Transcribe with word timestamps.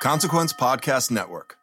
Consequence 0.00 0.54
Podcast 0.54 1.10
Network. 1.10 1.58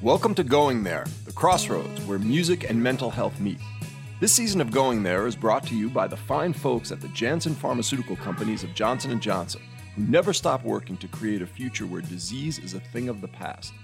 Welcome 0.00 0.34
to 0.36 0.42
Going 0.42 0.82
There, 0.82 1.04
the 1.26 1.32
crossroads 1.32 2.00
where 2.06 2.18
music 2.18 2.70
and 2.70 2.82
mental 2.82 3.10
health 3.10 3.38
meet. 3.38 3.58
This 4.20 4.32
season 4.32 4.62
of 4.62 4.70
Going 4.70 5.02
There 5.02 5.26
is 5.26 5.36
brought 5.36 5.66
to 5.66 5.76
you 5.76 5.90
by 5.90 6.06
the 6.06 6.16
fine 6.16 6.54
folks 6.54 6.90
at 6.90 7.02
the 7.02 7.08
Janssen 7.08 7.54
Pharmaceutical 7.54 8.16
Companies 8.16 8.64
of 8.64 8.72
Johnson 8.72 9.20
& 9.20 9.20
Johnson, 9.20 9.60
who 9.94 10.04
never 10.04 10.32
stop 10.32 10.64
working 10.64 10.96
to 10.96 11.08
create 11.08 11.42
a 11.42 11.46
future 11.46 11.84
where 11.84 12.00
disease 12.00 12.58
is 12.58 12.72
a 12.72 12.80
thing 12.80 13.10
of 13.10 13.20
the 13.20 13.28
past. 13.28 13.74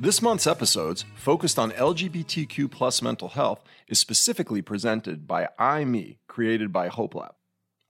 This 0.00 0.22
month's 0.22 0.46
episodes, 0.46 1.04
focused 1.16 1.58
on 1.58 1.72
LGBTQ 1.72 2.70
plus 2.70 3.02
mental 3.02 3.30
health, 3.30 3.64
is 3.88 3.98
specifically 3.98 4.62
presented 4.62 5.26
by 5.26 5.48
imi, 5.58 6.18
created 6.28 6.72
by 6.72 6.88
HopeLab. 6.88 7.32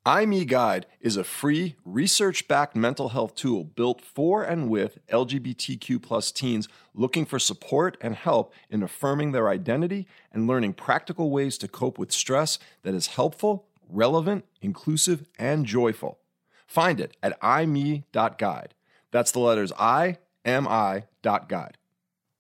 imi 0.07 0.47
Guide 0.49 0.87
is 1.03 1.19
a 1.19 1.23
free, 1.25 1.77
research-backed 1.85 2.75
mental 2.75 3.11
health 3.11 3.35
tool 3.35 3.63
built 3.63 4.01
for 4.01 4.43
and 4.43 4.71
with 4.71 4.99
LGBTQ 5.09 6.01
plus 6.01 6.33
teens 6.33 6.67
looking 6.95 7.27
for 7.27 7.39
support 7.39 7.99
and 8.01 8.15
help 8.15 8.55
in 8.71 8.83
affirming 8.83 9.33
their 9.33 9.51
identity 9.51 10.07
and 10.33 10.47
learning 10.47 10.73
practical 10.73 11.31
ways 11.31 11.59
to 11.59 11.69
cope 11.69 11.99
with 11.99 12.11
stress 12.11 12.59
that 12.85 12.95
is 12.95 13.09
helpful, 13.09 13.67
relevant, 13.87 14.47
inclusive, 14.63 15.27
and 15.39 15.67
joyful. 15.67 16.19
Find 16.67 17.01
it 17.01 17.19
at 17.23 17.39
imi.guide. 17.43 18.75
That's 19.11 19.33
the 19.33 19.41
letters 19.41 19.73
I 19.79 20.17
M 20.43 20.67
I 20.67 21.05
dot 21.21 21.51
guide. 21.51 21.78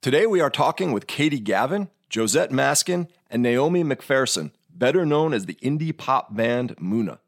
Today 0.08 0.24
we 0.24 0.40
are 0.40 0.48
talking 0.48 0.92
with 0.92 1.06
Katie 1.06 1.38
Gavin, 1.38 1.90
Josette 2.08 2.50
Maskin, 2.50 3.08
and 3.30 3.42
Naomi 3.42 3.84
McPherson, 3.84 4.52
better 4.70 5.04
known 5.04 5.34
as 5.34 5.44
the 5.44 5.56
indie 5.56 5.94
pop 5.94 6.34
band 6.34 6.74
Muna. 6.78 7.18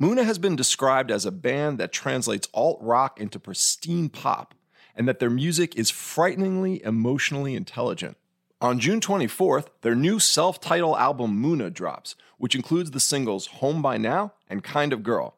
Muna 0.00 0.24
has 0.24 0.38
been 0.38 0.56
described 0.56 1.10
as 1.10 1.26
a 1.26 1.30
band 1.30 1.76
that 1.76 1.92
translates 1.92 2.48
alt 2.54 2.78
rock 2.80 3.20
into 3.20 3.38
pristine 3.38 4.08
pop, 4.08 4.54
and 4.94 5.06
that 5.06 5.18
their 5.18 5.28
music 5.28 5.76
is 5.76 5.90
frighteningly 5.90 6.82
emotionally 6.82 7.54
intelligent. 7.54 8.16
On 8.62 8.78
June 8.80 9.00
24th, 9.02 9.66
their 9.82 9.94
new 9.94 10.18
self 10.18 10.58
titled 10.58 10.96
album 10.96 11.38
Muna 11.38 11.70
drops, 11.70 12.14
which 12.38 12.54
includes 12.54 12.92
the 12.92 12.98
singles 12.98 13.48
Home 13.58 13.82
by 13.82 13.98
Now 13.98 14.32
and 14.48 14.64
Kind 14.64 14.94
of 14.94 15.02
Girl. 15.02 15.36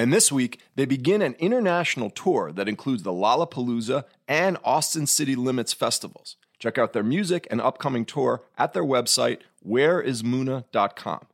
And 0.00 0.14
this 0.14 0.32
week, 0.32 0.60
they 0.76 0.86
begin 0.86 1.20
an 1.20 1.34
international 1.38 2.08
tour 2.08 2.52
that 2.52 2.70
includes 2.70 3.02
the 3.02 3.12
Lollapalooza 3.12 4.04
and 4.26 4.56
Austin 4.64 5.06
City 5.06 5.36
Limits 5.36 5.74
festivals. 5.74 6.36
Check 6.58 6.78
out 6.78 6.94
their 6.94 7.02
music 7.02 7.46
and 7.50 7.60
upcoming 7.60 8.06
tour 8.06 8.42
at 8.56 8.72
their 8.72 8.82
website, 8.82 9.40
whereismuna.com. 9.62 11.26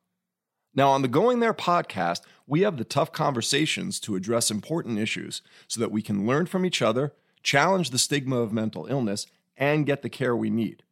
Now, 0.74 0.88
on 0.88 1.02
the 1.02 1.06
Going 1.06 1.38
There 1.38 1.54
podcast, 1.54 2.22
we 2.44 2.62
have 2.62 2.76
the 2.76 2.82
tough 2.82 3.12
conversations 3.12 4.00
to 4.00 4.16
address 4.16 4.50
important 4.50 4.98
issues 4.98 5.42
so 5.68 5.78
that 5.78 5.92
we 5.92 6.02
can 6.02 6.26
learn 6.26 6.46
from 6.46 6.66
each 6.66 6.82
other, 6.82 7.12
challenge 7.44 7.90
the 7.90 8.00
stigma 8.00 8.38
of 8.38 8.52
mental 8.52 8.86
illness, 8.86 9.28
and 9.56 9.86
get 9.86 10.02
the 10.02 10.10
care 10.10 10.34
we 10.34 10.50
need. 10.50 10.82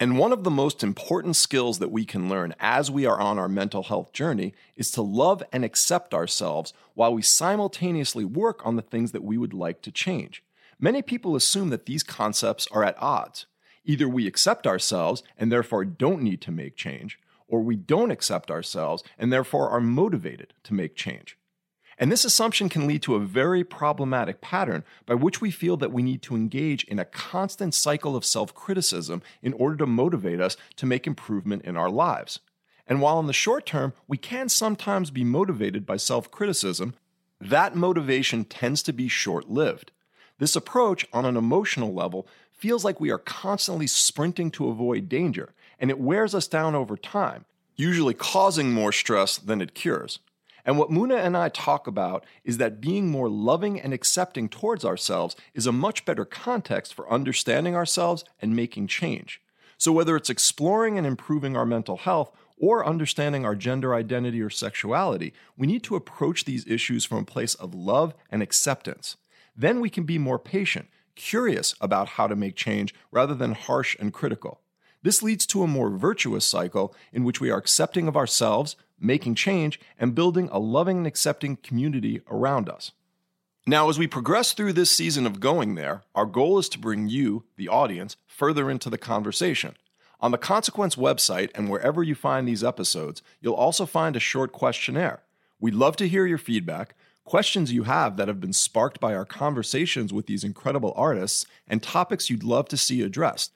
And 0.00 0.18
one 0.18 0.32
of 0.32 0.42
the 0.42 0.50
most 0.50 0.82
important 0.82 1.36
skills 1.36 1.78
that 1.78 1.92
we 1.92 2.04
can 2.04 2.28
learn 2.28 2.54
as 2.58 2.90
we 2.90 3.06
are 3.06 3.20
on 3.20 3.38
our 3.38 3.48
mental 3.48 3.84
health 3.84 4.12
journey 4.12 4.52
is 4.74 4.90
to 4.92 5.02
love 5.02 5.42
and 5.52 5.64
accept 5.64 6.12
ourselves 6.12 6.72
while 6.94 7.14
we 7.14 7.22
simultaneously 7.22 8.24
work 8.24 8.66
on 8.66 8.74
the 8.74 8.82
things 8.82 9.12
that 9.12 9.22
we 9.22 9.38
would 9.38 9.54
like 9.54 9.82
to 9.82 9.92
change. 9.92 10.42
Many 10.80 11.00
people 11.00 11.36
assume 11.36 11.70
that 11.70 11.86
these 11.86 12.02
concepts 12.02 12.66
are 12.72 12.82
at 12.82 13.00
odds. 13.00 13.46
Either 13.84 14.08
we 14.08 14.26
accept 14.26 14.66
ourselves 14.66 15.22
and 15.38 15.52
therefore 15.52 15.84
don't 15.84 16.22
need 16.22 16.40
to 16.40 16.50
make 16.50 16.74
change, 16.74 17.18
or 17.46 17.60
we 17.60 17.76
don't 17.76 18.10
accept 18.10 18.50
ourselves 18.50 19.04
and 19.16 19.32
therefore 19.32 19.70
are 19.70 19.80
motivated 19.80 20.54
to 20.64 20.74
make 20.74 20.96
change. 20.96 21.38
And 21.98 22.10
this 22.10 22.24
assumption 22.24 22.68
can 22.68 22.86
lead 22.86 23.02
to 23.02 23.14
a 23.14 23.20
very 23.20 23.62
problematic 23.62 24.40
pattern 24.40 24.84
by 25.06 25.14
which 25.14 25.40
we 25.40 25.50
feel 25.50 25.76
that 25.76 25.92
we 25.92 26.02
need 26.02 26.22
to 26.22 26.34
engage 26.34 26.84
in 26.84 26.98
a 26.98 27.04
constant 27.04 27.74
cycle 27.74 28.16
of 28.16 28.24
self 28.24 28.54
criticism 28.54 29.22
in 29.42 29.52
order 29.52 29.76
to 29.76 29.86
motivate 29.86 30.40
us 30.40 30.56
to 30.76 30.86
make 30.86 31.06
improvement 31.06 31.64
in 31.64 31.76
our 31.76 31.90
lives. 31.90 32.40
And 32.86 33.00
while 33.00 33.18
in 33.20 33.26
the 33.26 33.32
short 33.32 33.64
term, 33.64 33.92
we 34.06 34.16
can 34.16 34.48
sometimes 34.48 35.10
be 35.10 35.24
motivated 35.24 35.86
by 35.86 35.96
self 35.96 36.30
criticism, 36.30 36.94
that 37.40 37.76
motivation 37.76 38.44
tends 38.44 38.82
to 38.84 38.92
be 38.92 39.08
short 39.08 39.50
lived. 39.50 39.92
This 40.38 40.56
approach, 40.56 41.06
on 41.12 41.24
an 41.24 41.36
emotional 41.36 41.94
level, 41.94 42.26
feels 42.52 42.84
like 42.84 43.00
we 43.00 43.10
are 43.10 43.18
constantly 43.18 43.86
sprinting 43.86 44.50
to 44.52 44.68
avoid 44.68 45.08
danger, 45.08 45.52
and 45.78 45.90
it 45.90 45.98
wears 46.00 46.34
us 46.34 46.48
down 46.48 46.74
over 46.74 46.96
time, 46.96 47.44
usually 47.76 48.14
causing 48.14 48.72
more 48.72 48.92
stress 48.92 49.36
than 49.38 49.60
it 49.60 49.74
cures. 49.74 50.18
And 50.64 50.78
what 50.78 50.90
Muna 50.90 51.16
and 51.16 51.36
I 51.36 51.50
talk 51.50 51.86
about 51.86 52.24
is 52.42 52.58
that 52.58 52.80
being 52.80 53.10
more 53.10 53.28
loving 53.28 53.80
and 53.80 53.92
accepting 53.92 54.48
towards 54.48 54.84
ourselves 54.84 55.36
is 55.52 55.66
a 55.66 55.72
much 55.72 56.04
better 56.04 56.24
context 56.24 56.94
for 56.94 57.10
understanding 57.12 57.76
ourselves 57.76 58.24
and 58.40 58.56
making 58.56 58.86
change. 58.86 59.40
So, 59.76 59.92
whether 59.92 60.16
it's 60.16 60.30
exploring 60.30 60.96
and 60.96 61.06
improving 61.06 61.56
our 61.56 61.66
mental 61.66 61.98
health 61.98 62.30
or 62.56 62.86
understanding 62.86 63.44
our 63.44 63.54
gender 63.54 63.94
identity 63.94 64.40
or 64.40 64.48
sexuality, 64.48 65.34
we 65.56 65.66
need 65.66 65.82
to 65.82 65.96
approach 65.96 66.44
these 66.44 66.66
issues 66.66 67.04
from 67.04 67.18
a 67.18 67.24
place 67.24 67.54
of 67.56 67.74
love 67.74 68.14
and 68.30 68.42
acceptance. 68.42 69.16
Then 69.56 69.80
we 69.80 69.90
can 69.90 70.04
be 70.04 70.18
more 70.18 70.38
patient, 70.38 70.88
curious 71.14 71.74
about 71.80 72.10
how 72.10 72.26
to 72.26 72.36
make 72.36 72.56
change 72.56 72.94
rather 73.10 73.34
than 73.34 73.52
harsh 73.52 73.96
and 73.98 74.12
critical. 74.12 74.60
This 75.04 75.22
leads 75.22 75.44
to 75.48 75.62
a 75.62 75.68
more 75.68 75.90
virtuous 75.90 76.46
cycle 76.46 76.94
in 77.12 77.24
which 77.24 77.38
we 77.38 77.50
are 77.50 77.58
accepting 77.58 78.08
of 78.08 78.16
ourselves, 78.16 78.74
making 78.98 79.34
change, 79.34 79.78
and 79.98 80.14
building 80.14 80.48
a 80.50 80.58
loving 80.58 80.96
and 80.96 81.06
accepting 81.06 81.56
community 81.56 82.22
around 82.30 82.70
us. 82.70 82.92
Now, 83.66 83.90
as 83.90 83.98
we 83.98 84.06
progress 84.06 84.54
through 84.54 84.72
this 84.72 84.90
season 84.90 85.26
of 85.26 85.40
Going 85.40 85.74
There, 85.74 86.04
our 86.14 86.24
goal 86.24 86.58
is 86.58 86.70
to 86.70 86.78
bring 86.78 87.08
you, 87.08 87.44
the 87.56 87.68
audience, 87.68 88.16
further 88.26 88.70
into 88.70 88.88
the 88.88 88.96
conversation. 88.96 89.76
On 90.20 90.30
the 90.30 90.38
Consequence 90.38 90.96
website 90.96 91.50
and 91.54 91.68
wherever 91.68 92.02
you 92.02 92.14
find 92.14 92.48
these 92.48 92.64
episodes, 92.64 93.20
you'll 93.42 93.52
also 93.52 93.84
find 93.84 94.16
a 94.16 94.20
short 94.20 94.52
questionnaire. 94.52 95.22
We'd 95.60 95.74
love 95.74 95.96
to 95.96 96.08
hear 96.08 96.24
your 96.24 96.38
feedback, 96.38 96.94
questions 97.24 97.72
you 97.72 97.82
have 97.82 98.16
that 98.16 98.28
have 98.28 98.40
been 98.40 98.54
sparked 98.54 99.00
by 99.00 99.14
our 99.14 99.26
conversations 99.26 100.14
with 100.14 100.24
these 100.24 100.44
incredible 100.44 100.94
artists, 100.96 101.44
and 101.68 101.82
topics 101.82 102.30
you'd 102.30 102.42
love 102.42 102.68
to 102.68 102.78
see 102.78 103.02
addressed. 103.02 103.52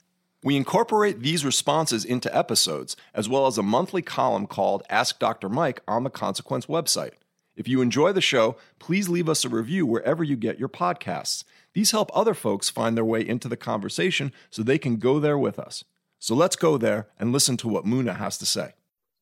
We 0.48 0.56
incorporate 0.56 1.20
these 1.20 1.44
responses 1.44 2.06
into 2.06 2.34
episodes, 2.34 2.96
as 3.12 3.28
well 3.28 3.46
as 3.46 3.58
a 3.58 3.62
monthly 3.62 4.00
column 4.00 4.46
called 4.46 4.82
Ask 4.88 5.18
Dr. 5.18 5.50
Mike 5.50 5.82
on 5.86 6.04
the 6.04 6.10
Consequence 6.10 6.64
website. 6.64 7.12
If 7.54 7.68
you 7.68 7.82
enjoy 7.82 8.12
the 8.12 8.22
show, 8.22 8.56
please 8.78 9.10
leave 9.10 9.28
us 9.28 9.44
a 9.44 9.50
review 9.50 9.84
wherever 9.84 10.24
you 10.24 10.36
get 10.36 10.58
your 10.58 10.70
podcasts. 10.70 11.44
These 11.74 11.90
help 11.90 12.10
other 12.14 12.32
folks 12.32 12.70
find 12.70 12.96
their 12.96 13.04
way 13.04 13.20
into 13.20 13.46
the 13.46 13.58
conversation 13.58 14.32
so 14.48 14.62
they 14.62 14.78
can 14.78 14.96
go 14.96 15.20
there 15.20 15.36
with 15.36 15.58
us. 15.58 15.84
So 16.18 16.34
let's 16.34 16.56
go 16.56 16.78
there 16.78 17.08
and 17.18 17.30
listen 17.30 17.58
to 17.58 17.68
what 17.68 17.84
Muna 17.84 18.16
has 18.16 18.38
to 18.38 18.46
say. 18.46 18.72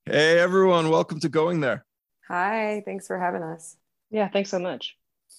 Hey, 0.04 0.38
everyone, 0.38 0.90
welcome 0.90 1.18
to 1.18 1.28
Going 1.28 1.58
There. 1.58 1.84
Hi, 2.28 2.84
thanks 2.84 3.08
for 3.08 3.18
having 3.18 3.42
us. 3.42 3.76
Yeah, 4.12 4.28
thanks 4.28 4.50
so 4.50 4.60
much. 4.60 4.96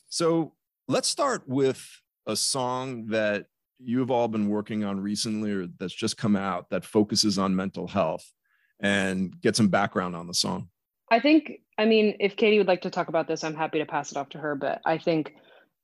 So 0.09 0.51
let's 0.89 1.07
start 1.07 1.47
with 1.47 2.01
a 2.25 2.35
song 2.35 3.05
that 3.05 3.45
you've 3.79 4.11
all 4.11 4.27
been 4.27 4.49
working 4.49 4.83
on 4.83 4.99
recently 4.99 5.51
or 5.51 5.67
that's 5.79 5.93
just 5.93 6.17
come 6.17 6.35
out 6.35 6.69
that 6.69 6.85
focuses 6.85 7.37
on 7.37 7.55
mental 7.55 7.87
health 7.87 8.31
and 8.79 9.39
get 9.41 9.55
some 9.55 9.67
background 9.67 10.15
on 10.15 10.27
the 10.27 10.33
song. 10.33 10.69
I 11.09 11.19
think, 11.19 11.61
I 11.77 11.85
mean, 11.85 12.17
if 12.19 12.35
Katie 12.35 12.57
would 12.57 12.67
like 12.67 12.81
to 12.81 12.89
talk 12.89 13.07
about 13.07 13.27
this, 13.27 13.43
I'm 13.43 13.55
happy 13.55 13.79
to 13.79 13.85
pass 13.85 14.11
it 14.11 14.17
off 14.17 14.29
to 14.29 14.39
her. 14.39 14.55
But 14.55 14.81
I 14.85 14.97
think 14.97 15.33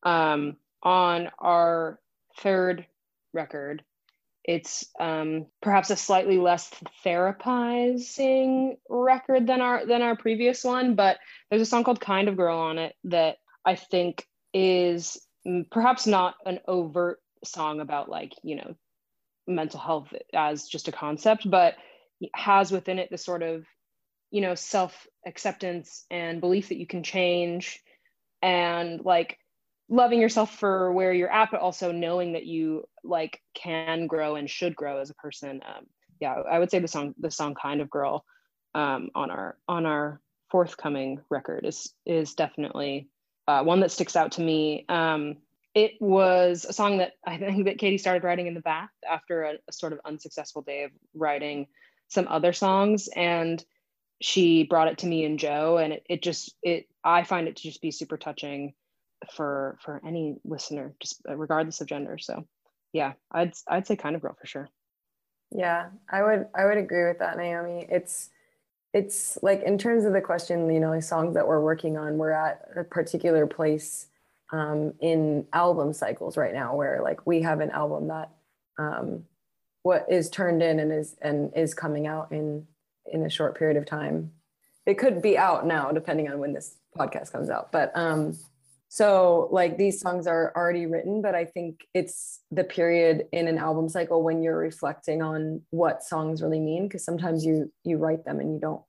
um, 0.03 0.57
on 0.81 1.29
our 1.39 1.99
third 2.37 2.85
record, 3.33 3.83
it's 4.43 4.85
um, 4.99 5.45
perhaps 5.61 5.89
a 5.89 5.95
slightly 5.95 6.37
less 6.37 6.69
therapizing 7.05 8.75
record 8.89 9.47
than 9.47 9.61
our 9.61 9.85
than 9.85 10.01
our 10.01 10.17
previous 10.17 10.65
one. 10.65 10.95
But 10.95 11.19
there's 11.49 11.61
a 11.61 11.65
song 11.65 11.85
called 11.85 12.01
"Kind 12.01 12.27
of 12.27 12.35
Girl" 12.35 12.57
on 12.57 12.77
it 12.77 12.93
that 13.05 13.37
I 13.65 13.75
think 13.75 14.27
is 14.53 15.17
perhaps 15.71 16.05
not 16.05 16.35
an 16.45 16.59
overt 16.67 17.22
song 17.45 17.79
about 17.79 18.09
like 18.09 18.33
you 18.43 18.55
know 18.55 18.75
mental 19.47 19.79
health 19.79 20.13
as 20.33 20.67
just 20.67 20.87
a 20.87 20.91
concept, 20.91 21.49
but 21.49 21.75
has 22.33 22.71
within 22.71 22.99
it 22.99 23.09
the 23.09 23.17
sort 23.17 23.43
of 23.43 23.65
you 24.31 24.41
know 24.41 24.55
self 24.55 25.07
acceptance 25.25 26.05
and 26.09 26.41
belief 26.41 26.69
that 26.69 26.79
you 26.79 26.87
can 26.87 27.03
change 27.03 27.81
and 28.41 29.03
like 29.03 29.37
loving 29.89 30.19
yourself 30.19 30.57
for 30.57 30.91
where 30.93 31.13
you're 31.13 31.31
at 31.31 31.51
but 31.51 31.59
also 31.59 31.91
knowing 31.91 32.33
that 32.33 32.45
you 32.45 32.83
like 33.03 33.39
can 33.53 34.07
grow 34.07 34.35
and 34.35 34.49
should 34.49 34.75
grow 34.75 34.99
as 34.99 35.09
a 35.09 35.15
person. 35.15 35.61
Um, 35.65 35.85
yeah 36.19 36.35
i 36.49 36.59
would 36.59 36.71
say 36.71 36.79
the 36.79 36.87
song 36.87 37.13
the 37.19 37.31
song 37.31 37.55
kind 37.55 37.81
of 37.81 37.89
girl 37.89 38.23
um, 38.75 39.09
on 39.15 39.29
our 39.29 39.57
on 39.67 39.85
our 39.85 40.21
forthcoming 40.49 41.19
record 41.29 41.65
is 41.65 41.93
is 42.05 42.33
definitely 42.33 43.09
uh, 43.47 43.63
one 43.63 43.81
that 43.81 43.91
sticks 43.91 44.15
out 44.15 44.33
to 44.33 44.41
me. 44.41 44.85
Um, 44.89 45.37
it 45.75 45.93
was 45.99 46.65
a 46.65 46.73
song 46.73 46.97
that 46.97 47.13
i 47.25 47.37
think 47.37 47.65
that 47.65 47.77
katie 47.77 47.97
started 47.97 48.23
writing 48.23 48.47
in 48.47 48.53
the 48.53 48.61
bath 48.61 48.89
after 49.09 49.43
a, 49.43 49.53
a 49.67 49.73
sort 49.73 49.93
of 49.93 49.99
unsuccessful 50.05 50.61
day 50.61 50.83
of 50.83 50.91
writing 51.15 51.67
some 52.07 52.27
other 52.27 52.53
songs 52.53 53.09
and 53.15 53.63
she 54.23 54.63
brought 54.63 54.87
it 54.87 54.99
to 54.99 55.05
me 55.05 55.25
and 55.25 55.37
Joe, 55.37 55.77
and 55.77 55.93
it, 55.93 56.05
it 56.09 56.23
just 56.23 56.55
it 56.63 56.87
I 57.03 57.23
find 57.23 57.47
it 57.47 57.57
to 57.57 57.63
just 57.63 57.81
be 57.81 57.91
super 57.91 58.17
touching 58.17 58.73
for 59.33 59.77
for 59.81 60.01
any 60.05 60.37
listener, 60.45 60.95
just 61.01 61.21
uh, 61.29 61.35
regardless 61.35 61.81
of 61.81 61.87
gender. 61.87 62.17
So 62.17 62.47
yeah, 62.93 63.13
I'd 63.31 63.53
I'd 63.67 63.85
say 63.85 63.97
kind 63.97 64.15
of 64.15 64.21
girl 64.21 64.35
for 64.39 64.47
sure. 64.47 64.69
Yeah, 65.51 65.89
I 66.09 66.23
would 66.23 66.47
I 66.55 66.65
would 66.65 66.77
agree 66.77 67.05
with 67.05 67.19
that, 67.19 67.37
Naomi. 67.37 67.85
It's 67.89 68.29
it's 68.93 69.37
like 69.41 69.61
in 69.63 69.77
terms 69.77 70.05
of 70.05 70.13
the 70.13 70.21
question, 70.21 70.71
you 70.71 70.79
know, 70.79 70.91
like 70.91 71.03
songs 71.03 71.33
that 71.33 71.47
we're 71.47 71.61
working 71.61 71.97
on, 71.97 72.17
we're 72.17 72.31
at 72.31 72.61
a 72.77 72.83
particular 72.85 73.45
place 73.45 74.07
um, 74.51 74.93
in 74.99 75.45
album 75.53 75.93
cycles 75.93 76.37
right 76.37 76.53
now, 76.53 76.75
where 76.75 77.01
like 77.03 77.25
we 77.25 77.41
have 77.41 77.59
an 77.59 77.71
album 77.71 78.07
that 78.09 78.29
um, 78.77 79.23
what 79.83 80.05
is 80.09 80.29
turned 80.29 80.61
in 80.61 80.79
and 80.79 80.91
is 80.91 81.15
and 81.21 81.51
is 81.55 81.73
coming 81.73 82.07
out 82.07 82.31
in 82.31 82.67
in 83.11 83.23
a 83.25 83.29
short 83.29 83.57
period 83.57 83.77
of 83.77 83.85
time. 83.85 84.31
It 84.85 84.95
could 84.95 85.21
be 85.21 85.37
out 85.37 85.65
now, 85.65 85.91
depending 85.91 86.29
on 86.29 86.39
when 86.39 86.53
this 86.53 86.75
podcast 86.97 87.31
comes 87.31 87.49
out. 87.49 87.71
But 87.71 87.91
um, 87.95 88.37
so 88.93 89.49
like 89.51 89.77
these 89.77 89.99
songs 89.99 90.27
are 90.27 90.53
already 90.55 90.85
written, 90.85 91.23
but 91.23 91.33
I 91.33 91.45
think 91.45 91.87
it's 91.95 92.41
the 92.51 92.63
period 92.63 93.27
in 93.31 93.47
an 93.47 93.57
album 93.57 93.89
cycle 93.89 94.21
when 94.21 94.43
you're 94.43 94.55
reflecting 94.55 95.23
on 95.23 95.61
what 95.71 96.03
songs 96.03 96.43
really 96.43 96.59
mean. 96.59 96.89
Cause 96.89 97.03
sometimes 97.03 97.43
you 97.43 97.73
you 97.83 97.97
write 97.97 98.23
them 98.23 98.39
and 98.39 98.53
you 98.53 98.59
don't, 98.59 98.83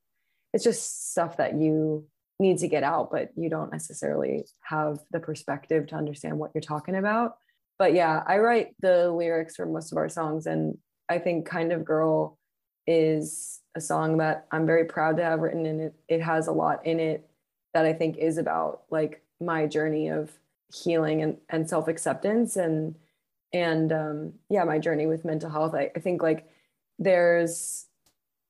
it's 0.53 0.63
just 0.63 1.13
stuff 1.13 1.39
that 1.39 1.55
you 1.55 2.07
need 2.39 2.59
to 2.59 2.69
get 2.69 2.83
out, 2.83 3.11
but 3.11 3.31
you 3.37 3.49
don't 3.49 3.73
necessarily 3.73 4.45
have 4.63 4.99
the 5.11 5.21
perspective 5.21 5.87
to 5.89 5.95
understand 5.95 6.39
what 6.39 6.51
you're 6.55 6.63
talking 6.63 6.97
about. 6.97 7.37
But 7.79 7.95
yeah, 7.95 8.23
I 8.27 8.39
write 8.39 8.75
the 8.81 9.11
lyrics 9.11 9.57
for 9.57 9.67
most 9.67 9.93
of 9.93 9.99
our 9.99 10.09
songs 10.09 10.47
and 10.47 10.79
I 11.09 11.19
think 11.19 11.47
kind 11.47 11.73
of 11.73 11.85
girl 11.85 12.39
is 12.87 13.61
a 13.75 13.81
song 13.81 14.19
that 14.19 14.47
I'm 14.51 14.67
very 14.67 14.85
proud 14.85 15.17
to 15.17 15.25
have 15.25 15.41
written 15.41 15.67
and 15.67 15.81
it 15.81 15.95
it 16.09 16.21
has 16.23 16.47
a 16.47 16.53
lot 16.53 16.87
in 16.87 17.01
it 17.01 17.29
that 17.73 17.87
I 17.87 17.93
think 17.93 18.17
is 18.17 18.39
about 18.39 18.83
like 18.91 19.23
my 19.41 19.67
journey 19.67 20.09
of 20.09 20.31
healing 20.73 21.23
and, 21.23 21.37
and 21.49 21.69
self-acceptance 21.69 22.57
and 22.57 22.95
and 23.53 23.93
um 23.93 24.33
yeah 24.51 24.65
my 24.65 24.79
journey 24.79 25.07
with 25.07 25.25
mental 25.25 25.51
health 25.51 25.75
I, 25.75 25.91
I 25.95 26.01
think 26.01 26.23
like 26.23 26.49
there's 26.99 27.87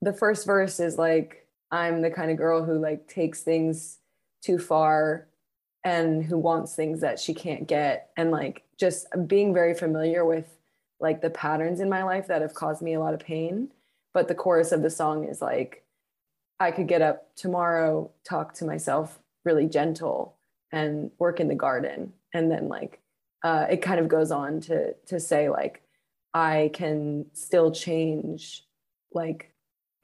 the 0.01 0.13
first 0.13 0.47
verse 0.47 0.81
is 0.81 0.99
like 0.99 1.44
I'm 1.75 2.03
the 2.03 2.11
kind 2.11 2.31
of 2.31 2.37
girl 2.37 2.65
who 2.65 2.79
like 2.79 3.09
takes 3.09 3.43
things 3.43 3.99
too 4.43 4.59
far 4.59 5.27
and 5.83 6.25
who 6.25 6.39
wants 6.39 6.77
things 6.77 7.01
that 7.01 7.19
she 7.19 7.35
can't 7.35 7.67
get. 7.67 8.11
And 8.17 8.31
like 8.31 8.63
just 8.79 9.09
being 9.27 9.53
very 9.53 9.75
familiar 9.75 10.25
with 10.25 10.57
like 11.01 11.21
the 11.21 11.31
patterns 11.31 11.81
in 11.81 11.89
my 11.89 12.05
life 12.05 12.29
that 12.29 12.43
have 12.43 12.55
caused 12.55 12.81
me 12.81 12.95
a 12.95 13.01
lot 13.01 13.13
of 13.13 13.19
pain. 13.19 13.71
But 14.13 14.29
the 14.29 14.37
chorus 14.37 14.71
of 14.71 14.83
the 14.83 14.91
song 14.91 15.25
is 15.25 15.43
like 15.43 15.81
i 16.61 16.71
could 16.71 16.87
get 16.87 17.03
up 17.03 17.35
tomorrow 17.35 18.09
talk 18.23 18.55
to 18.55 18.65
myself 18.65 19.19
really 19.45 19.67
gentle 19.67 20.37
and 20.71 21.11
work 21.19 21.41
in 21.41 21.49
the 21.49 21.57
garden. 21.57 22.13
And 22.33 22.53
then 22.53 22.69
like 22.69 23.01
uh, 23.43 23.67
it 23.69 23.83
kind 23.83 23.99
of 23.99 24.07
goes 24.07 24.31
on 24.31 24.61
to 24.61 24.95
to 25.07 25.19
say 25.19 25.49
like 25.49 25.83
i 26.35 26.71
can 26.73 27.27
still 27.33 27.73
change 27.73 28.65
like 29.13 29.54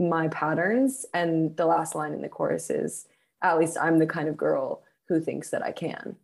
my 0.01 0.29
patterns 0.29 1.07
and 1.15 1.57
the 1.57 1.67
last 1.67 1.95
line 1.95 2.13
in 2.13 2.23
the 2.23 2.29
chorus 2.29 2.71
is 2.71 3.07
at 3.43 3.59
least 3.59 3.77
i'm 3.81 3.99
the 3.99 4.07
kind 4.07 4.29
of 4.29 4.37
girl 4.37 4.83
who 5.09 5.21
thinks 5.21 5.51
that 5.51 5.63
i 5.63 5.71
can 5.71 6.17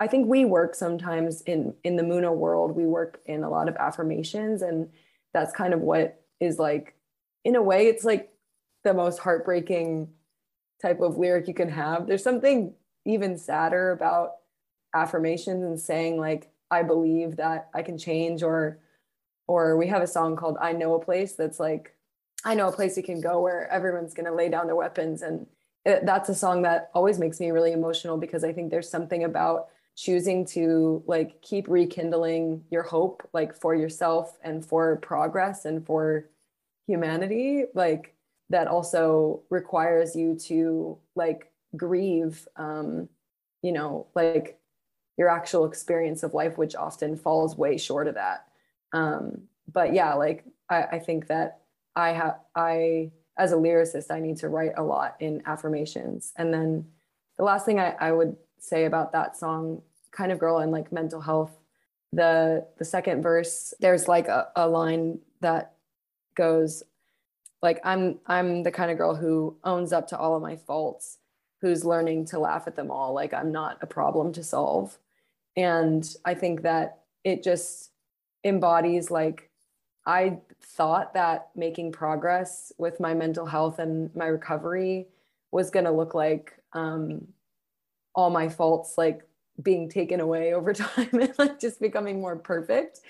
i 0.00 0.06
think 0.06 0.28
we 0.28 0.44
work 0.44 0.74
sometimes 0.74 1.40
in 1.42 1.74
in 1.82 1.96
the 1.96 2.02
muna 2.02 2.34
world 2.34 2.76
we 2.76 2.86
work 2.86 3.20
in 3.26 3.42
a 3.42 3.50
lot 3.50 3.68
of 3.68 3.76
affirmations 3.76 4.62
and 4.62 4.88
that's 5.32 5.52
kind 5.52 5.72
of 5.72 5.80
what 5.80 6.22
is 6.40 6.58
like 6.58 6.94
in 7.44 7.56
a 7.56 7.62
way, 7.62 7.86
it's 7.86 8.04
like 8.04 8.32
the 8.84 8.94
most 8.94 9.18
heartbreaking 9.18 10.08
type 10.80 11.00
of 11.00 11.16
lyric 11.16 11.48
you 11.48 11.54
can 11.54 11.68
have. 11.68 12.06
There's 12.06 12.22
something 12.22 12.74
even 13.04 13.36
sadder 13.36 13.90
about 13.90 14.32
affirmations 14.94 15.64
and 15.64 15.78
saying 15.78 16.18
like, 16.18 16.50
I 16.70 16.82
believe 16.82 17.36
that 17.36 17.68
I 17.74 17.82
can 17.82 17.98
change 17.98 18.42
or 18.42 18.78
or 19.48 19.76
we 19.76 19.88
have 19.88 20.02
a 20.02 20.06
song 20.06 20.36
called 20.36 20.56
I 20.60 20.72
know 20.72 20.94
a 20.94 21.04
place 21.04 21.34
that's 21.34 21.60
like 21.60 21.94
I 22.44 22.54
know 22.54 22.68
a 22.68 22.72
place 22.72 22.96
you 22.96 23.02
can 23.02 23.20
go 23.20 23.40
where 23.40 23.68
everyone's 23.70 24.14
going 24.14 24.26
to 24.26 24.34
lay 24.34 24.48
down 24.48 24.66
their 24.66 24.76
weapons 24.76 25.22
and 25.22 25.46
it, 25.84 26.06
that's 26.06 26.28
a 26.28 26.34
song 26.34 26.62
that 26.62 26.90
always 26.94 27.18
makes 27.18 27.40
me 27.40 27.50
really 27.50 27.72
emotional 27.72 28.16
because 28.16 28.44
I 28.44 28.52
think 28.52 28.70
there's 28.70 28.88
something 28.88 29.24
about 29.24 29.68
choosing 29.96 30.46
to 30.46 31.02
like 31.06 31.42
keep 31.42 31.68
rekindling 31.68 32.64
your 32.70 32.82
hope 32.82 33.28
like 33.32 33.54
for 33.54 33.74
yourself 33.74 34.38
and 34.42 34.64
for 34.64 34.96
progress 34.96 35.64
and 35.64 35.84
for 35.86 36.30
humanity 36.86 37.64
like 37.74 38.14
that 38.48 38.68
also 38.68 39.42
requires 39.50 40.16
you 40.16 40.34
to 40.36 40.96
like 41.14 41.52
grieve 41.76 42.48
um 42.56 43.08
you 43.62 43.70
know 43.70 44.06
like 44.14 44.58
your 45.18 45.28
actual 45.28 45.66
experience 45.66 46.22
of 46.22 46.32
life 46.32 46.56
which 46.56 46.74
often 46.74 47.16
falls 47.16 47.56
way 47.56 47.76
short 47.76 48.08
of 48.08 48.14
that. 48.14 48.46
Um 48.94 49.42
but 49.70 49.92
yeah 49.92 50.14
like 50.14 50.44
i, 50.70 50.82
I 50.84 50.98
think 51.00 51.26
that 51.26 51.61
i 51.96 52.10
have 52.10 52.38
i 52.54 53.10
as 53.38 53.52
a 53.52 53.56
lyricist 53.56 54.10
i 54.10 54.20
need 54.20 54.36
to 54.36 54.48
write 54.48 54.72
a 54.76 54.82
lot 54.82 55.16
in 55.20 55.42
affirmations. 55.46 56.32
And 56.36 56.52
then 56.52 56.86
the 57.38 57.44
last 57.44 57.66
thing 57.66 57.78
i, 57.78 57.94
I 58.00 58.12
would 58.12 58.36
say 58.58 58.84
about 58.84 59.12
that 59.12 59.36
song 59.36 59.82
kind 60.12 60.30
of 60.30 60.38
girl 60.38 60.58
and 60.58 60.70
like 60.70 60.92
mental 60.92 61.20
health 61.20 61.50
the 62.12 62.66
the 62.78 62.84
second 62.84 63.22
verse 63.22 63.72
there's 63.80 64.06
like 64.06 64.28
a, 64.28 64.48
a 64.56 64.68
line 64.68 65.18
that 65.40 65.74
goes 66.34 66.82
like 67.62 67.80
i'm 67.84 68.18
i'm 68.26 68.62
the 68.62 68.70
kind 68.70 68.90
of 68.90 68.98
girl 68.98 69.14
who 69.14 69.56
owns 69.64 69.92
up 69.92 70.06
to 70.08 70.18
all 70.18 70.36
of 70.36 70.42
my 70.42 70.56
faults 70.56 71.18
who's 71.60 71.84
learning 71.84 72.24
to 72.26 72.38
laugh 72.38 72.66
at 72.66 72.76
them 72.76 72.90
all 72.90 73.14
like 73.14 73.32
i'm 73.32 73.50
not 73.52 73.78
a 73.80 73.86
problem 73.86 74.32
to 74.32 74.42
solve. 74.42 74.98
And 75.56 76.08
i 76.24 76.34
think 76.34 76.62
that 76.62 77.00
it 77.24 77.42
just 77.42 77.90
embodies 78.44 79.10
like 79.10 79.50
i 80.06 80.38
thought 80.62 81.14
that 81.14 81.50
making 81.54 81.92
progress 81.92 82.72
with 82.78 83.00
my 83.00 83.14
mental 83.14 83.46
health 83.46 83.78
and 83.78 84.14
my 84.14 84.26
recovery 84.26 85.06
was 85.52 85.70
going 85.70 85.84
to 85.84 85.92
look 85.92 86.14
like 86.14 86.54
um, 86.72 87.28
all 88.14 88.30
my 88.30 88.48
faults 88.48 88.94
like 88.96 89.22
being 89.62 89.88
taken 89.88 90.20
away 90.20 90.54
over 90.54 90.72
time 90.72 91.08
and 91.12 91.32
like 91.38 91.60
just 91.60 91.80
becoming 91.80 92.20
more 92.20 92.36
perfect. 92.36 93.00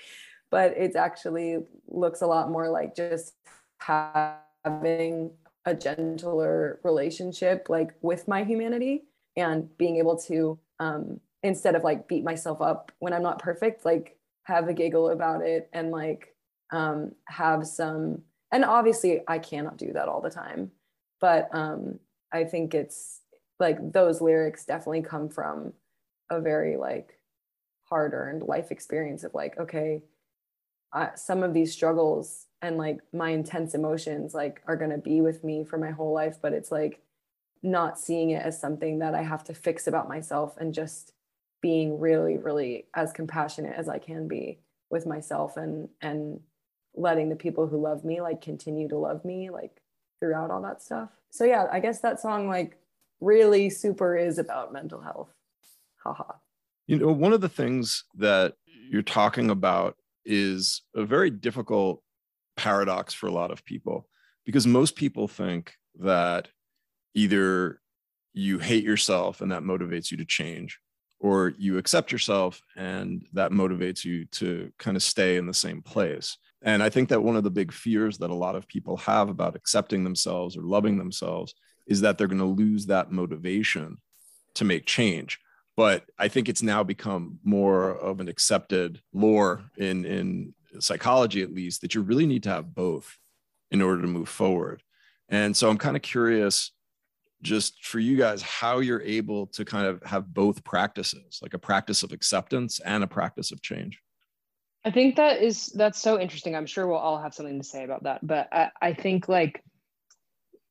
But 0.51 0.77
it 0.77 0.95
actually 0.95 1.57
looks 1.87 2.21
a 2.21 2.27
lot 2.27 2.51
more 2.51 2.69
like 2.69 2.95
just 2.95 3.33
having 3.79 5.31
a 5.65 5.73
gentler 5.73 6.79
relationship 6.83 7.67
like 7.69 7.95
with 8.01 8.27
my 8.27 8.43
humanity 8.43 9.03
and 9.35 9.75
being 9.77 9.97
able 9.97 10.17
to 10.17 10.59
um, 10.79 11.19
instead 11.41 11.75
of 11.75 11.83
like 11.83 12.07
beat 12.07 12.23
myself 12.23 12.61
up 12.61 12.91
when 12.99 13.13
i'm 13.13 13.23
not 13.23 13.39
perfect 13.39 13.85
like 13.85 14.17
have 14.43 14.67
a 14.67 14.73
giggle 14.73 15.09
about 15.09 15.41
it 15.41 15.69
and 15.71 15.91
like 15.91 16.32
um, 16.73 17.11
have 17.25 17.65
some 17.65 18.21
and 18.51 18.65
obviously 18.65 19.21
i 19.27 19.37
cannot 19.39 19.77
do 19.77 19.93
that 19.93 20.09
all 20.09 20.21
the 20.21 20.29
time 20.29 20.71
but 21.21 21.47
um, 21.53 21.99
i 22.33 22.43
think 22.43 22.73
it's 22.73 23.21
like 23.59 23.93
those 23.93 24.19
lyrics 24.19 24.65
definitely 24.65 25.01
come 25.01 25.29
from 25.29 25.71
a 26.29 26.41
very 26.41 26.75
like 26.75 27.19
hard 27.83 28.13
earned 28.13 28.43
life 28.43 28.71
experience 28.71 29.23
of 29.23 29.33
like 29.33 29.57
okay 29.59 30.01
some 31.15 31.41
of 31.41 31.53
these 31.53 31.73
struggles 31.73 32.45
and 32.61 32.77
like 32.77 32.99
my 33.11 33.29
intense 33.29 33.73
emotions 33.73 34.33
like 34.33 34.61
are 34.67 34.75
going 34.75 34.91
to 34.91 34.97
be 34.97 35.21
with 35.21 35.43
me 35.43 35.63
for 35.63 35.77
my 35.77 35.91
whole 35.91 36.13
life 36.13 36.37
but 36.41 36.53
it's 36.53 36.71
like 36.71 37.01
not 37.63 37.99
seeing 37.99 38.29
it 38.31 38.43
as 38.43 38.59
something 38.59 38.99
that 38.99 39.15
i 39.15 39.21
have 39.21 39.43
to 39.43 39.53
fix 39.53 39.87
about 39.87 40.07
myself 40.07 40.55
and 40.57 40.73
just 40.73 41.13
being 41.61 41.99
really 41.99 42.37
really 42.37 42.85
as 42.93 43.11
compassionate 43.11 43.73
as 43.75 43.89
i 43.89 43.97
can 43.97 44.27
be 44.27 44.59
with 44.89 45.05
myself 45.07 45.57
and 45.57 45.89
and 46.01 46.39
letting 46.95 47.29
the 47.29 47.35
people 47.35 47.67
who 47.67 47.81
love 47.81 48.03
me 48.03 48.21
like 48.21 48.41
continue 48.41 48.87
to 48.87 48.97
love 48.97 49.23
me 49.25 49.49
like 49.49 49.81
throughout 50.19 50.51
all 50.51 50.61
that 50.61 50.81
stuff 50.81 51.09
so 51.31 51.43
yeah 51.43 51.67
i 51.71 51.79
guess 51.79 51.99
that 51.99 52.19
song 52.19 52.47
like 52.47 52.77
really 53.19 53.69
super 53.69 54.17
is 54.17 54.37
about 54.37 54.73
mental 54.73 55.01
health 55.01 55.29
haha 56.03 56.23
Ha. 56.23 56.35
you 56.87 56.97
know 56.97 57.11
one 57.11 57.33
of 57.33 57.41
the 57.41 57.49
things 57.49 58.03
that 58.15 58.53
you're 58.89 59.01
talking 59.01 59.49
about 59.49 59.95
is 60.25 60.81
a 60.95 61.03
very 61.03 61.29
difficult 61.29 62.01
paradox 62.55 63.13
for 63.13 63.27
a 63.27 63.31
lot 63.31 63.51
of 63.51 63.65
people 63.65 64.07
because 64.45 64.67
most 64.67 64.95
people 64.95 65.27
think 65.27 65.73
that 65.99 66.47
either 67.13 67.79
you 68.33 68.59
hate 68.59 68.83
yourself 68.83 69.41
and 69.41 69.51
that 69.51 69.63
motivates 69.63 70.11
you 70.11 70.17
to 70.17 70.25
change 70.25 70.79
or 71.19 71.53
you 71.57 71.77
accept 71.77 72.11
yourself 72.11 72.61
and 72.75 73.25
that 73.33 73.51
motivates 73.51 74.03
you 74.03 74.25
to 74.25 74.71
kind 74.77 74.97
of 74.97 75.03
stay 75.03 75.37
in 75.37 75.45
the 75.45 75.53
same 75.53 75.81
place. 75.81 76.37
And 76.63 76.81
I 76.81 76.89
think 76.89 77.09
that 77.09 77.21
one 77.21 77.35
of 77.35 77.43
the 77.43 77.51
big 77.51 77.73
fears 77.73 78.17
that 78.19 78.29
a 78.29 78.35
lot 78.35 78.55
of 78.55 78.67
people 78.67 78.97
have 78.97 79.29
about 79.29 79.55
accepting 79.55 80.03
themselves 80.03 80.57
or 80.57 80.61
loving 80.61 80.97
themselves 80.97 81.53
is 81.87 82.01
that 82.01 82.17
they're 82.17 82.27
going 82.27 82.39
to 82.39 82.45
lose 82.45 82.85
that 82.85 83.11
motivation 83.11 83.97
to 84.55 84.65
make 84.65 84.85
change. 84.85 85.39
But 85.75 86.05
I 86.17 86.29
think 86.29 86.47
it's 86.47 86.61
now 86.61 86.83
become 86.83 87.39
more 87.43 87.89
of 87.89 88.21
an 88.21 88.29
accepted 88.29 89.01
lore 89.11 89.65
in, 89.77 90.05
in 90.05 90.53
psychology, 90.79 91.41
at 91.41 91.53
least, 91.53 91.81
that 91.81 91.95
you 91.95 92.01
really 92.01 92.25
need 92.25 92.43
to 92.43 92.49
have 92.49 92.73
both 92.73 93.17
in 93.71 93.81
order 93.81 94.01
to 94.01 94.07
move 94.07 94.29
forward. 94.29 94.83
And 95.27 95.57
so 95.57 95.69
I'm 95.69 95.77
kind 95.77 95.97
of 95.97 96.01
curious 96.01 96.71
just 97.41 97.83
for 97.83 97.99
you 97.99 98.15
guys 98.15 98.41
how 98.41 98.79
you're 98.79 99.01
able 99.01 99.47
to 99.47 99.65
kind 99.65 99.85
of 99.85 100.01
have 100.03 100.33
both 100.33 100.63
practices 100.63 101.39
like 101.41 101.53
a 101.53 101.59
practice 101.59 102.01
of 102.03 102.13
acceptance 102.13 102.79
and 102.79 103.03
a 103.03 103.07
practice 103.07 103.51
of 103.51 103.61
change 103.61 103.99
i 104.85 104.91
think 104.91 105.15
that 105.15 105.41
is 105.41 105.67
that's 105.67 105.99
so 105.99 106.19
interesting 106.19 106.55
i'm 106.55 106.65
sure 106.65 106.87
we'll 106.87 106.97
all 106.97 107.21
have 107.21 107.33
something 107.33 107.59
to 107.59 107.67
say 107.67 107.83
about 107.83 108.03
that 108.03 108.25
but 108.25 108.47
i, 108.51 108.69
I 108.81 108.93
think 108.93 109.27
like 109.27 109.63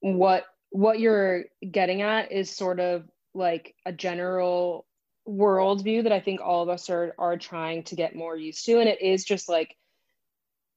what 0.00 0.44
what 0.70 1.00
you're 1.00 1.44
getting 1.70 2.02
at 2.02 2.32
is 2.32 2.54
sort 2.54 2.80
of 2.80 3.04
like 3.34 3.74
a 3.86 3.92
general 3.92 4.86
worldview 5.28 6.02
that 6.02 6.12
i 6.12 6.20
think 6.20 6.40
all 6.40 6.62
of 6.62 6.68
us 6.68 6.90
are 6.90 7.14
are 7.18 7.36
trying 7.36 7.84
to 7.84 7.94
get 7.94 8.16
more 8.16 8.36
used 8.36 8.64
to 8.66 8.78
and 8.78 8.88
it 8.88 9.00
is 9.00 9.24
just 9.24 9.48
like 9.48 9.76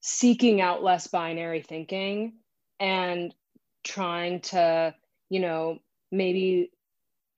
seeking 0.02 0.62
out 0.62 0.84
less 0.84 1.08
binary 1.08 1.62
thinking 1.62 2.34
and 2.80 3.34
trying 3.84 4.40
to 4.42 4.94
you 5.30 5.40
know 5.40 5.80
maybe 6.12 6.70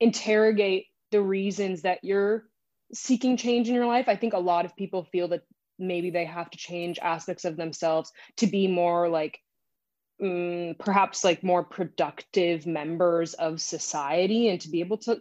interrogate 0.00 0.86
the 1.10 1.20
reasons 1.20 1.82
that 1.82 1.98
you're 2.02 2.44
seeking 2.92 3.36
change 3.36 3.68
in 3.68 3.74
your 3.74 3.86
life. 3.86 4.08
I 4.08 4.16
think 4.16 4.32
a 4.32 4.38
lot 4.38 4.64
of 4.64 4.76
people 4.76 5.04
feel 5.04 5.28
that 5.28 5.42
maybe 5.78 6.10
they 6.10 6.24
have 6.24 6.50
to 6.50 6.58
change 6.58 6.98
aspects 6.98 7.44
of 7.44 7.56
themselves 7.56 8.12
to 8.36 8.46
be 8.46 8.66
more 8.66 9.08
like 9.08 9.38
um, 10.22 10.74
perhaps 10.78 11.22
like 11.22 11.44
more 11.44 11.62
productive 11.62 12.66
members 12.66 13.34
of 13.34 13.60
society 13.60 14.48
and 14.48 14.60
to 14.60 14.68
be 14.70 14.80
able 14.80 14.98
to 14.98 15.20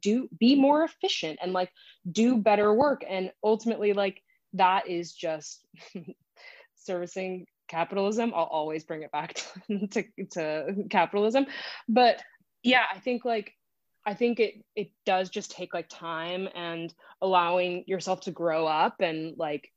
do 0.00 0.28
be 0.38 0.54
more 0.54 0.84
efficient 0.84 1.38
and 1.42 1.52
like 1.52 1.70
do 2.10 2.38
better 2.38 2.72
work. 2.72 3.04
And 3.08 3.30
ultimately 3.44 3.92
like 3.92 4.22
that 4.54 4.88
is 4.88 5.12
just 5.12 5.66
servicing 6.76 7.46
capitalism. 7.68 8.32
I'll 8.34 8.44
always 8.44 8.84
bring 8.84 9.02
it 9.02 9.12
back 9.12 9.34
to, 9.66 9.86
to, 9.88 10.04
to 10.32 10.74
capitalism. 10.88 11.46
But 11.88 12.22
yeah 12.62 12.84
i 12.94 12.98
think 12.98 13.24
like 13.24 13.52
i 14.06 14.14
think 14.14 14.40
it 14.40 14.54
it 14.74 14.90
does 15.06 15.30
just 15.30 15.50
take 15.50 15.74
like 15.74 15.88
time 15.88 16.48
and 16.54 16.92
allowing 17.22 17.84
yourself 17.86 18.20
to 18.20 18.30
grow 18.30 18.66
up 18.66 18.96
and 19.00 19.34
like 19.38 19.70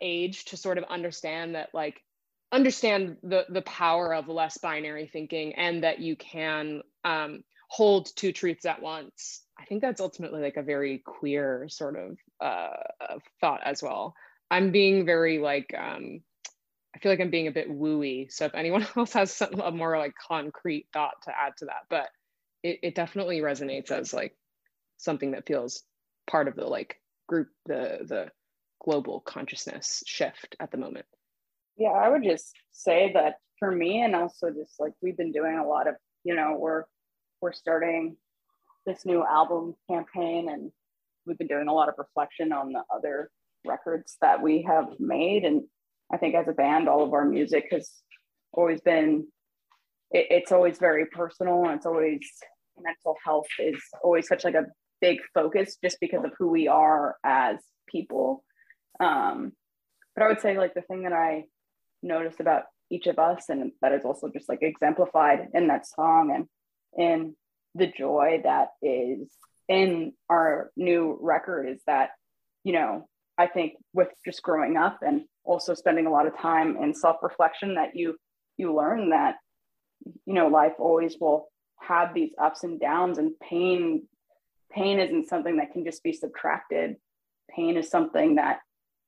age 0.00 0.44
to 0.46 0.56
sort 0.56 0.78
of 0.78 0.84
understand 0.84 1.54
that 1.54 1.68
like 1.74 2.02
understand 2.52 3.16
the 3.22 3.44
the 3.48 3.62
power 3.62 4.14
of 4.14 4.28
less 4.28 4.58
binary 4.58 5.08
thinking 5.12 5.54
and 5.54 5.84
that 5.84 6.00
you 6.00 6.16
can 6.16 6.82
um, 7.04 7.42
hold 7.68 8.08
two 8.16 8.32
truths 8.32 8.64
at 8.64 8.82
once 8.82 9.42
i 9.58 9.64
think 9.64 9.80
that's 9.80 10.00
ultimately 10.00 10.40
like 10.40 10.56
a 10.56 10.62
very 10.62 11.02
queer 11.04 11.66
sort 11.68 11.96
of 11.96 12.16
uh, 12.40 13.18
thought 13.40 13.60
as 13.64 13.82
well 13.82 14.14
i'm 14.50 14.72
being 14.72 15.06
very 15.06 15.38
like 15.38 15.72
um, 15.78 16.20
I 16.94 16.98
feel 16.98 17.12
like 17.12 17.20
I'm 17.20 17.30
being 17.30 17.46
a 17.46 17.52
bit 17.52 17.70
wooey. 17.70 18.30
So 18.32 18.46
if 18.46 18.54
anyone 18.54 18.86
else 18.96 19.12
has 19.12 19.32
some, 19.32 19.60
a 19.60 19.70
more 19.70 19.98
like 19.98 20.14
concrete 20.28 20.86
thought 20.92 21.22
to 21.24 21.30
add 21.30 21.56
to 21.58 21.66
that, 21.66 21.86
but 21.88 22.08
it, 22.62 22.80
it 22.82 22.94
definitely 22.94 23.40
resonates 23.40 23.90
as 23.90 24.12
like 24.12 24.36
something 24.98 25.32
that 25.32 25.46
feels 25.46 25.82
part 26.26 26.48
of 26.48 26.56
the 26.56 26.66
like 26.66 27.00
group, 27.28 27.48
the 27.66 27.98
the 28.06 28.30
global 28.80 29.20
consciousness 29.20 30.02
shift 30.06 30.56
at 30.60 30.70
the 30.70 30.78
moment. 30.78 31.06
Yeah, 31.76 31.90
I 31.90 32.08
would 32.08 32.24
just 32.24 32.52
say 32.72 33.12
that 33.14 33.36
for 33.58 33.70
me, 33.70 34.02
and 34.02 34.14
also 34.14 34.50
just 34.50 34.78
like 34.78 34.92
we've 35.02 35.16
been 35.16 35.32
doing 35.32 35.58
a 35.58 35.66
lot 35.66 35.88
of, 35.88 35.94
you 36.24 36.34
know, 36.34 36.56
we're 36.58 36.84
we're 37.40 37.52
starting 37.52 38.16
this 38.86 39.04
new 39.06 39.24
album 39.24 39.74
campaign 39.90 40.48
and 40.50 40.70
we've 41.26 41.38
been 41.38 41.46
doing 41.46 41.68
a 41.68 41.72
lot 41.72 41.88
of 41.88 41.94
reflection 41.98 42.52
on 42.52 42.72
the 42.72 42.82
other 42.94 43.30
records 43.66 44.16
that 44.20 44.42
we 44.42 44.62
have 44.62 44.88
made 44.98 45.44
and 45.44 45.62
I 46.12 46.16
think 46.16 46.34
as 46.34 46.48
a 46.48 46.52
band, 46.52 46.88
all 46.88 47.04
of 47.04 47.12
our 47.12 47.24
music 47.24 47.68
has 47.70 47.90
always 48.52 48.80
been, 48.80 49.26
it, 50.10 50.26
it's 50.30 50.52
always 50.52 50.78
very 50.78 51.06
personal 51.06 51.64
and 51.64 51.74
it's 51.74 51.86
always 51.86 52.20
mental 52.82 53.16
health 53.24 53.46
is 53.58 53.80
always 54.02 54.26
such 54.26 54.44
like 54.44 54.54
a 54.54 54.66
big 55.00 55.18
focus 55.34 55.76
just 55.82 55.98
because 56.00 56.24
of 56.24 56.32
who 56.38 56.48
we 56.48 56.66
are 56.66 57.16
as 57.24 57.56
people. 57.88 58.44
Um, 59.00 59.52
but 60.14 60.24
I 60.24 60.28
would 60.28 60.40
say 60.40 60.58
like 60.58 60.74
the 60.74 60.82
thing 60.82 61.02
that 61.04 61.12
I 61.12 61.44
noticed 62.02 62.40
about 62.40 62.64
each 62.90 63.06
of 63.06 63.18
us 63.18 63.44
and 63.48 63.72
that 63.82 63.92
is 63.92 64.04
also 64.04 64.28
just 64.28 64.48
like 64.48 64.62
exemplified 64.62 65.48
in 65.54 65.68
that 65.68 65.86
song 65.86 66.32
and 66.34 66.46
in 66.98 67.36
the 67.74 67.86
joy 67.86 68.40
that 68.44 68.68
is 68.82 69.28
in 69.68 70.12
our 70.28 70.70
new 70.76 71.16
record 71.20 71.68
is 71.68 71.80
that 71.86 72.10
you 72.64 72.72
know 72.72 73.06
I 73.38 73.46
think 73.46 73.74
with 73.94 74.08
just 74.24 74.42
growing 74.42 74.76
up 74.76 74.98
and 75.02 75.22
also 75.44 75.74
spending 75.74 76.06
a 76.06 76.10
lot 76.10 76.26
of 76.26 76.36
time 76.36 76.76
in 76.76 76.94
self-reflection 76.94 77.76
that 77.76 77.94
you 77.94 78.16
you 78.56 78.74
learn 78.74 79.10
that 79.10 79.36
you 80.26 80.34
know 80.34 80.48
life 80.48 80.74
always 80.78 81.16
will 81.20 81.48
have 81.80 82.12
these 82.12 82.32
ups 82.42 82.64
and 82.64 82.80
downs 82.80 83.18
and 83.18 83.32
pain 83.40 84.02
pain 84.70 84.98
isn't 84.98 85.28
something 85.28 85.56
that 85.56 85.72
can 85.72 85.84
just 85.84 86.02
be 86.02 86.12
subtracted. 86.12 86.96
Pain 87.54 87.76
is 87.76 87.90
something 87.90 88.36
that 88.36 88.60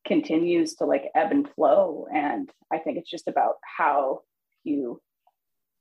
continues 0.06 0.75
to 0.75 0.85
like 0.85 1.04
ebb 1.14 1.30
and 1.30 1.49
flow 1.54 2.06
and 2.12 2.50
i 2.73 2.78
think 2.78 2.99
it's 2.99 3.11
just 3.11 3.28
about 3.28 3.54
how 3.78 4.21
you 4.64 5.00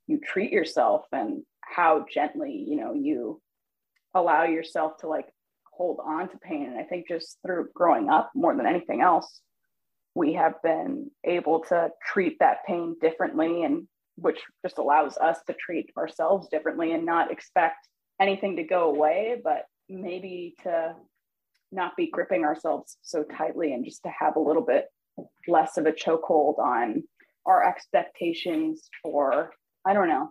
you 0.06 0.18
treat 0.18 0.52
yourself 0.52 1.04
and 1.12 1.42
how 1.60 2.04
gently 2.12 2.64
you 2.68 2.76
know 2.76 2.94
you 2.94 3.40
allow 4.14 4.44
yourself 4.44 4.98
to 4.98 5.08
like 5.08 5.26
hold 5.72 5.98
on 6.04 6.28
to 6.28 6.38
pain. 6.38 6.66
And 6.66 6.78
I 6.78 6.84
think 6.84 7.08
just 7.08 7.38
through 7.44 7.68
growing 7.74 8.08
up 8.08 8.30
more 8.34 8.54
than 8.54 8.66
anything 8.66 9.00
else, 9.00 9.40
we 10.14 10.34
have 10.34 10.62
been 10.62 11.10
able 11.24 11.60
to 11.70 11.88
treat 12.12 12.38
that 12.40 12.58
pain 12.66 12.96
differently 13.00 13.64
and 13.64 13.88
which 14.16 14.38
just 14.62 14.78
allows 14.78 15.16
us 15.16 15.38
to 15.46 15.54
treat 15.54 15.90
ourselves 15.96 16.48
differently 16.50 16.92
and 16.92 17.06
not 17.06 17.32
expect 17.32 17.88
anything 18.20 18.56
to 18.56 18.62
go 18.62 18.90
away, 18.90 19.40
but 19.42 19.64
maybe 19.88 20.54
to 20.62 20.94
not 21.72 21.96
be 21.96 22.10
gripping 22.10 22.44
ourselves 22.44 22.96
so 23.02 23.24
tightly 23.24 23.72
and 23.72 23.84
just 23.84 24.02
to 24.02 24.10
have 24.10 24.36
a 24.36 24.40
little 24.40 24.62
bit 24.62 24.86
less 25.48 25.76
of 25.76 25.86
a 25.86 25.92
chokehold 25.92 26.58
on 26.58 27.02
our 27.46 27.66
expectations 27.66 28.88
for, 29.02 29.50
I 29.86 29.92
don't 29.92 30.08
know, 30.08 30.30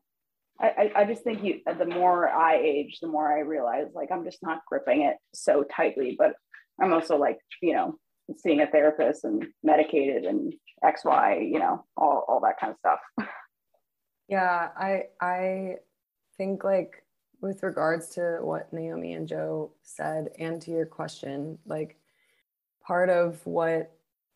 I, 0.59 0.91
I 0.95 1.05
just 1.05 1.23
think 1.23 1.43
you 1.43 1.59
the 1.65 1.85
more 1.85 2.29
I 2.29 2.57
age, 2.57 2.99
the 3.01 3.07
more 3.07 3.35
I 3.35 3.39
realize 3.39 3.87
like 3.95 4.09
I'm 4.11 4.23
just 4.23 4.43
not 4.43 4.61
gripping 4.67 5.01
it 5.01 5.15
so 5.33 5.63
tightly. 5.63 6.15
But 6.17 6.33
I'm 6.79 6.93
also 6.93 7.17
like, 7.17 7.39
you 7.61 7.73
know, 7.73 7.95
seeing 8.37 8.61
a 8.61 8.67
therapist 8.67 9.23
and 9.23 9.47
medicated 9.63 10.23
and 10.25 10.53
XY, 10.83 11.51
you 11.51 11.57
know, 11.57 11.85
all, 11.97 12.25
all 12.27 12.41
that 12.41 12.59
kind 12.59 12.73
of 12.73 12.77
stuff. 12.77 13.27
Yeah, 14.27 14.69
I 14.77 15.03
I 15.19 15.75
think 16.37 16.63
like 16.63 16.91
with 17.41 17.63
regards 17.63 18.09
to 18.09 18.37
what 18.41 18.71
Naomi 18.71 19.13
and 19.13 19.27
Joe 19.27 19.71
said 19.81 20.29
and 20.39 20.61
to 20.61 20.71
your 20.71 20.85
question, 20.85 21.57
like 21.65 21.97
part 22.85 23.09
of 23.09 23.45
what 23.45 23.91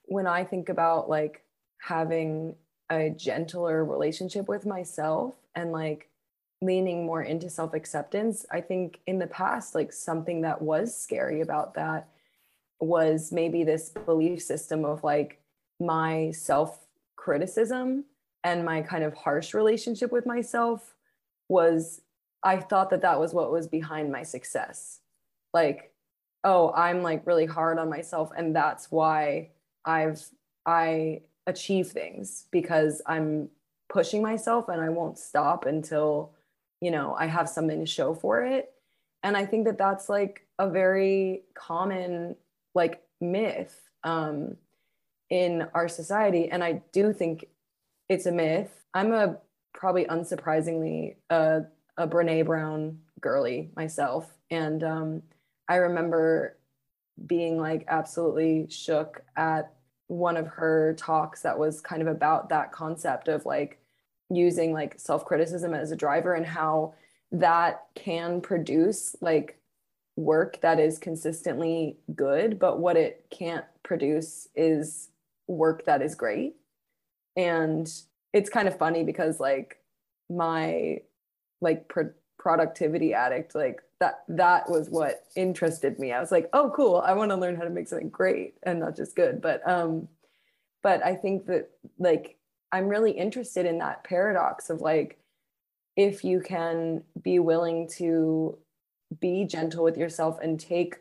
when 0.06 0.28
I 0.28 0.44
think 0.44 0.70
about 0.70 1.10
like 1.10 1.44
having 1.80 2.56
a 2.92 3.10
gentler 3.12 3.84
relationship 3.84 4.48
with 4.48 4.66
myself 4.66 5.36
and 5.56 5.72
like 5.72 6.10
leaning 6.62 7.06
more 7.06 7.22
into 7.22 7.50
self 7.50 7.74
acceptance, 7.74 8.46
I 8.52 8.62
think 8.62 9.00
in 9.08 9.20
the 9.20 9.28
past, 9.28 9.76
like 9.76 9.94
something 9.94 10.42
that 10.42 10.62
was 10.62 10.96
scary 10.98 11.42
about 11.42 11.76
that 11.76 12.08
was 12.80 13.32
maybe 13.32 13.64
this 13.64 13.90
belief 13.90 14.42
system 14.42 14.84
of 14.84 15.04
like 15.04 15.40
my 15.80 16.32
self 16.32 16.80
criticism 17.16 18.06
and 18.44 18.66
my 18.66 18.82
kind 18.82 19.04
of 19.04 19.14
harsh 19.14 19.54
relationship 19.54 20.12
with 20.12 20.26
myself 20.26 20.94
was 21.50 22.02
I 22.46 22.58
thought 22.58 22.92
that 22.92 23.02
that 23.02 23.20
was 23.20 23.34
what 23.34 23.52
was 23.52 23.68
behind 23.68 24.12
my 24.12 24.24
success. 24.24 25.02
Like, 25.54 25.92
oh, 26.44 26.72
I'm 26.74 27.02
like 27.02 27.26
really 27.26 27.48
hard 27.48 27.80
on 27.80 27.90
myself 27.90 28.32
and 28.38 28.56
that's 28.56 28.92
why 28.92 29.50
I've 29.84 30.24
I 30.66 31.22
achieve 31.48 31.88
things 31.88 32.46
because 32.52 33.02
I'm 33.06 33.50
pushing 33.90 34.22
myself 34.22 34.70
and 34.70 34.82
I 34.82 34.90
won't 34.90 35.18
stop 35.18 35.66
until, 35.66 36.34
you 36.82 36.92
know, 36.92 37.16
I 37.18 37.26
have 37.26 37.50
something 37.50 37.80
to 37.80 37.86
show 37.86 38.14
for 38.14 38.44
it. 38.44 38.72
And 39.24 39.36
I 39.36 39.46
think 39.46 39.66
that 39.66 39.78
that's 39.78 40.08
like 40.08 40.48
a 40.60 40.70
very 40.70 41.42
common 41.56 42.36
like 42.76 43.02
myth 43.20 43.90
um, 44.04 44.56
in 45.30 45.68
our 45.74 45.88
society. 45.88 46.50
And 46.50 46.64
I 46.64 46.84
do 46.92 47.12
think 47.12 47.48
it's 48.08 48.28
a 48.28 48.32
myth. 48.32 48.86
I'm 48.94 49.14
a 49.14 49.38
probably 49.74 50.06
unsurprisingly 50.06 51.16
a, 51.30 51.64
a 51.98 52.08
Brene 52.08 52.46
Brown 52.46 53.00
girly 53.22 53.72
myself. 53.76 54.32
And 54.50 54.84
um, 54.84 55.24
I 55.68 55.76
remember 55.76 56.58
being 57.26 57.58
like 57.58 57.86
absolutely 57.88 58.68
shook 58.70 59.24
at 59.36 59.74
one 60.08 60.38
of 60.38 60.48
her 60.48 60.96
talks 60.98 61.42
that 61.42 61.58
was 61.58 61.82
kind 61.82 62.02
of 62.02 62.08
about 62.08 62.50
that 62.50 62.72
concept 62.72 63.28
of 63.28 63.46
like 63.46 63.80
using 64.30 64.74
like 64.74 65.00
self-criticism 65.00 65.74
as 65.74 65.92
a 65.92 65.96
driver 65.96 66.34
and 66.34 66.46
how 66.46 66.94
that 67.32 67.86
can 67.96 68.42
produce 68.42 69.16
like 69.22 69.60
work 70.16 70.60
that 70.62 70.80
is 70.80 70.98
consistently 70.98 71.98
good 72.16 72.60
but 72.60 72.80
what 72.80 72.96
it 72.96 73.26
can't 73.30 73.66
produce 73.84 74.48
is 74.56 75.10
work 75.48 75.86
that 75.86 76.02
is 76.02 76.16
great 76.16 76.56
and 77.36 77.92
it's 78.32 78.50
kind 78.50 78.68
of 78.68 78.78
funny 78.78 79.04
because 79.04 79.40
like 79.40 79.78
my 80.30 80.98
like 81.66 81.90
pro- 81.90 82.14
productivity 82.40 83.14
addict 83.14 83.56
like 83.56 83.82
that 84.00 84.24
that 84.30 84.70
was 84.70 84.90
what 84.90 85.26
interested 85.36 86.00
me. 86.00 86.14
I 86.14 86.22
was 86.22 86.32
like 86.32 86.50
oh 86.54 86.72
cool. 86.74 86.98
I 87.06 87.14
want 87.14 87.32
to 87.32 87.38
learn 87.38 87.58
how 87.58 87.64
to 87.64 87.70
make 87.70 87.90
something 87.90 88.10
great 88.10 88.56
and 88.64 88.80
not 88.80 88.96
just 88.96 89.16
good. 89.18 89.42
But 89.42 89.62
um 89.70 90.08
but 90.86 91.04
i 91.04 91.16
think 91.16 91.48
that 91.48 91.72
like 91.98 92.38
i'm 92.72 92.88
really 92.88 93.12
interested 93.12 93.66
in 93.66 93.80
that 93.80 94.04
paradox 94.04 94.70
of 94.70 94.82
like 94.82 95.18
if 95.98 96.24
you 96.24 96.40
can 96.40 97.04
be 97.24 97.40
willing 97.40 97.90
to 97.90 98.56
be 99.20 99.46
gentle 99.46 99.84
with 99.84 99.98
yourself 99.98 100.38
and 100.44 100.60
take 100.60 100.98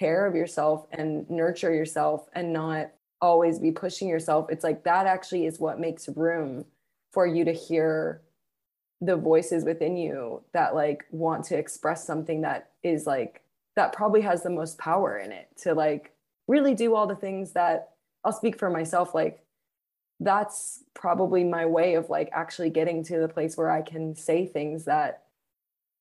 care 0.00 0.24
of 0.26 0.34
yourself 0.34 0.86
and 0.92 1.28
nurture 1.28 1.74
yourself 1.74 2.26
and 2.32 2.54
not 2.54 2.90
always 3.20 3.58
be 3.58 3.70
pushing 3.70 4.08
yourself 4.08 4.46
it's 4.48 4.64
like 4.64 4.82
that 4.84 5.06
actually 5.06 5.44
is 5.44 5.60
what 5.60 5.78
makes 5.78 6.08
room 6.16 6.64
for 7.12 7.26
you 7.26 7.44
to 7.44 7.52
hear 7.52 8.22
the 9.02 9.16
voices 9.16 9.64
within 9.64 9.96
you 9.96 10.42
that 10.52 10.74
like 10.74 11.04
want 11.10 11.44
to 11.44 11.58
express 11.58 12.06
something 12.06 12.42
that 12.42 12.70
is 12.82 13.06
like 13.06 13.42
that 13.74 13.92
probably 13.92 14.20
has 14.20 14.42
the 14.42 14.50
most 14.50 14.78
power 14.78 15.18
in 15.18 15.32
it 15.32 15.48
to 15.56 15.74
like 15.74 16.12
really 16.46 16.74
do 16.74 16.94
all 16.94 17.06
the 17.06 17.16
things 17.16 17.52
that 17.52 17.90
I'll 18.24 18.32
speak 18.32 18.58
for 18.58 18.70
myself 18.70 19.14
like 19.14 19.44
that's 20.20 20.84
probably 20.94 21.42
my 21.42 21.66
way 21.66 21.94
of 21.94 22.08
like 22.08 22.30
actually 22.32 22.70
getting 22.70 23.02
to 23.04 23.18
the 23.18 23.28
place 23.28 23.56
where 23.56 23.70
I 23.70 23.82
can 23.82 24.14
say 24.14 24.46
things 24.46 24.84
that 24.84 25.24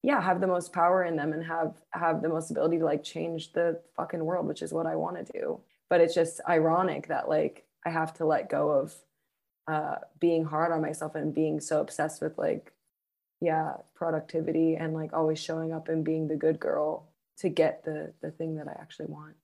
yeah 0.03 0.21
have 0.21 0.39
the 0.39 0.47
most 0.47 0.71
power 0.71 1.03
in 1.03 1.15
them 1.15 1.33
and 1.33 1.43
have 1.43 1.73
have 1.93 2.21
the 2.21 2.29
most 2.29 2.51
ability 2.51 2.77
to 2.77 2.85
like 2.85 3.03
change 3.03 3.53
the 3.53 3.81
fucking 3.97 4.23
world 4.23 4.47
which 4.47 4.61
is 4.61 4.71
what 4.71 4.85
I 4.85 4.95
want 4.95 5.25
to 5.25 5.33
do. 5.33 5.59
But 5.89 6.01
it's 6.01 6.15
just 6.15 6.39
ironic 6.47 7.07
that 7.07 7.27
like 7.27 7.65
I 7.85 7.89
have 7.89 8.13
to 8.15 8.25
let 8.25 8.49
go 8.49 8.69
of 8.69 8.93
uh, 9.67 9.95
being 10.19 10.43
hard 10.45 10.71
on 10.71 10.81
myself 10.81 11.15
and 11.15 11.33
being 11.33 11.59
so 11.59 11.81
obsessed 11.81 12.21
with 12.21 12.37
like, 12.37 12.73
yeah, 13.41 13.73
productivity 13.95 14.75
and 14.75 14.93
like 14.93 15.13
always 15.13 15.39
showing 15.39 15.73
up 15.73 15.89
and 15.89 16.05
being 16.05 16.27
the 16.27 16.35
good 16.35 16.59
girl 16.59 17.09
to 17.39 17.49
get 17.49 17.83
the 17.83 18.13
the 18.21 18.31
thing 18.31 18.55
that 18.55 18.67
I 18.67 18.77
actually 18.79 19.07
want. 19.07 19.35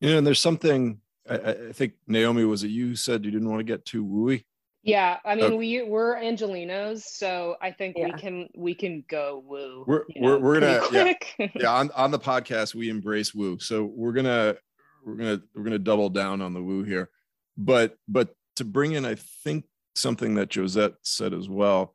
You 0.00 0.10
know, 0.10 0.18
and 0.18 0.26
there's 0.26 0.40
something 0.40 1.00
I, 1.28 1.34
I 1.34 1.72
think 1.72 1.94
Naomi 2.06 2.44
was 2.44 2.64
it 2.64 2.68
you 2.68 2.96
said 2.96 3.24
you 3.24 3.30
didn't 3.30 3.48
want 3.48 3.60
to 3.60 3.64
get 3.64 3.84
too 3.84 4.04
wooey. 4.04 4.44
Yeah, 4.82 5.18
I 5.24 5.34
mean 5.34 5.44
okay. 5.46 5.56
we 5.56 5.82
we're 5.82 6.16
Angelenos, 6.16 7.02
so 7.02 7.56
I 7.60 7.72
think 7.72 7.96
yeah. 7.98 8.06
we 8.06 8.12
can 8.12 8.48
we 8.56 8.74
can 8.74 9.04
go 9.08 9.42
woo. 9.44 9.84
We're 9.86 10.04
we're, 10.16 10.38
we're 10.38 10.60
gonna 10.60 10.80
yeah, 10.92 11.12
yeah 11.54 11.72
on 11.72 11.90
on 11.94 12.10
the 12.10 12.18
podcast 12.18 12.74
we 12.74 12.88
embrace 12.88 13.34
woo, 13.34 13.58
so 13.58 13.84
we're 13.84 14.12
gonna 14.12 14.56
we're 15.04 15.16
gonna 15.16 15.40
we're 15.54 15.64
gonna 15.64 15.78
double 15.78 16.08
down 16.08 16.40
on 16.40 16.54
the 16.54 16.62
woo 16.62 16.84
here 16.84 17.10
but 17.58 17.96
but 18.06 18.34
to 18.56 18.64
bring 18.64 18.92
in 18.92 19.04
i 19.04 19.16
think 19.44 19.64
something 19.94 20.36
that 20.36 20.48
josette 20.48 20.94
said 21.02 21.34
as 21.34 21.48
well 21.48 21.92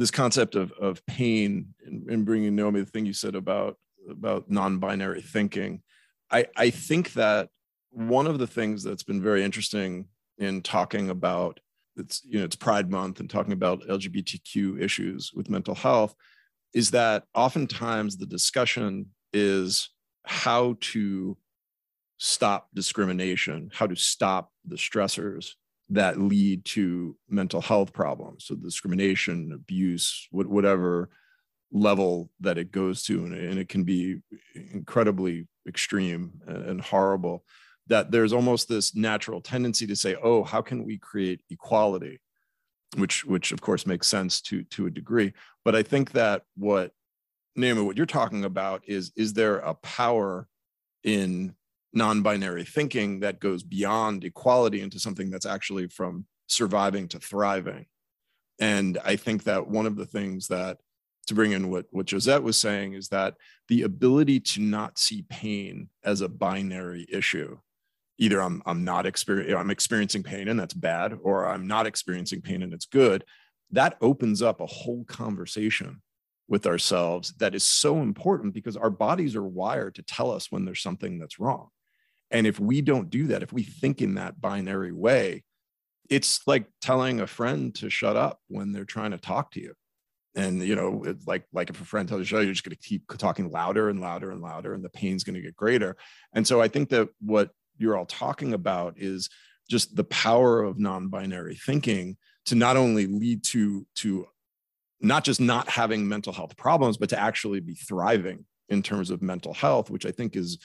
this 0.00 0.10
concept 0.10 0.54
of 0.54 0.72
of 0.72 1.04
pain 1.06 1.74
and, 1.84 2.24
bringing 2.24 2.56
naomi 2.56 2.80
the 2.80 2.86
thing 2.86 3.04
you 3.04 3.12
said 3.12 3.34
about 3.34 3.76
about 4.08 4.50
non-binary 4.50 5.20
thinking. 5.20 5.82
I 6.30 6.46
i 6.56 6.70
think 6.70 7.12
that 7.12 7.50
one 7.90 8.26
of 8.26 8.38
the 8.38 8.46
things 8.46 8.82
that's 8.82 9.02
been 9.02 9.22
very 9.22 9.44
interesting 9.44 10.06
in 10.38 10.62
talking 10.62 11.10
about 11.10 11.60
it's 11.96 12.24
you 12.24 12.38
know 12.38 12.44
it's 12.46 12.56
pride 12.56 12.90
month 12.90 13.20
and 13.20 13.28
talking 13.28 13.52
about 13.52 13.82
lgbtq 13.82 14.80
issues 14.80 15.32
with 15.34 15.50
mental 15.50 15.74
health 15.74 16.14
is 16.72 16.92
that 16.92 17.24
oftentimes 17.34 18.16
the 18.16 18.26
discussion 18.26 19.06
is 19.32 19.90
how 20.24 20.76
to 20.80 21.36
stop 22.18 22.68
discrimination, 22.74 23.70
how 23.72 23.86
to 23.86 23.96
stop 23.96 24.52
the 24.64 24.76
stressors 24.76 25.54
that 25.90 26.20
lead 26.20 26.64
to 26.64 27.16
mental 27.28 27.60
health 27.60 27.92
problems. 27.92 28.44
So, 28.46 28.54
discrimination, 28.54 29.52
abuse, 29.52 30.28
whatever 30.30 31.10
level 31.72 32.30
that 32.40 32.58
it 32.58 32.72
goes 32.72 33.02
to, 33.04 33.24
and 33.24 33.58
it 33.58 33.68
can 33.68 33.84
be 33.84 34.20
incredibly 34.54 35.46
extreme 35.66 36.40
and 36.46 36.80
horrible. 36.80 37.44
That 37.88 38.10
there's 38.12 38.32
almost 38.32 38.68
this 38.68 38.94
natural 38.94 39.40
tendency 39.40 39.86
to 39.86 39.96
say, 39.96 40.16
"Oh, 40.22 40.44
how 40.44 40.62
can 40.62 40.84
we 40.84 40.98
create 40.98 41.40
equality?" 41.50 42.20
Which, 42.96 43.24
which 43.24 43.52
of 43.52 43.60
course 43.60 43.86
makes 43.86 44.06
sense 44.08 44.40
to 44.42 44.62
to 44.64 44.86
a 44.86 44.90
degree. 44.90 45.32
But 45.64 45.74
I 45.74 45.82
think 45.82 46.12
that 46.12 46.42
what 46.56 46.92
Naomi, 47.56 47.82
what 47.82 47.96
you're 47.96 48.06
talking 48.06 48.44
about 48.44 48.82
is 48.86 49.12
is 49.16 49.32
there 49.32 49.58
a 49.58 49.74
power 49.74 50.48
in 51.02 51.54
non-binary 51.92 52.64
thinking 52.64 53.20
that 53.20 53.40
goes 53.40 53.62
beyond 53.62 54.24
equality 54.24 54.80
into 54.80 54.98
something 54.98 55.30
that's 55.30 55.46
actually 55.46 55.88
from 55.88 56.24
surviving 56.46 57.08
to 57.08 57.18
thriving. 57.18 57.86
And 58.58 58.98
i 59.04 59.16
think 59.16 59.44
that 59.44 59.68
one 59.68 59.86
of 59.86 59.96
the 59.96 60.06
things 60.06 60.48
that 60.48 60.78
to 61.26 61.34
bring 61.34 61.52
in 61.52 61.70
what, 61.70 61.86
what 61.90 62.10
josette 62.10 62.42
was 62.42 62.58
saying 62.58 62.94
is 62.94 63.08
that 63.08 63.34
the 63.68 63.82
ability 63.82 64.40
to 64.40 64.60
not 64.60 64.98
see 64.98 65.22
pain 65.28 65.88
as 66.04 66.20
a 66.20 66.28
binary 66.28 67.06
issue 67.10 67.56
either 68.18 68.42
i'm, 68.42 68.62
I'm 68.66 68.84
not 68.84 69.06
experiencing 69.06 69.56
i'm 69.56 69.70
experiencing 69.70 70.22
pain 70.22 70.48
and 70.48 70.58
that's 70.58 70.74
bad 70.74 71.16
or 71.22 71.46
i'm 71.46 71.66
not 71.66 71.86
experiencing 71.86 72.42
pain 72.42 72.62
and 72.62 72.72
it's 72.72 72.86
good 72.86 73.24
that 73.70 73.96
opens 74.00 74.42
up 74.42 74.60
a 74.60 74.66
whole 74.66 75.04
conversation 75.04 76.02
with 76.48 76.66
ourselves 76.66 77.32
that 77.38 77.54
is 77.54 77.62
so 77.62 78.02
important 78.02 78.52
because 78.52 78.76
our 78.76 78.90
bodies 78.90 79.36
are 79.36 79.46
wired 79.46 79.94
to 79.94 80.02
tell 80.02 80.32
us 80.32 80.50
when 80.50 80.64
there's 80.64 80.82
something 80.82 81.18
that's 81.18 81.38
wrong 81.38 81.68
and 82.30 82.46
if 82.46 82.60
we 82.60 82.80
don't 82.80 83.10
do 83.10 83.28
that, 83.28 83.42
if 83.42 83.52
we 83.52 83.62
think 83.62 84.00
in 84.00 84.14
that 84.14 84.40
binary 84.40 84.92
way, 84.92 85.44
it's 86.08 86.40
like 86.46 86.66
telling 86.80 87.20
a 87.20 87.26
friend 87.26 87.74
to 87.76 87.90
shut 87.90 88.16
up 88.16 88.40
when 88.48 88.72
they're 88.72 88.84
trying 88.84 89.12
to 89.12 89.18
talk 89.18 89.52
to 89.52 89.60
you. 89.60 89.74
And 90.34 90.62
you 90.62 90.76
know, 90.76 91.02
it's 91.04 91.26
like 91.26 91.44
like 91.52 91.70
if 91.70 91.80
a 91.80 91.84
friend 91.84 92.08
tells 92.08 92.30
you, 92.30 92.38
you're 92.38 92.52
just 92.52 92.64
going 92.64 92.76
to 92.76 92.88
keep 92.88 93.02
talking 93.18 93.50
louder 93.50 93.88
and 93.88 94.00
louder 94.00 94.30
and 94.30 94.40
louder, 94.40 94.74
and 94.74 94.84
the 94.84 94.90
pain's 94.90 95.24
going 95.24 95.34
to 95.34 95.42
get 95.42 95.56
greater. 95.56 95.96
And 96.32 96.46
so 96.46 96.60
I 96.60 96.68
think 96.68 96.90
that 96.90 97.08
what 97.20 97.50
you're 97.78 97.96
all 97.96 98.06
talking 98.06 98.52
about 98.52 98.94
is 98.96 99.28
just 99.68 99.96
the 99.96 100.04
power 100.04 100.62
of 100.62 100.78
non-binary 100.78 101.56
thinking 101.56 102.16
to 102.46 102.54
not 102.54 102.76
only 102.76 103.06
lead 103.06 103.42
to 103.44 103.86
to 103.96 104.26
not 105.00 105.24
just 105.24 105.40
not 105.40 105.68
having 105.68 106.08
mental 106.08 106.32
health 106.32 106.56
problems, 106.56 106.96
but 106.96 107.08
to 107.08 107.18
actually 107.18 107.60
be 107.60 107.74
thriving 107.74 108.44
in 108.68 108.82
terms 108.82 109.10
of 109.10 109.22
mental 109.22 109.54
health, 109.54 109.90
which 109.90 110.06
I 110.06 110.12
think 110.12 110.36
is 110.36 110.58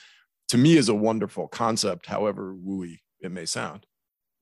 to 0.48 0.58
me 0.58 0.76
is 0.76 0.88
a 0.88 0.94
wonderful 0.94 1.48
concept, 1.48 2.06
however 2.06 2.54
wooey 2.54 3.00
it 3.20 3.32
may 3.32 3.46
sound. 3.46 3.86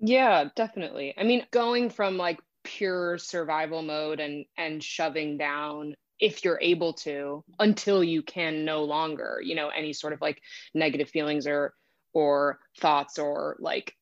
Yeah, 0.01 0.49
definitely. 0.55 1.14
I 1.17 1.25
mean, 1.25 1.47
going 1.51 1.88
from 1.90 2.17
like 2.17 2.40
pure 2.64 3.19
survival 3.19 3.83
mode 3.83 4.21
and 4.21 4.45
and 4.57 4.83
shoving 4.83 5.37
down 5.37 5.95
if 6.19 6.45
you're 6.45 6.59
able 6.62 6.93
to 6.95 7.45
until 7.59 8.03
you 8.03 8.23
can 8.23 8.64
no 8.64 8.85
longer 8.85 9.40
you 9.43 9.55
know 9.55 9.69
any 9.69 9.93
sort 9.93 10.12
of 10.12 10.21
like 10.21 10.40
negative 10.73 11.09
feelings 11.11 11.47
or 11.47 11.75
or 12.14 12.59
thoughts 12.81 13.19
or 13.19 13.57
like 13.61 13.95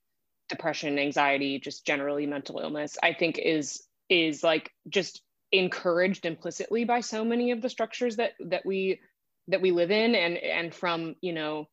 depression 0.49 0.99
anxiety 0.99 1.59
just 1.59 1.85
generally 1.85 2.27
mental 2.27 2.61
illness 2.61 2.97
i 3.03 3.13
think 3.13 3.39
is 3.39 3.83
is 4.09 4.45
like 4.45 4.71
just 4.89 5.23
encouraged 5.51 6.25
implicitly 6.25 6.85
by 6.85 7.01
so 7.01 7.25
many 7.25 7.51
of 7.51 7.61
the 7.61 7.69
structures 7.69 8.17
that 8.17 8.33
that 8.41 8.65
we 8.65 9.01
that 9.49 9.61
we 9.61 9.73
live 9.73 9.91
in 9.91 10.15
and 10.15 10.37
and 10.37 10.75
from 10.75 11.17
you 11.21 11.33
know 11.33 11.67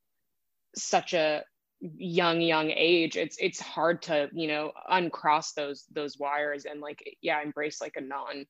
such 0.76 1.14
a 1.14 1.44
young 1.82 2.42
young 2.42 2.70
age 2.72 3.16
it's 3.16 3.38
it's 3.40 3.62
hard 3.62 4.02
to 4.02 4.30
you 4.34 4.50
know 4.50 4.74
uncross 4.90 5.54
those 5.54 5.86
those 5.94 6.20
wires 6.20 6.66
and 6.66 6.82
like 6.82 7.02
yeah 7.22 7.42
embrace 7.42 7.80
like 7.80 7.96
a 7.96 8.02
non 8.02 8.46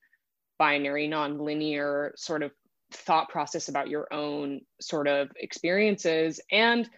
binary 0.58 1.06
non-linear 1.06 2.12
sort 2.16 2.42
of 2.42 2.50
thought 2.92 3.28
process 3.28 3.68
about 3.68 3.88
your 3.88 4.12
own 4.12 4.60
sort 4.80 5.06
of 5.08 5.30
experiences. 5.36 6.40
And 6.50 6.88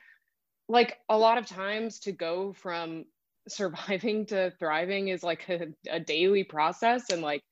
like 0.68 0.98
a 1.08 1.18
lot 1.18 1.38
of 1.38 1.46
times 1.46 2.00
to 2.00 2.12
go 2.12 2.52
from 2.52 3.04
surviving 3.48 4.26
to 4.26 4.52
thriving 4.58 5.08
is 5.08 5.22
like 5.22 5.46
a, 5.48 5.66
a 5.90 6.00
daily 6.00 6.44
process. 6.44 7.10
And 7.10 7.22
like 7.22 7.42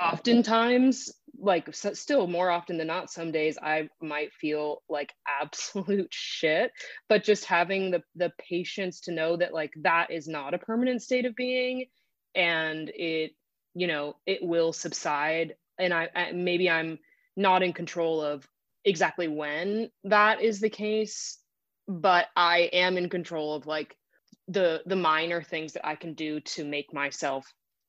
oftentimes 0.00 1.12
like 1.38 1.74
so 1.74 1.92
still 1.92 2.26
more 2.26 2.50
often 2.50 2.76
than 2.76 2.86
not 2.86 3.10
some 3.10 3.32
days 3.32 3.58
i 3.62 3.88
might 4.00 4.32
feel 4.32 4.82
like 4.88 5.12
absolute 5.40 6.08
shit 6.12 6.70
but 7.08 7.24
just 7.24 7.44
having 7.44 7.90
the 7.90 8.02
the 8.16 8.32
patience 8.38 9.00
to 9.00 9.12
know 9.12 9.36
that 9.36 9.54
like 9.54 9.72
that 9.82 10.10
is 10.10 10.28
not 10.28 10.54
a 10.54 10.58
permanent 10.58 11.02
state 11.02 11.24
of 11.24 11.34
being 11.34 11.86
and 12.34 12.90
it 12.94 13.32
you 13.74 13.86
know 13.86 14.14
it 14.26 14.40
will 14.42 14.72
subside 14.72 15.54
and 15.78 15.92
i, 15.94 16.08
I 16.14 16.32
maybe 16.32 16.68
i'm 16.68 16.98
not 17.36 17.62
in 17.62 17.72
control 17.72 18.20
of 18.20 18.46
exactly 18.84 19.28
when 19.28 19.90
that 20.04 20.42
is 20.42 20.60
the 20.60 20.70
case 20.70 21.38
but 21.88 22.26
i 22.36 22.70
am 22.72 22.96
in 22.96 23.08
control 23.08 23.54
of 23.54 23.66
like 23.66 23.96
the 24.48 24.82
the 24.86 24.96
minor 24.96 25.42
things 25.42 25.74
that 25.74 25.86
i 25.86 25.94
can 25.94 26.14
do 26.14 26.40
to 26.40 26.64
make 26.64 26.92
myself 26.92 27.46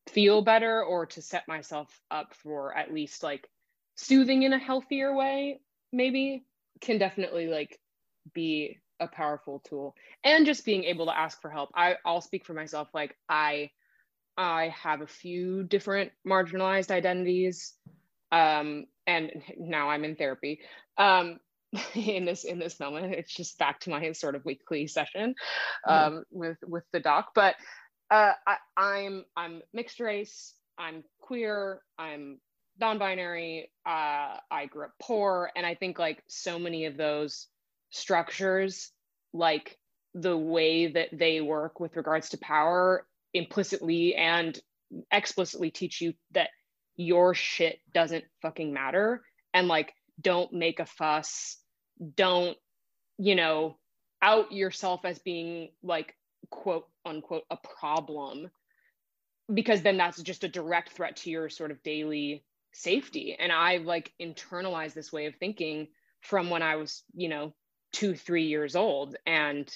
feel 0.09 0.41
better 0.41 0.83
or 0.83 1.05
to 1.05 1.21
set 1.21 1.47
myself 1.47 1.87
up 2.09 2.33
for 2.33 2.75
at 2.75 2.93
least 2.93 3.23
like 3.23 3.47
soothing 3.95 4.43
in 4.43 4.53
a 4.53 4.59
healthier 4.59 5.15
way 5.15 5.59
maybe 5.93 6.43
can 6.81 6.97
definitely 6.97 7.47
like 7.47 7.79
be 8.33 8.77
a 8.99 9.07
powerful 9.07 9.61
tool. 9.67 9.95
And 10.23 10.45
just 10.45 10.65
being 10.65 10.83
able 10.85 11.07
to 11.07 11.17
ask 11.17 11.41
for 11.41 11.49
help. 11.49 11.71
I, 11.75 11.95
i'll 12.05 12.21
speak 12.21 12.45
for 12.45 12.53
myself 12.53 12.87
like 12.93 13.15
i 13.29 13.69
i 14.37 14.73
have 14.81 15.01
a 15.01 15.07
few 15.07 15.63
different 15.63 16.11
marginalized 16.27 16.91
identities 16.91 17.73
um 18.31 18.85
and 19.05 19.31
now 19.57 19.89
i'm 19.89 20.05
in 20.05 20.15
therapy 20.15 20.61
um 20.97 21.39
in 21.95 22.25
this 22.25 22.43
in 22.43 22.59
this 22.59 22.79
moment. 22.79 23.13
It's 23.13 23.33
just 23.33 23.57
back 23.57 23.79
to 23.81 23.89
my 23.89 24.11
sort 24.11 24.35
of 24.35 24.45
weekly 24.45 24.87
session 24.87 25.35
um, 25.87 26.13
mm. 26.13 26.23
with 26.31 26.57
with 26.63 26.83
the 26.91 26.99
doc. 26.99 27.29
But 27.33 27.55
uh, 28.11 28.33
I, 28.45 28.57
I'm 28.75 29.25
I'm 29.37 29.61
mixed 29.73 29.99
race. 30.01 30.53
I'm 30.77 31.03
queer. 31.21 31.81
I'm 31.97 32.39
non-binary. 32.79 33.71
Uh, 33.85 34.37
I 34.51 34.65
grew 34.69 34.85
up 34.85 34.91
poor, 35.01 35.49
and 35.55 35.65
I 35.65 35.75
think 35.75 35.97
like 35.97 36.21
so 36.27 36.59
many 36.59 36.85
of 36.85 36.97
those 36.97 37.47
structures, 37.89 38.91
like 39.33 39.77
the 40.13 40.37
way 40.37 40.87
that 40.91 41.07
they 41.13 41.39
work 41.39 41.79
with 41.79 41.95
regards 41.95 42.29
to 42.29 42.37
power, 42.37 43.07
implicitly 43.33 44.13
and 44.15 44.59
explicitly 45.09 45.71
teach 45.71 46.01
you 46.01 46.13
that 46.31 46.49
your 46.97 47.33
shit 47.33 47.79
doesn't 47.93 48.25
fucking 48.41 48.73
matter, 48.73 49.23
and 49.53 49.69
like 49.69 49.93
don't 50.19 50.51
make 50.51 50.81
a 50.81 50.85
fuss. 50.85 51.57
Don't 52.15 52.57
you 53.17 53.35
know 53.35 53.77
out 54.21 54.51
yourself 54.51 55.05
as 55.05 55.17
being 55.19 55.69
like 55.81 56.13
quote 56.49 56.90
unquote 57.05 57.43
a 57.49 57.57
problem 57.57 58.49
because 59.53 59.81
then 59.81 59.97
that's 59.97 60.21
just 60.21 60.43
a 60.43 60.49
direct 60.49 60.91
threat 60.91 61.17
to 61.17 61.29
your 61.29 61.49
sort 61.49 61.71
of 61.71 61.83
daily 61.83 62.43
safety. 62.73 63.35
And 63.37 63.51
i 63.51 63.77
like 63.77 64.13
internalized 64.21 64.93
this 64.93 65.11
way 65.11 65.25
of 65.25 65.35
thinking 65.35 65.87
from 66.21 66.49
when 66.49 66.61
i 66.61 66.75
was 66.75 67.03
you 67.15 67.27
know 67.29 67.53
two 67.91 68.15
three 68.15 68.45
years 68.45 68.75
old 68.75 69.15
and 69.25 69.69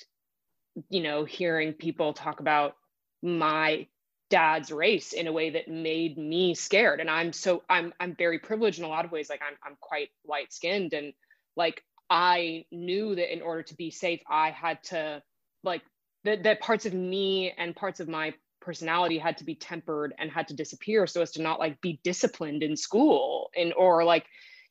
you 0.89 1.01
know 1.01 1.25
hearing 1.25 1.73
people 1.73 2.13
talk 2.13 2.39
about 2.39 2.75
my 3.21 3.87
dad's 4.29 4.71
race 4.71 5.13
in 5.13 5.27
a 5.27 5.31
way 5.31 5.51
that 5.51 5.67
made 5.67 6.17
me 6.17 6.55
scared. 6.55 6.99
And 6.99 7.09
i'm 7.09 7.33
so 7.33 7.63
i'm 7.69 7.93
i'm 7.99 8.15
very 8.15 8.39
privileged 8.39 8.79
in 8.79 8.85
a 8.85 8.89
lot 8.89 9.05
of 9.05 9.11
ways. 9.11 9.29
Like 9.29 9.41
i'm, 9.47 9.57
I'm 9.63 9.77
quite 9.79 10.09
light 10.27 10.53
skinned 10.53 10.93
and 10.93 11.13
like 11.55 11.83
i 12.09 12.65
knew 12.71 13.15
that 13.15 13.33
in 13.33 13.41
order 13.41 13.63
to 13.63 13.75
be 13.75 13.91
safe 13.91 14.21
i 14.29 14.51
had 14.51 14.83
to 14.83 15.21
like 15.63 15.81
that, 16.25 16.43
that 16.43 16.59
parts 16.59 16.85
of 16.85 16.93
me 16.93 17.53
and 17.57 17.75
parts 17.75 17.99
of 17.99 18.07
my 18.07 18.33
personality 18.61 19.17
had 19.17 19.37
to 19.37 19.43
be 19.43 19.55
tempered 19.55 20.13
and 20.17 20.31
had 20.31 20.47
to 20.47 20.55
disappear 20.55 21.05
so 21.05 21.21
as 21.21 21.31
to 21.31 21.41
not 21.41 21.59
like 21.59 21.79
be 21.81 21.99
disciplined 22.03 22.63
in 22.63 22.75
school 22.75 23.49
and 23.55 23.73
or 23.73 24.03
like 24.03 24.25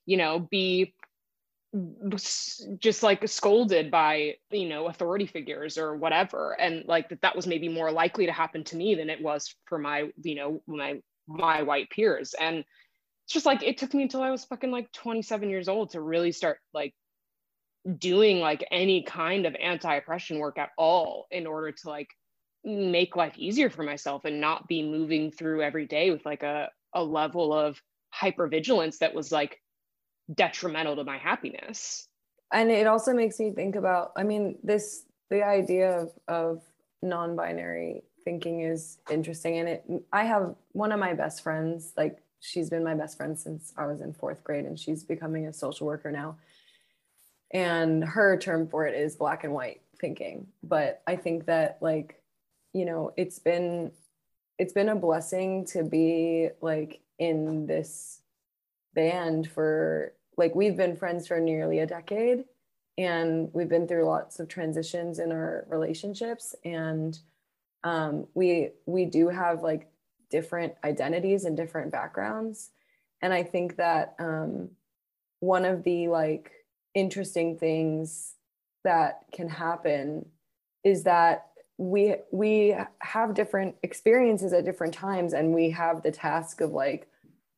you 0.04 0.16
know 0.16 0.40
be 0.50 0.94
just 2.78 3.02
like 3.02 3.26
scolded 3.28 3.90
by 3.90 4.34
you 4.50 4.68
know 4.68 4.86
authority 4.86 5.26
figures 5.26 5.78
or 5.78 5.96
whatever. 5.96 6.56
And 6.60 6.84
like 6.86 7.08
that 7.08 7.22
that 7.22 7.36
was 7.36 7.46
maybe 7.46 7.68
more 7.68 7.90
likely 7.90 8.26
to 8.26 8.32
happen 8.32 8.64
to 8.64 8.76
me 8.76 8.94
than 8.94 9.10
it 9.10 9.22
was 9.22 9.54
for 9.66 9.78
my 9.78 10.10
you 10.22 10.34
know 10.34 10.62
my 10.66 11.00
my 11.26 11.62
white 11.62 11.90
peers. 11.90 12.34
And 12.38 12.58
it's 13.24 13.32
just 13.32 13.46
like 13.46 13.62
it 13.62 13.78
took 13.78 13.94
me 13.94 14.02
until 14.02 14.22
i 14.22 14.30
was 14.30 14.44
fucking 14.44 14.70
like 14.70 14.92
27 14.92 15.48
years 15.48 15.66
old 15.68 15.90
to 15.90 16.00
really 16.00 16.30
start 16.30 16.58
like 16.74 16.94
doing 17.98 18.40
like 18.40 18.66
any 18.70 19.02
kind 19.02 19.46
of 19.46 19.54
anti-oppression 19.56 20.38
work 20.38 20.58
at 20.58 20.70
all 20.78 21.26
in 21.30 21.46
order 21.46 21.72
to 21.72 21.88
like 21.88 22.08
make 22.64 23.14
life 23.14 23.34
easier 23.36 23.68
for 23.68 23.82
myself 23.82 24.24
and 24.24 24.40
not 24.40 24.66
be 24.68 24.82
moving 24.82 25.30
through 25.30 25.62
every 25.62 25.86
day 25.86 26.10
with 26.10 26.24
like 26.24 26.42
a, 26.42 26.70
a 26.94 27.02
level 27.02 27.52
of 27.52 27.80
hypervigilance 28.14 28.98
that 28.98 29.14
was 29.14 29.30
like 29.30 29.60
detrimental 30.32 30.96
to 30.96 31.04
my 31.04 31.18
happiness. 31.18 32.08
And 32.52 32.70
it 32.70 32.86
also 32.86 33.12
makes 33.12 33.38
me 33.38 33.50
think 33.50 33.76
about 33.76 34.12
i 34.16 34.22
mean 34.22 34.56
this 34.62 35.04
the 35.30 35.44
idea 35.44 35.98
of, 35.98 36.12
of 36.28 36.62
non-binary 37.02 38.02
thinking 38.24 38.60
is 38.60 38.98
interesting 39.10 39.58
and 39.58 39.68
it 39.68 39.84
i 40.12 40.24
have 40.24 40.54
one 40.72 40.92
of 40.92 41.00
my 41.00 41.12
best 41.12 41.42
friends 41.42 41.92
like 41.96 42.22
she's 42.40 42.70
been 42.70 42.84
my 42.84 42.94
best 42.94 43.16
friend 43.16 43.38
since 43.38 43.72
i 43.76 43.84
was 43.86 44.00
in 44.00 44.12
fourth 44.12 44.42
grade 44.44 44.64
and 44.64 44.78
she's 44.78 45.02
becoming 45.02 45.46
a 45.46 45.52
social 45.52 45.86
worker 45.86 46.10
now 46.10 46.36
and 47.54 48.04
her 48.04 48.36
term 48.36 48.68
for 48.68 48.86
it 48.86 48.94
is 48.94 49.16
black 49.16 49.44
and 49.44 49.54
white 49.54 49.80
thinking. 50.00 50.48
But 50.62 51.02
i 51.06 51.16
think 51.16 51.46
that 51.46 51.78
like 51.80 52.20
you 52.74 52.84
know 52.84 53.12
it's 53.16 53.38
been 53.38 53.92
it's 54.58 54.72
been 54.72 54.88
a 54.90 54.96
blessing 54.96 55.64
to 55.66 55.82
be 55.82 56.50
like 56.60 57.00
in 57.18 57.66
this 57.66 58.20
band 58.94 59.50
for 59.50 60.12
like 60.36 60.54
we've 60.54 60.76
been 60.76 60.96
friends 60.96 61.26
for 61.26 61.40
nearly 61.40 61.80
a 61.80 61.86
decade. 61.86 62.44
And 62.96 63.50
we've 63.52 63.68
been 63.68 63.88
through 63.88 64.04
lots 64.04 64.38
of 64.38 64.48
transitions 64.48 65.18
in 65.18 65.32
our 65.32 65.66
relationships. 65.68 66.54
And 66.64 67.18
um, 67.82 68.26
we 68.34 68.70
we 68.86 69.04
do 69.04 69.28
have 69.28 69.62
like 69.62 69.90
different 70.30 70.74
identities 70.84 71.44
and 71.44 71.56
different 71.56 71.92
backgrounds. 71.92 72.70
And 73.20 73.32
i 73.32 73.42
think 73.42 73.76
that 73.76 74.14
um, 74.18 74.70
one 75.40 75.64
of 75.64 75.82
the 75.82 76.08
like 76.08 76.52
interesting 76.94 77.58
things 77.58 78.34
that 78.84 79.24
can 79.32 79.48
happen 79.48 80.26
is 80.84 81.04
that 81.04 81.48
we 81.76 82.14
we 82.30 82.76
have 83.00 83.34
different 83.34 83.74
experiences 83.82 84.52
at 84.52 84.64
different 84.64 84.94
times 84.94 85.32
and 85.32 85.52
we 85.52 85.70
have 85.70 86.02
the 86.02 86.12
task 86.12 86.60
of 86.60 86.70
like 86.70 87.08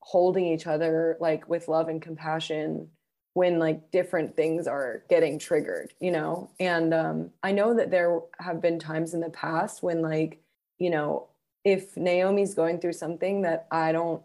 holding 0.01 0.47
each 0.47 0.67
other 0.67 1.17
like 1.21 1.49
with 1.49 1.69
love 1.69 1.89
and 1.89 2.01
compassion 2.01 2.89
when 3.35 3.59
like 3.59 3.91
different 3.91 4.35
things 4.35 4.67
are 4.67 5.03
getting 5.11 5.39
triggered 5.39 5.93
you 6.01 6.11
know? 6.11 6.51
And 6.59 6.95
um, 6.95 7.31
i 7.43 7.53
know 7.53 7.75
that 7.75 7.91
there 7.91 8.21
have 8.39 8.63
been 8.63 8.79
times 8.79 9.13
in 9.13 9.21
the 9.21 9.31
past 9.31 9.83
when 9.83 10.01
like 10.01 10.41
you 10.79 10.89
know 10.89 11.29
if 11.65 11.97
naomi's 11.97 12.55
going 12.55 12.79
through 12.81 12.93
something 12.93 13.43
that 13.43 13.67
i 13.71 13.93
don't 13.93 14.23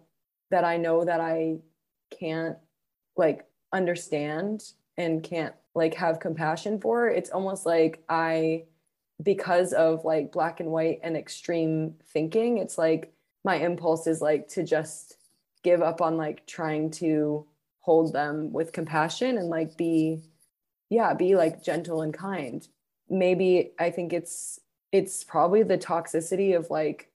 that 0.51 0.63
i 0.63 0.77
know 0.77 1.03
that 1.03 1.19
i 1.19 1.57
can't 2.17 2.57
like 3.17 3.45
understand 3.73 4.73
and 5.01 5.23
can't 5.23 5.53
like 5.73 5.93
have 5.93 6.19
compassion 6.19 6.79
for 6.79 7.07
it's 7.07 7.29
almost 7.29 7.65
like 7.65 8.03
i 8.09 8.63
because 9.21 9.73
of 9.73 10.03
like 10.03 10.31
black 10.31 10.59
and 10.59 10.69
white 10.69 10.99
and 11.03 11.15
extreme 11.15 11.95
thinking 12.07 12.57
it's 12.57 12.77
like 12.77 13.13
my 13.43 13.55
impulse 13.55 14.07
is 14.07 14.21
like 14.21 14.47
to 14.47 14.63
just 14.63 15.17
give 15.63 15.81
up 15.81 16.01
on 16.01 16.17
like 16.17 16.45
trying 16.45 16.89
to 16.89 17.45
hold 17.79 18.13
them 18.13 18.51
with 18.51 18.71
compassion 18.71 19.37
and 19.37 19.49
like 19.49 19.77
be 19.77 20.21
yeah 20.89 21.13
be 21.13 21.35
like 21.35 21.63
gentle 21.63 22.01
and 22.01 22.13
kind. 22.13 22.67
Maybe 23.09 23.71
i 23.77 23.89
think 23.89 24.13
it's 24.13 24.59
it's 24.91 25.23
probably 25.23 25.63
the 25.63 25.77
toxicity 25.77 26.55
of 26.55 26.69
like 26.69 27.11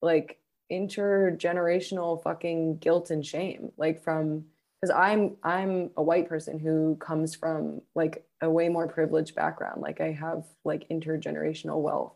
like 0.00 0.38
intergenerational 0.70 2.22
fucking 2.22 2.78
guilt 2.78 3.10
and 3.10 3.24
shame 3.24 3.72
like 3.76 4.02
from 4.02 4.44
because 4.84 4.94
I'm 4.94 5.36
I'm 5.42 5.90
a 5.96 6.02
white 6.02 6.28
person 6.28 6.58
who 6.58 6.96
comes 6.96 7.34
from 7.34 7.80
like 7.94 8.26
a 8.42 8.50
way 8.50 8.68
more 8.68 8.86
privileged 8.86 9.34
background. 9.34 9.80
Like 9.80 10.02
I 10.02 10.12
have 10.12 10.44
like 10.62 10.86
intergenerational 10.90 11.80
wealth. 11.80 12.12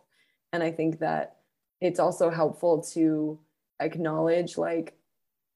And 0.53 0.63
I 0.63 0.71
think 0.71 0.99
that 0.99 1.37
it's 1.81 1.99
also 1.99 2.29
helpful 2.29 2.83
to 2.93 3.39
acknowledge 3.81 4.59
like 4.59 4.99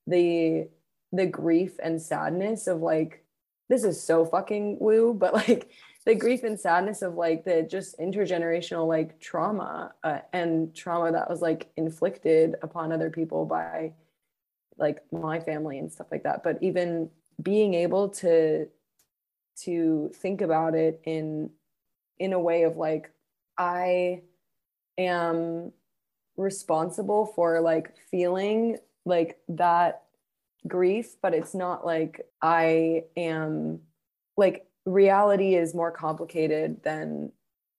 the 0.06 0.68
the 1.12 1.26
grief 1.26 1.74
and 1.82 2.00
sadness 2.00 2.66
of 2.66 2.80
like 2.80 3.26
this 3.68 3.84
is 3.84 4.02
so 4.02 4.24
fucking 4.24 4.78
woo, 4.80 5.12
but 5.18 5.34
like 5.34 5.70
the 6.06 6.14
grief 6.14 6.44
and 6.44 6.58
sadness 6.58 7.02
of 7.02 7.14
like 7.14 7.44
the 7.44 7.62
just 7.62 7.98
intergenerational 7.98 8.88
like 8.88 9.20
trauma 9.20 9.92
uh, 10.02 10.20
and 10.32 10.74
trauma 10.74 11.12
that 11.12 11.28
was 11.28 11.42
like 11.42 11.70
inflicted 11.76 12.56
upon 12.62 12.90
other 12.90 13.10
people 13.10 13.44
by 13.44 13.92
like 14.82 14.98
my 15.12 15.40
family 15.40 15.78
and 15.78 15.90
stuff 15.90 16.08
like 16.10 16.24
that 16.24 16.42
but 16.42 16.58
even 16.60 17.08
being 17.40 17.72
able 17.72 18.08
to 18.08 18.66
to 19.56 20.10
think 20.16 20.42
about 20.42 20.74
it 20.74 21.00
in 21.04 21.48
in 22.18 22.32
a 22.32 22.40
way 22.40 22.64
of 22.64 22.76
like 22.76 23.10
i 23.56 24.20
am 24.98 25.72
responsible 26.36 27.26
for 27.26 27.60
like 27.60 27.94
feeling 28.10 28.76
like 29.06 29.38
that 29.48 30.02
grief 30.66 31.14
but 31.22 31.32
it's 31.32 31.54
not 31.54 31.86
like 31.86 32.20
i 32.42 33.04
am 33.16 33.80
like 34.36 34.66
reality 34.84 35.54
is 35.54 35.74
more 35.74 35.92
complicated 35.92 36.82
than 36.82 37.30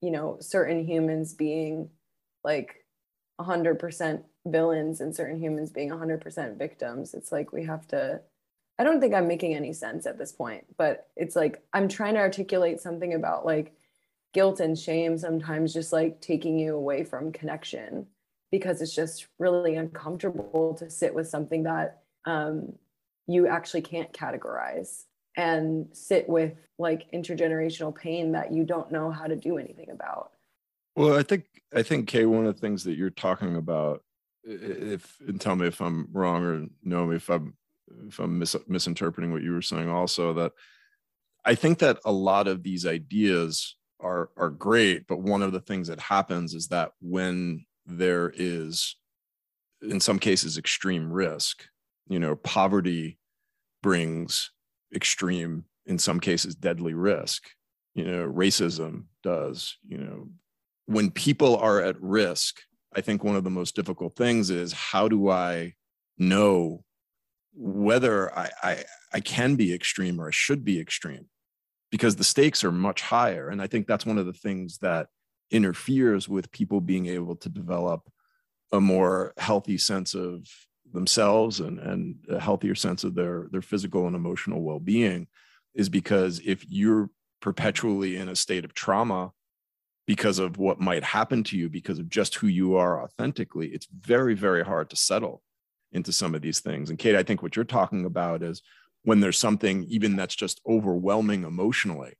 you 0.01 0.11
know 0.11 0.37
certain 0.39 0.85
humans 0.85 1.33
being 1.33 1.89
like 2.43 2.85
100% 3.39 4.23
villains 4.45 5.01
and 5.01 5.15
certain 5.15 5.39
humans 5.41 5.71
being 5.71 5.89
100% 5.89 6.57
victims 6.57 7.13
it's 7.13 7.31
like 7.31 7.51
we 7.53 7.63
have 7.63 7.87
to 7.87 8.19
i 8.77 8.83
don't 8.83 8.99
think 8.99 9.13
i'm 9.13 9.27
making 9.27 9.55
any 9.55 9.71
sense 9.71 10.05
at 10.05 10.17
this 10.17 10.31
point 10.31 10.65
but 10.77 11.07
it's 11.15 11.35
like 11.35 11.63
i'm 11.73 11.87
trying 11.87 12.13
to 12.13 12.19
articulate 12.19 12.81
something 12.81 13.13
about 13.13 13.45
like 13.45 13.73
guilt 14.33 14.59
and 14.59 14.77
shame 14.77 15.17
sometimes 15.17 15.73
just 15.73 15.93
like 15.93 16.19
taking 16.19 16.57
you 16.59 16.75
away 16.75 17.03
from 17.03 17.31
connection 17.31 18.07
because 18.51 18.81
it's 18.81 18.93
just 18.93 19.27
really 19.39 19.75
uncomfortable 19.75 20.75
to 20.77 20.89
sit 20.89 21.13
with 21.13 21.27
something 21.27 21.63
that 21.63 22.03
um, 22.25 22.73
you 23.25 23.47
actually 23.47 23.81
can't 23.81 24.13
categorize 24.13 25.05
and 25.35 25.87
sit 25.93 26.29
with 26.29 26.53
like 26.77 27.11
intergenerational 27.11 27.95
pain 27.95 28.31
that 28.33 28.53
you 28.53 28.63
don't 28.63 28.91
know 28.91 29.09
how 29.09 29.25
to 29.25 29.35
do 29.35 29.57
anything 29.57 29.89
about. 29.89 30.31
Well 30.95 31.17
i 31.17 31.23
think 31.23 31.45
i 31.75 31.81
think 31.81 32.07
kay 32.07 32.25
one 32.25 32.45
of 32.45 32.53
the 32.53 32.61
things 32.61 32.83
that 32.83 32.93
you're 32.93 33.09
talking 33.09 33.55
about 33.55 34.03
if 34.43 35.17
and 35.27 35.39
tell 35.39 35.55
me 35.55 35.67
if 35.67 35.81
i'm 35.81 36.07
wrong 36.11 36.43
or 36.43 36.65
Naomi 36.83 37.15
if 37.15 37.29
i'm 37.29 37.55
if 38.07 38.19
i'm 38.19 38.39
mis- 38.39 38.55
misinterpreting 38.67 39.31
what 39.31 39.43
you 39.43 39.51
were 39.51 39.61
saying 39.61 39.89
also 39.89 40.33
that 40.33 40.51
i 41.45 41.55
think 41.55 41.79
that 41.79 41.99
a 42.05 42.11
lot 42.11 42.47
of 42.47 42.63
these 42.63 42.85
ideas 42.85 43.75
are 43.99 44.29
are 44.37 44.49
great 44.49 45.07
but 45.07 45.21
one 45.21 45.41
of 45.41 45.53
the 45.53 45.61
things 45.61 45.87
that 45.87 45.99
happens 45.99 46.53
is 46.53 46.67
that 46.67 46.91
when 47.01 47.65
there 47.85 48.33
is 48.35 48.97
in 49.81 49.99
some 49.99 50.19
cases 50.19 50.57
extreme 50.57 51.11
risk 51.11 51.65
you 52.07 52.19
know 52.19 52.35
poverty 52.35 53.17
brings 53.81 54.51
extreme, 54.95 55.65
in 55.85 55.99
some 55.99 56.19
cases, 56.19 56.55
deadly 56.55 56.93
risk. 56.93 57.49
You 57.93 58.05
know, 58.05 58.27
racism 58.27 59.03
does. 59.21 59.77
You 59.87 59.99
know, 59.99 60.27
when 60.87 61.11
people 61.11 61.57
are 61.57 61.81
at 61.81 62.01
risk, 62.01 62.61
I 62.95 63.01
think 63.01 63.23
one 63.23 63.35
of 63.35 63.43
the 63.43 63.49
most 63.49 63.75
difficult 63.75 64.15
things 64.15 64.49
is 64.49 64.73
how 64.73 65.07
do 65.07 65.29
I 65.29 65.73
know 66.17 66.83
whether 67.53 68.35
I, 68.37 68.49
I, 68.61 68.83
I 69.13 69.19
can 69.19 69.55
be 69.55 69.73
extreme 69.73 70.19
or 70.19 70.27
I 70.27 70.31
should 70.31 70.63
be 70.63 70.79
extreme? 70.79 71.27
Because 71.91 72.15
the 72.15 72.23
stakes 72.23 72.63
are 72.63 72.71
much 72.71 73.01
higher. 73.01 73.49
And 73.49 73.61
I 73.61 73.67
think 73.67 73.87
that's 73.87 74.05
one 74.05 74.17
of 74.17 74.25
the 74.25 74.33
things 74.33 74.79
that 74.79 75.07
interferes 75.51 76.27
with 76.27 76.51
people 76.51 76.81
being 76.81 77.05
able 77.07 77.35
to 77.37 77.49
develop 77.49 78.09
a 78.71 78.81
more 78.81 79.33
healthy 79.37 79.77
sense 79.77 80.15
of 80.15 80.47
themselves 80.91 81.59
and, 81.59 81.79
and 81.79 82.15
a 82.29 82.39
healthier 82.39 82.75
sense 82.75 83.03
of 83.03 83.15
their, 83.15 83.47
their 83.51 83.61
physical 83.61 84.07
and 84.07 84.15
emotional 84.15 84.61
well-being 84.61 85.27
is 85.75 85.89
because 85.89 86.41
if 86.45 86.65
you're 86.67 87.09
perpetually 87.39 88.15
in 88.15 88.29
a 88.29 88.35
state 88.35 88.65
of 88.65 88.73
trauma 88.73 89.31
because 90.05 90.39
of 90.39 90.57
what 90.57 90.79
might 90.79 91.03
happen 91.03 91.43
to 91.43 91.57
you 91.57 91.69
because 91.69 91.99
of 91.99 92.09
just 92.09 92.35
who 92.35 92.47
you 92.47 92.75
are 92.75 93.01
authentically 93.01 93.67
it's 93.67 93.87
very 94.01 94.33
very 94.33 94.63
hard 94.63 94.89
to 94.89 94.95
settle 94.95 95.41
into 95.91 96.11
some 96.11 96.33
of 96.33 96.41
these 96.41 96.59
things. 96.59 96.89
And 96.89 96.99
kate 96.99 97.15
i 97.15 97.23
think 97.23 97.41
what 97.41 97.55
you're 97.55 97.65
talking 97.65 98.05
about 98.05 98.43
is 98.43 98.61
when 99.03 99.19
there's 99.19 99.37
something 99.37 99.85
even 99.89 100.15
that's 100.15 100.35
just 100.35 100.61
overwhelming 100.67 101.43
emotionally 101.43 102.13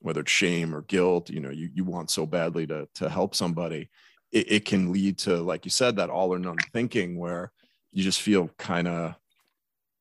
whether 0.00 0.20
it's 0.20 0.32
shame 0.32 0.74
or 0.74 0.82
guilt 0.82 1.30
you 1.30 1.40
know 1.40 1.50
you, 1.50 1.70
you 1.72 1.84
want 1.84 2.10
so 2.10 2.26
badly 2.26 2.66
to, 2.66 2.88
to 2.94 3.08
help 3.08 3.34
somebody 3.34 3.88
it, 4.32 4.52
it 4.52 4.64
can 4.64 4.92
lead 4.92 5.18
to 5.18 5.36
like 5.36 5.64
you 5.64 5.70
said 5.70 5.96
that 5.96 6.10
all 6.10 6.34
or 6.34 6.38
none 6.38 6.56
thinking 6.72 7.18
where 7.18 7.52
you 7.92 8.02
just 8.02 8.20
feel 8.20 8.48
kind 8.58 8.88
of 8.88 9.14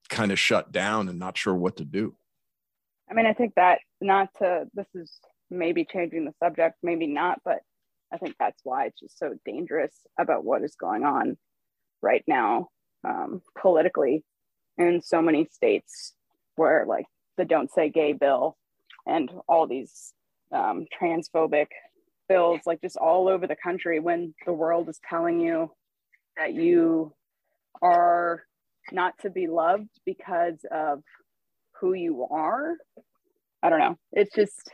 kind 0.09 0.31
of 0.31 0.39
shut 0.39 0.71
down 0.71 1.07
and 1.07 1.19
not 1.19 1.37
sure 1.37 1.55
what 1.55 1.77
to 1.77 1.85
do. 1.85 2.15
I 3.09 3.13
mean 3.13 3.25
i 3.25 3.33
think 3.33 3.53
that 3.55 3.79
not 3.99 4.29
to 4.39 4.65
this 4.73 4.87
is 4.95 5.11
maybe 5.51 5.85
changing 5.85 6.25
the 6.25 6.33
subject 6.43 6.75
maybe 6.81 7.07
not 7.07 7.39
but 7.43 7.59
i 8.13 8.17
think 8.17 8.35
that's 8.39 8.61
why 8.63 8.85
it's 8.85 8.99
just 8.99 9.17
so 9.19 9.33
dangerous 9.45 9.93
about 10.19 10.43
what 10.43 10.63
is 10.63 10.75
going 10.75 11.03
on 11.03 11.37
right 12.01 12.23
now 12.27 12.67
um, 13.07 13.41
politically 13.59 14.23
in 14.77 15.01
so 15.01 15.21
many 15.21 15.47
states 15.51 16.13
where 16.55 16.85
like 16.87 17.05
the 17.37 17.45
don't 17.45 17.71
say 17.71 17.89
gay 17.89 18.13
bill 18.13 18.57
and 19.05 19.31
all 19.47 19.67
these 19.67 20.13
um, 20.53 20.85
transphobic 21.01 21.67
bills 22.29 22.61
like 22.65 22.81
just 22.81 22.97
all 22.97 23.27
over 23.27 23.47
the 23.47 23.55
country 23.55 23.99
when 23.99 24.33
the 24.45 24.53
world 24.53 24.87
is 24.89 24.99
telling 25.09 25.39
you 25.39 25.71
that 26.37 26.53
you 26.53 27.13
are 27.81 28.43
not 28.91 29.13
to 29.19 29.29
be 29.29 29.47
loved 29.47 29.89
because 30.05 30.59
of 30.71 31.01
who 31.79 31.93
you 31.93 32.25
are. 32.29 32.75
I 33.63 33.69
don't 33.69 33.79
know. 33.79 33.97
It's 34.11 34.33
just 34.35 34.71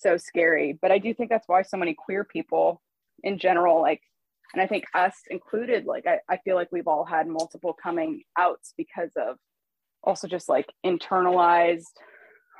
so 0.00 0.16
scary. 0.16 0.78
But 0.80 0.92
I 0.92 0.98
do 0.98 1.12
think 1.14 1.30
that's 1.30 1.48
why 1.48 1.62
so 1.62 1.76
many 1.76 1.94
queer 1.94 2.24
people 2.24 2.82
in 3.22 3.38
general, 3.38 3.80
like, 3.80 4.02
and 4.52 4.62
I 4.62 4.66
think 4.66 4.84
us 4.94 5.14
included, 5.30 5.86
like, 5.86 6.06
I, 6.06 6.20
I 6.28 6.38
feel 6.38 6.54
like 6.54 6.68
we've 6.70 6.86
all 6.86 7.04
had 7.04 7.26
multiple 7.26 7.74
coming 7.80 8.22
outs 8.38 8.74
because 8.76 9.10
of 9.16 9.36
also 10.02 10.28
just 10.28 10.48
like 10.48 10.72
internalized 10.84 11.82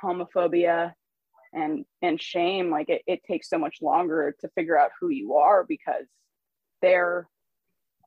homophobia 0.03 0.93
and 1.53 1.85
and 2.01 2.21
shame. 2.21 2.69
Like 2.69 2.89
it, 2.89 3.01
it 3.07 3.23
takes 3.23 3.49
so 3.49 3.57
much 3.57 3.77
longer 3.81 4.35
to 4.41 4.49
figure 4.49 4.77
out 4.77 4.91
who 4.99 5.09
you 5.09 5.35
are 5.35 5.63
because 5.63 6.05
there 6.81 7.27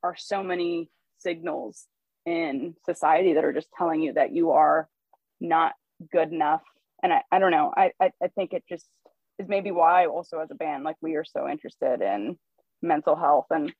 are 0.02 0.14
so 0.16 0.42
many 0.42 0.90
signals 1.18 1.86
in 2.26 2.74
society 2.84 3.34
that 3.34 3.44
are 3.44 3.52
just 3.52 3.68
telling 3.76 4.02
you 4.02 4.12
that 4.12 4.32
you 4.32 4.50
are 4.50 4.88
not 5.40 5.72
good 6.12 6.32
enough. 6.32 6.62
And 7.02 7.12
i, 7.12 7.22
I 7.32 7.38
don't 7.38 7.50
know. 7.50 7.72
I, 7.76 7.92
I, 8.00 8.12
I 8.22 8.28
think 8.28 8.52
it 8.52 8.64
just 8.68 8.86
is 9.40 9.48
maybe 9.48 9.70
why 9.70 10.06
also 10.06 10.38
as 10.38 10.50
a 10.50 10.54
band 10.54 10.84
like 10.84 10.96
we 11.00 11.16
are 11.16 11.24
so 11.24 11.48
interested 11.48 12.00
in 12.00 12.36
mental 12.82 13.16
health 13.16 13.46
and 13.50 13.72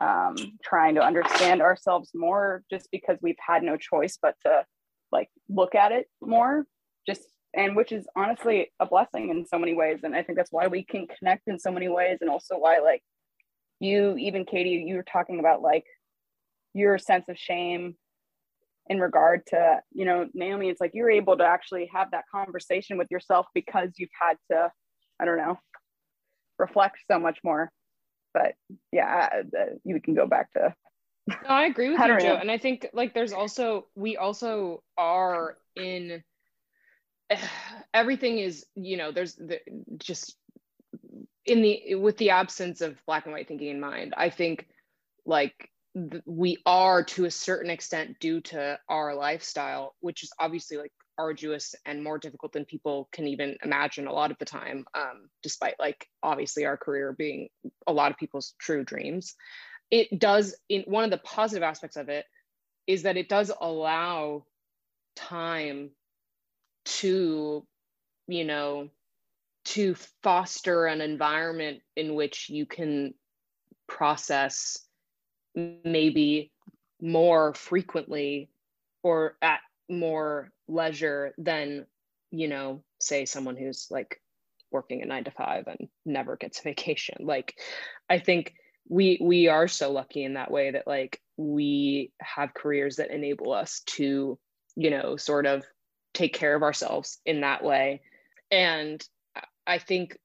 um, 0.00 0.34
trying 0.64 0.94
to 0.96 1.02
understand 1.02 1.62
ourselves 1.62 2.10
more 2.14 2.62
just 2.70 2.88
because 2.90 3.18
we've 3.22 3.36
had 3.46 3.62
no 3.62 3.76
choice 3.76 4.18
but 4.20 4.34
to 4.44 4.64
like 5.12 5.28
look 5.48 5.74
at 5.74 5.92
it 5.92 6.06
more. 6.20 6.64
Just 7.06 7.22
and 7.56 7.74
which 7.74 7.90
is 7.90 8.06
honestly 8.14 8.70
a 8.80 8.86
blessing 8.86 9.30
in 9.30 9.46
so 9.46 9.58
many 9.58 9.74
ways 9.74 10.00
and 10.04 10.14
i 10.14 10.22
think 10.22 10.36
that's 10.36 10.52
why 10.52 10.66
we 10.66 10.84
can 10.84 11.06
connect 11.18 11.48
in 11.48 11.58
so 11.58 11.72
many 11.72 11.88
ways 11.88 12.18
and 12.20 12.30
also 12.30 12.56
why 12.58 12.78
like 12.78 13.02
you 13.80 14.16
even 14.18 14.44
katie 14.44 14.84
you 14.86 14.94
were 14.94 15.02
talking 15.02 15.40
about 15.40 15.62
like 15.62 15.84
your 16.74 16.98
sense 16.98 17.24
of 17.28 17.38
shame 17.38 17.96
in 18.88 19.00
regard 19.00 19.40
to 19.46 19.80
you 19.92 20.04
know 20.04 20.26
naomi 20.34 20.68
it's 20.68 20.80
like 20.80 20.92
you're 20.94 21.10
able 21.10 21.36
to 21.36 21.44
actually 21.44 21.88
have 21.92 22.10
that 22.10 22.24
conversation 22.30 22.98
with 22.98 23.08
yourself 23.10 23.46
because 23.54 23.90
you've 23.96 24.10
had 24.20 24.36
to 24.50 24.70
i 25.20 25.24
don't 25.24 25.38
know 25.38 25.58
reflect 26.58 26.98
so 27.10 27.18
much 27.18 27.38
more 27.44 27.70
but 28.32 28.54
yeah 28.92 29.42
you 29.84 30.00
can 30.00 30.14
go 30.14 30.26
back 30.26 30.52
to 30.52 30.74
no, 31.28 31.48
i 31.48 31.64
agree 31.66 31.90
with 31.90 32.00
I 32.00 32.08
you 32.08 32.20
joe 32.20 32.34
know. 32.34 32.36
and 32.36 32.50
i 32.50 32.58
think 32.58 32.88
like 32.92 33.14
there's 33.14 33.32
also 33.32 33.86
we 33.94 34.16
also 34.16 34.82
are 34.96 35.56
in 35.74 36.22
everything 37.94 38.38
is 38.38 38.66
you 38.74 38.96
know 38.96 39.12
there's 39.12 39.34
the, 39.34 39.60
just 39.98 40.36
in 41.44 41.62
the 41.62 41.94
with 41.94 42.16
the 42.18 42.30
absence 42.30 42.80
of 42.80 43.00
black 43.06 43.24
and 43.24 43.32
white 43.32 43.48
thinking 43.48 43.68
in 43.68 43.80
mind 43.80 44.14
i 44.16 44.30
think 44.30 44.66
like 45.24 45.70
we 46.26 46.58
are 46.66 47.02
to 47.02 47.24
a 47.24 47.30
certain 47.30 47.70
extent 47.70 48.18
due 48.20 48.40
to 48.40 48.78
our 48.88 49.14
lifestyle 49.14 49.94
which 50.00 50.22
is 50.22 50.30
obviously 50.38 50.76
like 50.76 50.92
arduous 51.18 51.74
and 51.84 52.02
more 52.02 52.18
difficult 52.18 52.52
than 52.52 52.64
people 52.64 53.08
can 53.12 53.26
even 53.26 53.56
imagine 53.62 54.06
a 54.06 54.12
lot 54.12 54.30
of 54.30 54.38
the 54.38 54.44
time 54.44 54.84
um, 54.94 55.28
despite 55.42 55.74
like 55.78 56.08
obviously 56.22 56.64
our 56.64 56.76
career 56.76 57.12
being 57.12 57.48
a 57.86 57.92
lot 57.92 58.10
of 58.10 58.16
people's 58.16 58.54
true 58.58 58.84
dreams. 58.84 59.34
It 59.90 60.18
does 60.18 60.56
in 60.68 60.82
one 60.82 61.04
of 61.04 61.10
the 61.10 61.18
positive 61.18 61.62
aspects 61.62 61.96
of 61.96 62.08
it 62.08 62.24
is 62.86 63.02
that 63.02 63.16
it 63.16 63.28
does 63.28 63.52
allow 63.60 64.44
time 65.14 65.90
to 66.84 67.66
you 68.28 68.44
know 68.44 68.88
to 69.64 69.96
foster 70.22 70.86
an 70.86 71.00
environment 71.00 71.80
in 71.96 72.14
which 72.14 72.48
you 72.48 72.66
can 72.66 73.14
process 73.88 74.78
maybe 75.54 76.52
more 77.00 77.54
frequently 77.54 78.48
or 79.02 79.36
at 79.42 79.60
more 79.88 80.50
leisure 80.68 81.34
than 81.38 81.86
you 82.30 82.48
know 82.48 82.82
say 83.00 83.24
someone 83.24 83.56
who's 83.56 83.88
like 83.90 84.20
working 84.70 85.02
a 85.02 85.06
9 85.06 85.24
to 85.24 85.30
5 85.30 85.64
and 85.68 85.88
never 86.04 86.36
gets 86.36 86.60
a 86.60 86.62
vacation. 86.64 87.18
Like 87.20 87.54
i 88.08 88.18
think 88.18 88.54
we 88.88 89.18
we 89.20 89.48
are 89.48 89.68
so 89.68 89.90
lucky 89.92 90.22
in 90.24 90.34
that 90.34 90.50
way 90.50 90.70
that 90.70 90.86
like 90.86 91.20
we 91.36 92.12
have 92.20 92.54
careers 92.54 92.96
that 92.96 93.10
enable 93.10 93.52
us 93.52 93.80
to 93.86 94.38
you 94.76 94.90
know 94.90 95.16
sort 95.16 95.46
of 95.46 95.64
take 96.14 96.32
care 96.32 96.54
of 96.54 96.62
ourselves 96.62 97.18
in 97.26 97.40
that 97.42 97.62
way. 97.62 98.00
And 98.50 99.02
i 99.66 99.78
think 99.78 100.16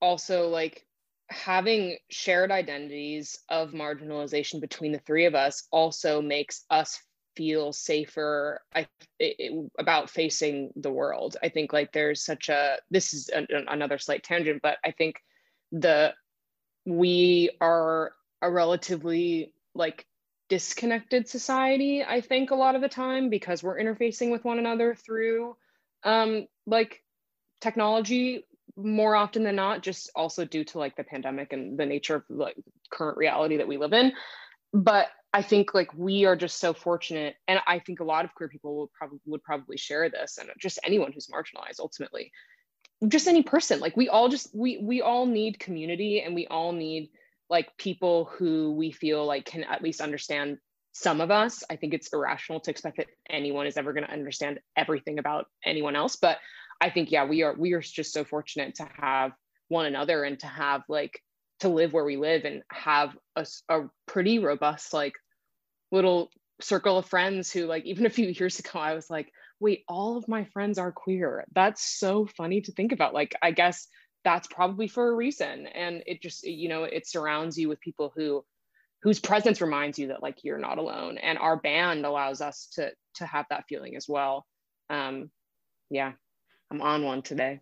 also 0.00 0.48
like 0.48 0.86
having 1.30 1.98
shared 2.10 2.50
identities 2.50 3.38
of 3.48 3.72
marginalization 3.72 4.60
between 4.60 4.92
the 4.92 4.98
three 5.00 5.26
of 5.26 5.34
us 5.34 5.66
also 5.70 6.22
makes 6.22 6.64
us 6.70 7.00
feel 7.38 7.72
safer 7.72 8.60
I, 8.74 8.88
it, 9.20 9.70
about 9.78 10.10
facing 10.10 10.72
the 10.74 10.90
world. 10.90 11.36
I 11.40 11.48
think 11.50 11.72
like 11.72 11.92
there's 11.92 12.20
such 12.24 12.48
a 12.48 12.78
this 12.90 13.14
is 13.14 13.30
another 13.32 13.98
slight 13.98 14.24
tangent 14.24 14.60
but 14.60 14.78
i 14.84 14.90
think 14.90 15.22
the 15.70 16.12
we 16.84 17.50
are 17.60 18.12
a 18.42 18.50
relatively 18.50 19.52
like 19.74 20.04
disconnected 20.48 21.28
society 21.28 22.02
i 22.02 22.20
think 22.20 22.50
a 22.50 22.54
lot 22.54 22.74
of 22.74 22.80
the 22.80 22.88
time 22.88 23.30
because 23.30 23.62
we're 23.62 23.78
interfacing 23.78 24.32
with 24.32 24.44
one 24.44 24.58
another 24.58 24.94
through 24.94 25.54
um 26.04 26.46
like 26.66 27.02
technology 27.60 28.44
more 28.76 29.14
often 29.14 29.44
than 29.44 29.56
not 29.56 29.82
just 29.82 30.10
also 30.14 30.44
due 30.44 30.64
to 30.64 30.78
like 30.78 30.96
the 30.96 31.04
pandemic 31.04 31.52
and 31.52 31.78
the 31.78 31.86
nature 31.86 32.16
of 32.16 32.24
like 32.28 32.56
current 32.90 33.16
reality 33.16 33.56
that 33.56 33.68
we 33.68 33.76
live 33.76 33.92
in. 33.92 34.12
But 34.72 35.08
i 35.32 35.42
think 35.42 35.74
like 35.74 35.92
we 35.94 36.24
are 36.24 36.36
just 36.36 36.58
so 36.58 36.72
fortunate 36.72 37.36
and 37.46 37.60
i 37.66 37.78
think 37.78 38.00
a 38.00 38.04
lot 38.04 38.24
of 38.24 38.34
queer 38.34 38.48
people 38.48 38.80
would 38.80 38.92
probably 38.92 39.20
would 39.26 39.42
probably 39.42 39.76
share 39.76 40.08
this 40.08 40.38
and 40.38 40.50
just 40.58 40.78
anyone 40.84 41.12
who's 41.12 41.28
marginalized 41.28 41.80
ultimately 41.80 42.32
just 43.06 43.28
any 43.28 43.42
person 43.42 43.78
like 43.80 43.96
we 43.96 44.08
all 44.08 44.28
just 44.28 44.54
we 44.54 44.78
we 44.78 45.00
all 45.02 45.26
need 45.26 45.58
community 45.58 46.20
and 46.22 46.34
we 46.34 46.46
all 46.48 46.72
need 46.72 47.10
like 47.50 47.76
people 47.78 48.26
who 48.36 48.72
we 48.72 48.90
feel 48.90 49.24
like 49.24 49.44
can 49.44 49.64
at 49.64 49.82
least 49.82 50.00
understand 50.00 50.58
some 50.92 51.20
of 51.20 51.30
us. 51.30 51.62
I 51.70 51.76
think 51.76 51.94
it's 51.94 52.12
irrational 52.12 52.60
to 52.60 52.70
expect 52.70 52.96
that 52.96 53.06
anyone 53.30 53.66
is 53.66 53.76
ever 53.76 53.92
going 53.92 54.04
to 54.04 54.12
understand 54.12 54.58
everything 54.76 55.18
about 55.18 55.46
anyone 55.64 55.94
else. 55.94 56.16
But 56.16 56.38
I 56.80 56.90
think, 56.90 57.10
yeah, 57.10 57.24
we 57.24 57.42
are 57.42 57.54
we 57.54 57.72
are 57.72 57.80
just 57.80 58.12
so 58.12 58.24
fortunate 58.24 58.74
to 58.76 58.88
have 58.98 59.32
one 59.68 59.86
another 59.86 60.24
and 60.24 60.38
to 60.40 60.46
have 60.46 60.82
like 60.88 61.22
to 61.60 61.68
live 61.68 61.92
where 61.92 62.04
we 62.04 62.16
live 62.16 62.44
and 62.44 62.62
have 62.70 63.16
a, 63.36 63.46
a 63.68 63.80
pretty 64.06 64.38
robust 64.38 64.92
like 64.92 65.14
little 65.90 66.30
circle 66.60 66.98
of 66.98 67.06
friends 67.06 67.50
who 67.50 67.66
like 67.66 67.84
even 67.84 68.06
a 68.06 68.10
few 68.10 68.28
years 68.38 68.58
ago 68.58 68.78
I 68.78 68.94
was 68.94 69.10
like, 69.10 69.32
wait, 69.60 69.84
all 69.88 70.16
of 70.16 70.28
my 70.28 70.44
friends 70.44 70.78
are 70.78 70.92
queer. 70.92 71.44
That's 71.54 71.82
so 71.82 72.26
funny 72.26 72.60
to 72.60 72.72
think 72.72 72.92
about. 72.92 73.12
Like, 73.12 73.34
I 73.42 73.50
guess 73.50 73.88
that's 74.24 74.48
probably 74.48 74.88
for 74.88 75.08
a 75.08 75.14
reason 75.14 75.66
and 75.68 76.02
it 76.06 76.20
just 76.20 76.44
you 76.44 76.68
know 76.68 76.84
it 76.84 77.06
surrounds 77.06 77.56
you 77.56 77.68
with 77.68 77.80
people 77.80 78.12
who 78.14 78.44
whose 79.02 79.20
presence 79.20 79.60
reminds 79.60 79.98
you 79.98 80.08
that 80.08 80.22
like 80.22 80.42
you're 80.42 80.58
not 80.58 80.78
alone 80.78 81.18
and 81.18 81.38
our 81.38 81.56
band 81.56 82.04
allows 82.04 82.40
us 82.40 82.68
to 82.72 82.90
to 83.14 83.24
have 83.24 83.46
that 83.50 83.64
feeling 83.68 83.96
as 83.96 84.06
well 84.08 84.44
um 84.90 85.30
yeah 85.90 86.12
i'm 86.70 86.82
on 86.82 87.04
one 87.04 87.22
today 87.22 87.60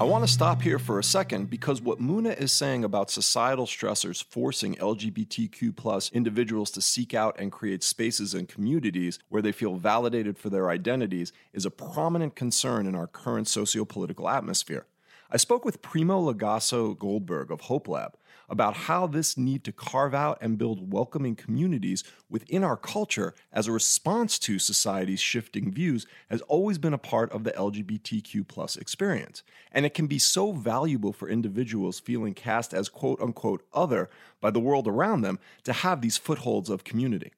I 0.00 0.04
want 0.04 0.24
to 0.24 0.32
stop 0.32 0.62
here 0.62 0.78
for 0.78 1.00
a 1.00 1.04
second 1.04 1.50
because 1.50 1.82
what 1.82 1.98
Muna 2.00 2.38
is 2.38 2.52
saying 2.52 2.84
about 2.84 3.10
societal 3.10 3.66
stressors 3.66 4.22
forcing 4.22 4.76
LGBTQ 4.76 5.74
plus 5.74 6.12
individuals 6.12 6.70
to 6.72 6.80
seek 6.80 7.14
out 7.14 7.34
and 7.40 7.50
create 7.50 7.82
spaces 7.82 8.32
and 8.32 8.48
communities 8.48 9.18
where 9.28 9.42
they 9.42 9.50
feel 9.50 9.74
validated 9.74 10.38
for 10.38 10.50
their 10.50 10.70
identities 10.70 11.32
is 11.52 11.66
a 11.66 11.70
prominent 11.70 12.36
concern 12.36 12.86
in 12.86 12.94
our 12.94 13.08
current 13.08 13.48
socio-political 13.48 14.28
atmosphere. 14.28 14.86
I 15.32 15.36
spoke 15.36 15.64
with 15.64 15.82
Primo 15.82 16.32
Lagasso 16.32 16.96
Goldberg 16.96 17.50
of 17.50 17.62
Hope 17.62 17.88
Lab 17.88 18.14
about 18.48 18.74
how 18.74 19.06
this 19.06 19.36
need 19.36 19.64
to 19.64 19.72
carve 19.72 20.14
out 20.14 20.38
and 20.40 20.58
build 20.58 20.92
welcoming 20.92 21.36
communities 21.36 22.04
within 22.30 22.64
our 22.64 22.76
culture 22.76 23.34
as 23.52 23.66
a 23.66 23.72
response 23.72 24.38
to 24.38 24.58
society's 24.58 25.20
shifting 25.20 25.72
views 25.72 26.06
has 26.30 26.40
always 26.42 26.78
been 26.78 26.94
a 26.94 26.98
part 26.98 27.30
of 27.32 27.44
the 27.44 27.52
LGBTQ 27.52 28.46
plus 28.48 28.76
experience. 28.76 29.42
And 29.72 29.84
it 29.84 29.94
can 29.94 30.06
be 30.06 30.18
so 30.18 30.52
valuable 30.52 31.12
for 31.12 31.28
individuals 31.28 32.00
feeling 32.00 32.34
cast 32.34 32.72
as 32.72 32.88
quote 32.88 33.20
unquote 33.20 33.62
other 33.72 34.08
by 34.40 34.50
the 34.50 34.60
world 34.60 34.88
around 34.88 35.22
them 35.22 35.38
to 35.64 35.72
have 35.72 36.00
these 36.00 36.16
footholds 36.16 36.70
of 36.70 36.84
community. 36.84 37.32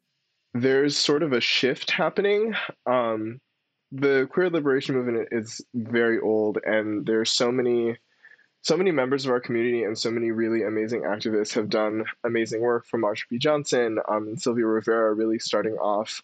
There's 0.55 0.96
sort 0.96 1.23
of 1.23 1.33
a 1.33 1.40
shift 1.40 1.90
happening. 1.90 2.55
Um, 2.87 3.40
the 3.92 4.29
queer 4.31 4.51
liberation 4.51 4.94
movement 4.94 5.29
is 5.33 5.61
very 5.75 6.20
old 6.20 6.59
and 6.64 7.05
there's 7.05 7.31
so 7.31 7.51
many 7.51 7.96
so 8.62 8.77
many 8.77 8.90
members 8.90 9.25
of 9.25 9.31
our 9.31 9.40
community 9.40 9.85
and 9.85 9.96
so 9.96 10.11
many 10.11 10.31
really 10.31 10.62
amazing 10.62 11.03
activists 11.03 11.55
have 11.55 11.68
done 11.68 12.05
amazing 12.25 12.61
work 12.61 12.87
from 12.87 13.03
Marsha 13.03 13.29
P. 13.29 13.38
Johnson 13.38 13.99
um, 14.09 14.29
and 14.29 14.40
Sylvia 14.40 14.66
Rivera 14.66 15.14
really 15.14 15.38
starting 15.38 15.75
off 15.75 16.23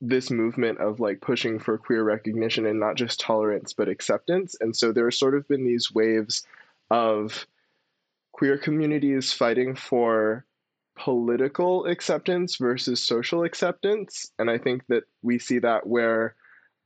this 0.00 0.30
movement 0.30 0.78
of 0.78 1.00
like 1.00 1.20
pushing 1.20 1.58
for 1.58 1.78
queer 1.78 2.02
recognition 2.02 2.66
and 2.66 2.78
not 2.78 2.96
just 2.96 3.20
tolerance 3.20 3.72
but 3.72 3.88
acceptance 3.88 4.54
and 4.60 4.76
so 4.76 4.92
there 4.92 5.06
have 5.06 5.14
sort 5.14 5.34
of 5.34 5.48
been 5.48 5.64
these 5.64 5.92
waves 5.94 6.46
of 6.90 7.46
queer 8.32 8.58
communities 8.58 9.32
fighting 9.32 9.74
for 9.74 10.44
political 10.96 11.86
acceptance 11.86 12.56
versus 12.56 13.02
social 13.02 13.44
acceptance 13.44 14.30
and 14.38 14.50
i 14.50 14.58
think 14.58 14.82
that 14.88 15.04
we 15.22 15.38
see 15.38 15.58
that 15.58 15.86
where 15.86 16.34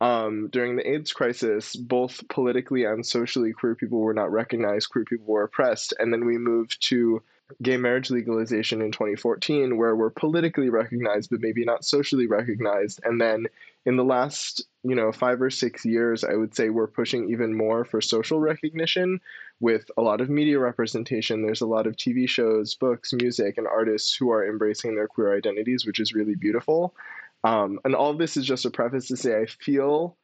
um, 0.00 0.48
during 0.52 0.76
the 0.76 0.88
AIDS 0.88 1.12
crisis, 1.12 1.74
both 1.74 2.26
politically 2.28 2.84
and 2.84 3.04
socially, 3.04 3.52
queer 3.52 3.74
people 3.74 3.98
were 3.98 4.14
not 4.14 4.30
recognized, 4.30 4.90
queer 4.90 5.04
people 5.04 5.26
were 5.26 5.42
oppressed. 5.42 5.92
And 5.98 6.12
then 6.12 6.24
we 6.24 6.38
moved 6.38 6.80
to 6.88 7.22
gay 7.62 7.76
marriage 7.76 8.10
legalization 8.10 8.82
in 8.82 8.92
2014, 8.92 9.76
where 9.76 9.96
we're 9.96 10.10
politically 10.10 10.68
recognized, 10.68 11.30
but 11.30 11.40
maybe 11.40 11.64
not 11.64 11.84
socially 11.84 12.26
recognized. 12.26 13.00
And 13.04 13.20
then 13.20 13.46
in 13.86 13.96
the 13.96 14.04
last, 14.04 14.62
you 14.82 14.94
know, 14.94 15.10
five 15.10 15.40
or 15.40 15.50
six 15.50 15.84
years, 15.84 16.22
I 16.22 16.34
would 16.34 16.54
say 16.54 16.68
we're 16.68 16.86
pushing 16.86 17.30
even 17.30 17.56
more 17.56 17.84
for 17.84 18.00
social 18.00 18.38
recognition 18.38 19.20
with 19.60 19.90
a 19.96 20.02
lot 20.02 20.20
of 20.20 20.28
media 20.28 20.58
representation. 20.58 21.42
There's 21.42 21.62
a 21.62 21.66
lot 21.66 21.86
of 21.86 21.96
TV 21.96 22.28
shows, 22.28 22.74
books, 22.74 23.12
music, 23.14 23.56
and 23.56 23.66
artists 23.66 24.14
who 24.14 24.30
are 24.30 24.46
embracing 24.46 24.94
their 24.94 25.08
queer 25.08 25.36
identities, 25.36 25.86
which 25.86 26.00
is 26.00 26.12
really 26.12 26.34
beautiful. 26.34 26.94
Um, 27.44 27.78
and 27.84 27.94
all 27.94 28.14
this 28.14 28.36
is 28.36 28.46
just 28.46 28.64
a 28.64 28.70
preface 28.70 29.08
to 29.08 29.16
say 29.16 29.40
I 29.40 29.46
feel 29.46 30.16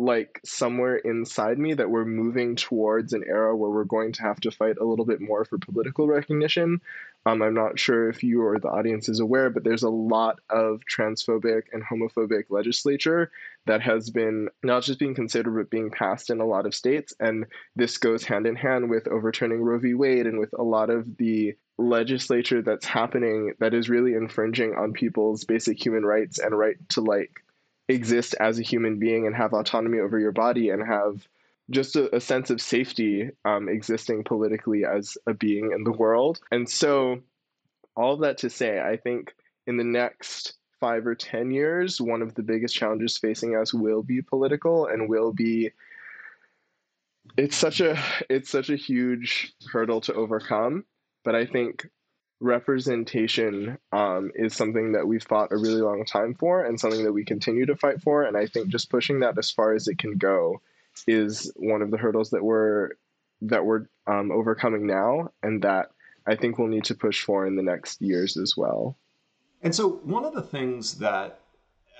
like 0.00 0.40
somewhere 0.44 0.96
inside 0.96 1.58
me 1.58 1.74
that 1.74 1.90
we're 1.90 2.06
moving 2.06 2.56
towards 2.56 3.12
an 3.12 3.22
era 3.26 3.54
where 3.54 3.70
we're 3.70 3.84
going 3.84 4.12
to 4.12 4.22
have 4.22 4.40
to 4.40 4.50
fight 4.50 4.76
a 4.80 4.84
little 4.84 5.04
bit 5.04 5.20
more 5.20 5.44
for 5.44 5.58
political 5.58 6.06
recognition. 6.06 6.80
Um, 7.26 7.42
I'm 7.42 7.52
not 7.52 7.78
sure 7.78 8.08
if 8.08 8.22
you 8.22 8.42
or 8.42 8.58
the 8.58 8.68
audience 8.68 9.10
is 9.10 9.20
aware, 9.20 9.50
but 9.50 9.62
there's 9.62 9.82
a 9.82 9.90
lot 9.90 10.40
of 10.48 10.80
transphobic 10.90 11.64
and 11.72 11.84
homophobic 11.84 12.44
legislature 12.48 13.30
that 13.66 13.82
has 13.82 14.08
been 14.08 14.48
not 14.62 14.84
just 14.84 14.98
being 14.98 15.14
considered, 15.14 15.54
but 15.54 15.70
being 15.70 15.90
passed 15.90 16.30
in 16.30 16.40
a 16.40 16.46
lot 16.46 16.64
of 16.64 16.74
states. 16.74 17.12
And 17.20 17.44
this 17.76 17.98
goes 17.98 18.24
hand 18.24 18.46
in 18.46 18.56
hand 18.56 18.88
with 18.88 19.06
overturning 19.06 19.60
Roe 19.60 19.78
v. 19.78 19.92
Wade 19.92 20.26
and 20.26 20.38
with 20.38 20.54
a 20.58 20.62
lot 20.62 20.88
of 20.88 21.18
the 21.18 21.54
legislature 21.80 22.62
that's 22.62 22.86
happening 22.86 23.54
that 23.58 23.74
is 23.74 23.88
really 23.88 24.14
infringing 24.14 24.74
on 24.74 24.92
people's 24.92 25.44
basic 25.44 25.84
human 25.84 26.04
rights 26.04 26.38
and 26.38 26.56
right 26.56 26.76
to 26.90 27.00
like 27.00 27.42
exist 27.88 28.34
as 28.38 28.58
a 28.58 28.62
human 28.62 28.98
being 28.98 29.26
and 29.26 29.34
have 29.34 29.52
autonomy 29.52 29.98
over 29.98 30.18
your 30.18 30.32
body 30.32 30.70
and 30.70 30.86
have 30.86 31.26
just 31.70 31.96
a, 31.96 32.14
a 32.14 32.20
sense 32.20 32.50
of 32.50 32.60
safety 32.60 33.30
um, 33.44 33.68
existing 33.68 34.24
politically 34.24 34.84
as 34.84 35.16
a 35.26 35.34
being 35.34 35.72
in 35.74 35.84
the 35.84 35.92
world. 35.92 36.40
And 36.50 36.68
so, 36.68 37.20
all 37.96 38.14
of 38.14 38.20
that 38.20 38.38
to 38.38 38.50
say, 38.50 38.80
I 38.80 38.96
think 38.96 39.34
in 39.66 39.76
the 39.76 39.84
next 39.84 40.54
five 40.80 41.06
or 41.06 41.14
10 41.14 41.50
years, 41.50 42.00
one 42.00 42.22
of 42.22 42.34
the 42.34 42.42
biggest 42.42 42.74
challenges 42.74 43.18
facing 43.18 43.56
us 43.56 43.74
will 43.74 44.02
be 44.02 44.22
political 44.22 44.86
and 44.86 45.08
will 45.08 45.32
be 45.32 45.70
it's 47.36 47.56
such 47.56 47.80
a 47.80 47.98
it's 48.28 48.50
such 48.50 48.70
a 48.70 48.76
huge 48.76 49.52
hurdle 49.70 50.00
to 50.00 50.14
overcome 50.14 50.84
but 51.24 51.34
i 51.34 51.44
think 51.44 51.88
representation 52.40 53.78
um, 53.92 54.30
is 54.34 54.54
something 54.54 54.92
that 54.92 55.06
we've 55.06 55.22
fought 55.22 55.52
a 55.52 55.56
really 55.56 55.82
long 55.82 56.04
time 56.04 56.34
for 56.34 56.64
and 56.64 56.80
something 56.80 57.04
that 57.04 57.12
we 57.12 57.24
continue 57.24 57.66
to 57.66 57.76
fight 57.76 58.00
for. 58.02 58.22
And 58.22 58.36
I 58.36 58.46
think 58.46 58.68
just 58.68 58.90
pushing 58.90 59.20
that 59.20 59.38
as 59.38 59.50
far 59.50 59.74
as 59.74 59.86
it 59.88 59.98
can 59.98 60.16
go 60.16 60.62
is 61.06 61.52
one 61.56 61.82
of 61.82 61.90
the 61.90 61.98
hurdles 61.98 62.30
that 62.30 62.42
we're 62.42 62.90
that 63.42 63.64
we're 63.64 63.86
um, 64.06 64.30
overcoming 64.30 64.86
now, 64.86 65.30
and 65.42 65.62
that 65.62 65.92
I 66.26 66.36
think 66.36 66.58
we'll 66.58 66.68
need 66.68 66.84
to 66.84 66.94
push 66.94 67.22
for 67.22 67.46
in 67.46 67.56
the 67.56 67.62
next 67.62 68.02
years 68.02 68.36
as 68.36 68.54
well. 68.54 68.98
And 69.62 69.74
so, 69.74 69.88
one 69.88 70.26
of 70.26 70.34
the 70.34 70.42
things 70.42 70.98
that 70.98 71.40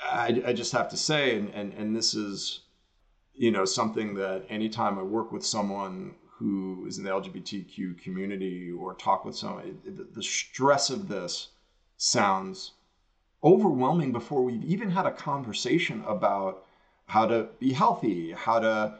I, 0.04 0.42
I 0.46 0.52
just 0.52 0.72
have 0.72 0.90
to 0.90 0.98
say, 0.98 1.38
and, 1.38 1.48
and, 1.50 1.72
and 1.74 1.96
this 1.96 2.14
is 2.14 2.60
you 3.34 3.50
know 3.50 3.64
something 3.64 4.14
that 4.16 4.44
anytime 4.50 4.98
I 4.98 5.02
work 5.02 5.32
with 5.32 5.46
someone 5.46 6.14
who 6.40 6.86
is 6.88 6.96
in 6.96 7.04
the 7.04 7.10
LGBTQ 7.10 8.00
community 8.00 8.72
or 8.72 8.94
talk 8.94 9.26
with 9.26 9.36
someone, 9.36 9.78
the 10.14 10.22
stress 10.22 10.88
of 10.88 11.06
this 11.06 11.48
sounds 11.98 12.72
overwhelming 13.44 14.10
before 14.10 14.42
we've 14.42 14.64
even 14.64 14.90
had 14.90 15.04
a 15.04 15.12
conversation 15.12 16.02
about 16.06 16.64
how 17.04 17.26
to 17.26 17.48
be 17.58 17.74
healthy, 17.74 18.32
how 18.32 18.58
to 18.58 18.94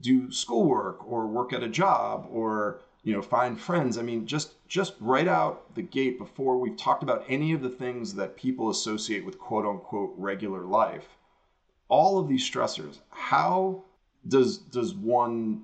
do 0.00 0.32
schoolwork 0.32 1.06
or 1.06 1.26
work 1.26 1.52
at 1.52 1.62
a 1.62 1.68
job 1.68 2.26
or 2.30 2.80
you 3.02 3.12
know 3.12 3.20
find 3.20 3.60
friends. 3.60 3.98
I 3.98 4.02
mean 4.02 4.26
just 4.26 4.54
just 4.66 4.94
right 5.00 5.28
out 5.28 5.74
the 5.74 5.82
gate 5.82 6.18
before 6.18 6.58
we've 6.58 6.78
talked 6.78 7.02
about 7.02 7.26
any 7.28 7.52
of 7.52 7.60
the 7.60 7.68
things 7.68 8.14
that 8.14 8.38
people 8.38 8.70
associate 8.70 9.26
with 9.26 9.38
quote 9.38 9.66
unquote 9.66 10.14
regular 10.16 10.62
life 10.64 11.18
all 11.88 12.18
of 12.18 12.28
these 12.28 12.48
stressors 12.48 12.98
how 13.10 13.82
does 14.26 14.58
does 14.58 14.94
one 14.94 15.62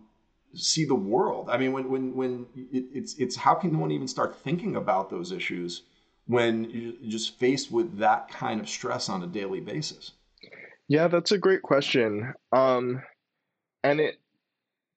see 0.55 0.85
the 0.85 0.95
world. 0.95 1.49
I 1.51 1.59
mean 1.59 1.73
when 1.73 1.91
when 1.91 2.15
when 2.15 2.47
it, 2.55 2.85
it's 2.93 3.15
it's 3.15 3.37
how 3.37 3.55
can 3.55 3.79
one 3.79 3.91
even 3.91 4.09
start 4.09 4.37
thinking 4.37 4.77
about 4.77 5.11
those 5.11 5.33
issues 5.33 5.83
when 6.27 6.65
you're 6.71 7.11
just 7.11 7.39
faced 7.39 7.71
with 7.71 7.99
that 7.99 8.29
kind 8.29 8.61
of 8.61 8.69
stress 8.69 9.09
on 9.09 9.23
a 9.23 9.27
daily 9.27 9.61
basis? 9.61 10.13
Yeah 10.89 11.09
that's 11.09 11.33
a 11.33 11.39
great 11.39 11.63
question. 11.63 12.35
Um 12.53 13.03
and 13.85 14.01
it 14.01 14.19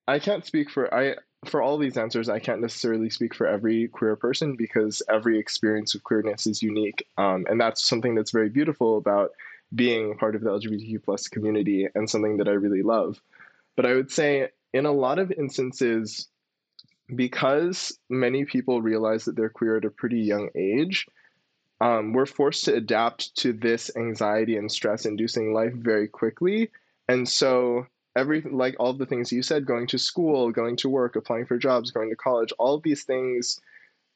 i 0.07 0.17
can't 0.17 0.45
speak 0.45 0.69
for 0.71 0.91
i 0.93 1.13
for 1.45 1.61
all 1.61 1.77
these 1.77 1.97
answers 1.97 2.29
i 2.29 2.39
can't 2.39 2.61
necessarily 2.61 3.09
speak 3.09 3.35
for 3.35 3.45
every 3.45 3.87
queer 3.89 4.15
person 4.15 4.55
because 4.55 5.03
every 5.09 5.37
experience 5.37 5.93
of 5.93 6.03
queerness 6.03 6.47
is 6.47 6.63
unique. 6.63 7.05
Um, 7.17 7.45
and 7.49 7.61
that's 7.61 7.83
something 7.83 8.15
that's 8.15 8.31
very 8.31 8.49
beautiful 8.49 8.97
about 8.97 9.31
being 9.75 10.17
part 10.17 10.35
of 10.35 10.41
the 10.41 10.49
lgbtq 10.49 11.03
plus 11.03 11.27
community 11.27 11.87
and 11.93 12.09
something 12.09 12.37
that 12.37 12.47
i 12.47 12.51
really 12.51 12.81
love. 12.81 13.21
But 13.75 13.85
i 13.85 13.93
would 13.93 14.11
say 14.11 14.49
in 14.77 14.85
a 14.85 14.91
lot 14.91 15.19
of 15.19 15.31
instances 15.31 16.27
because 17.15 17.97
many 18.09 18.45
people 18.45 18.81
realize 18.81 19.25
that 19.25 19.35
they're 19.35 19.49
queer 19.49 19.77
at 19.77 19.85
a 19.85 19.89
pretty 19.89 20.19
young 20.19 20.49
age 20.55 21.05
um, 21.79 22.13
we're 22.13 22.25
forced 22.25 22.65
to 22.65 22.73
adapt 22.73 23.35
to 23.37 23.53
this 23.53 23.91
anxiety 23.95 24.57
and 24.57 24.71
stress 24.71 25.05
inducing 25.05 25.53
life 25.53 25.73
very 25.73 26.07
quickly. 26.07 26.71
And 27.07 27.27
so 27.27 27.85
everything 28.15 28.57
like 28.57 28.75
all 28.79 28.93
the 28.93 29.05
things 29.05 29.31
you 29.31 29.43
said 29.43 29.65
going 29.65 29.87
to 29.87 29.99
school 29.99 30.51
going 30.51 30.75
to 30.77 30.89
work 30.89 31.15
applying 31.15 31.45
for 31.45 31.57
jobs 31.57 31.91
going 31.91 32.09
to 32.09 32.15
college 32.15 32.51
all 32.57 32.75
of 32.75 32.83
these 32.83 33.03
things 33.03 33.59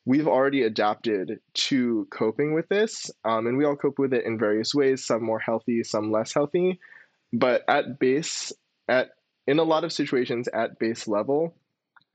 we've 0.06 0.28
already 0.28 0.64
adapted 0.64 1.40
to 1.54 2.08
coping 2.10 2.56
with 2.56 2.68
this. 2.70 3.12
Um, 3.24 3.46
and 3.46 3.56
we 3.56 3.66
all 3.66 3.76
cope 3.76 4.00
with 4.00 4.14
it 4.14 4.26
in 4.26 4.40
various 4.40 4.74
ways 4.74 5.06
some 5.06 5.24
more 5.24 5.40
healthy 5.40 5.84
some 5.84 6.12
less 6.12 6.34
healthy. 6.34 6.80
But 7.32 7.64
at 7.68 8.00
base 8.00 8.52
at 8.88 9.12
in 9.52 9.60
a 9.60 9.64
lot 9.64 9.84
of 9.84 9.94
situations 9.94 10.48
at 10.54 10.80
base 10.80 11.08
level 11.08 11.54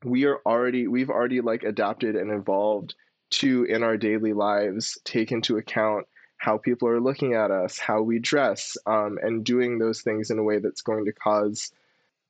we 0.05 0.25
are 0.25 0.41
already 0.47 0.87
we've 0.87 1.11
already 1.11 1.41
like 1.41 1.63
adapted 1.63 2.17
and 2.17 2.31
evolved 2.31 2.95
to 3.31 3.65
in 3.65 3.83
our 3.83 3.97
daily 3.97 4.33
lives 4.33 4.99
take 5.05 5.33
into 5.33 5.57
account 5.57 6.07
how 6.39 6.59
people 6.59 6.89
are 6.89 7.01
looking 7.01 7.35
at 7.35 7.51
us, 7.51 7.79
how 7.79 8.03
we 8.03 8.19
dress, 8.19 8.77
um, 8.87 9.19
and 9.23 9.45
doing 9.45 9.79
those 9.79 10.03
things 10.03 10.31
in 10.31 10.39
a 10.39 10.43
way 10.43 10.59
that's 10.59 10.83
going 10.83 11.05
to 11.07 11.13
cause 11.13 11.73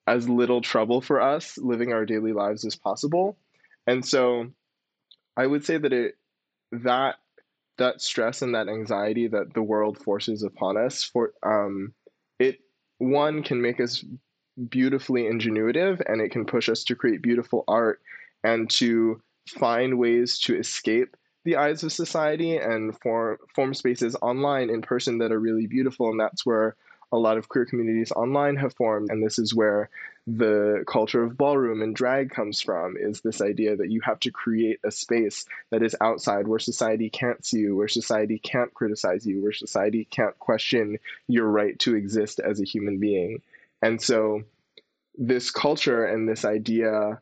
as 0.07 0.29
little 0.29 0.61
trouble 0.61 1.01
for 1.01 1.21
us 1.21 1.59
living 1.59 1.93
our 1.93 2.07
daily 2.07 2.33
lives 2.33 2.65
as 2.65 2.77
possible. 2.77 3.37
And 3.87 4.05
so 4.05 4.47
I 5.37 5.47
would 5.47 5.65
say 5.65 5.79
that 5.79 5.93
it 5.93 6.17
that 6.73 7.17
that 7.79 8.01
stress 8.01 8.43
and 8.43 8.55
that 8.55 8.69
anxiety 8.69 9.29
that 9.29 9.53
the 9.53 9.63
world 9.63 9.99
forces 9.99 10.43
upon 10.43 10.77
us 10.77 11.03
for 11.03 11.33
um, 11.43 11.93
it 12.39 12.61
one 12.99 13.43
can 13.43 13.61
make 13.61 13.81
us 13.81 14.05
beautifully 14.69 15.25
ingenuitive 15.25 16.01
and 16.07 16.21
it 16.21 16.31
can 16.31 16.47
push 16.47 16.69
us 16.69 16.85
to 16.85 16.95
create 16.95 17.23
beautiful 17.23 17.65
art 17.69 18.01
and 18.43 18.71
to 18.71 19.21
find 19.49 19.99
ways 19.99 20.39
to 20.41 20.57
escape 20.57 21.17
the 21.45 21.57
eyes 21.57 21.85
of 21.85 21.93
society 21.93 22.57
and 22.57 22.99
form 23.01 23.39
form 23.55 23.73
spaces 23.73 24.17
online 24.21 24.69
in 24.69 24.83
person 24.83 25.19
that 25.19 25.33
are 25.33 25.39
really 25.39 25.67
beautiful. 25.67 26.11
And 26.11 26.19
that's 26.19 26.45
where 26.45 26.75
a 27.13 27.17
lot 27.17 27.39
of 27.39 27.49
queer 27.49 27.65
communities 27.65 28.11
online 28.13 28.57
have 28.57 28.75
formed. 28.75 29.11
And 29.11 29.25
this 29.25 29.39
is 29.39 29.55
where 29.55 29.89
the 30.27 30.83
culture 30.89 31.23
of 31.23 31.37
ballroom 31.37 31.83
and 31.83 31.95
drag 31.95 32.31
comes 32.31 32.61
from 32.61 32.97
is 32.99 33.21
this 33.21 33.41
idea 33.41 33.77
that 33.77 33.93
you 33.93 34.01
have 34.01 34.19
to 34.19 34.33
create 34.33 34.81
a 34.85 34.91
space 34.91 35.47
that 35.71 35.85
is 35.85 35.95
outside 36.01 36.49
where 36.49 36.59
society 36.59 37.09
can't 37.09 37.45
see 37.45 37.61
you 37.61 37.77
where 37.77 37.87
society 37.87 38.41
can't 38.41 38.75
criticize 38.75 39.25
you 39.25 39.41
where 39.41 39.53
society 39.53 40.05
can't 40.11 40.37
question 40.41 40.99
your 41.29 41.47
right 41.47 41.79
to 41.79 41.95
exist 41.95 42.41
as 42.41 42.61
a 42.61 42.65
human 42.65 42.99
being 42.99 43.41
and 43.83 44.01
so 44.01 44.43
this 45.17 45.51
culture 45.51 46.05
and 46.05 46.29
this 46.29 46.45
idea 46.45 47.21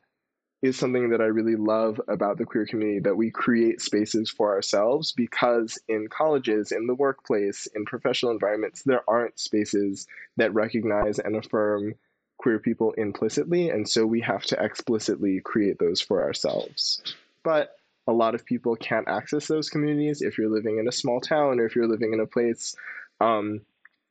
is 0.62 0.78
something 0.78 1.10
that 1.10 1.20
I 1.20 1.26
really 1.26 1.56
love 1.56 2.00
about 2.08 2.38
the 2.38 2.46
queer 2.46 2.64
community 2.64 3.00
that 3.00 3.16
we 3.16 3.30
create 3.30 3.82
spaces 3.82 4.30
for 4.30 4.54
ourselves 4.54 5.12
because 5.12 5.78
in 5.88 6.08
colleges, 6.08 6.72
in 6.72 6.86
the 6.86 6.94
workplace, 6.94 7.68
in 7.74 7.84
professional 7.84 8.32
environments, 8.32 8.82
there 8.82 9.02
aren't 9.06 9.38
spaces 9.38 10.06
that 10.38 10.54
recognize 10.54 11.18
and 11.18 11.36
affirm 11.36 11.94
queer 12.38 12.58
people 12.58 12.92
implicitly. 12.92 13.68
And 13.68 13.86
so 13.86 14.06
we 14.06 14.22
have 14.22 14.44
to 14.44 14.64
explicitly 14.64 15.40
create 15.44 15.78
those 15.78 16.00
for 16.00 16.22
ourselves. 16.22 17.14
But 17.42 17.76
a 18.06 18.12
lot 18.12 18.34
of 18.34 18.46
people 18.46 18.74
can't 18.74 19.08
access 19.08 19.46
those 19.46 19.68
communities 19.68 20.22
if 20.22 20.38
you're 20.38 20.50
living 20.50 20.78
in 20.78 20.88
a 20.88 20.92
small 20.92 21.20
town 21.20 21.60
or 21.60 21.66
if 21.66 21.76
you're 21.76 21.88
living 21.88 22.14
in 22.14 22.20
a 22.20 22.26
place 22.26 22.74
um, 23.20 23.60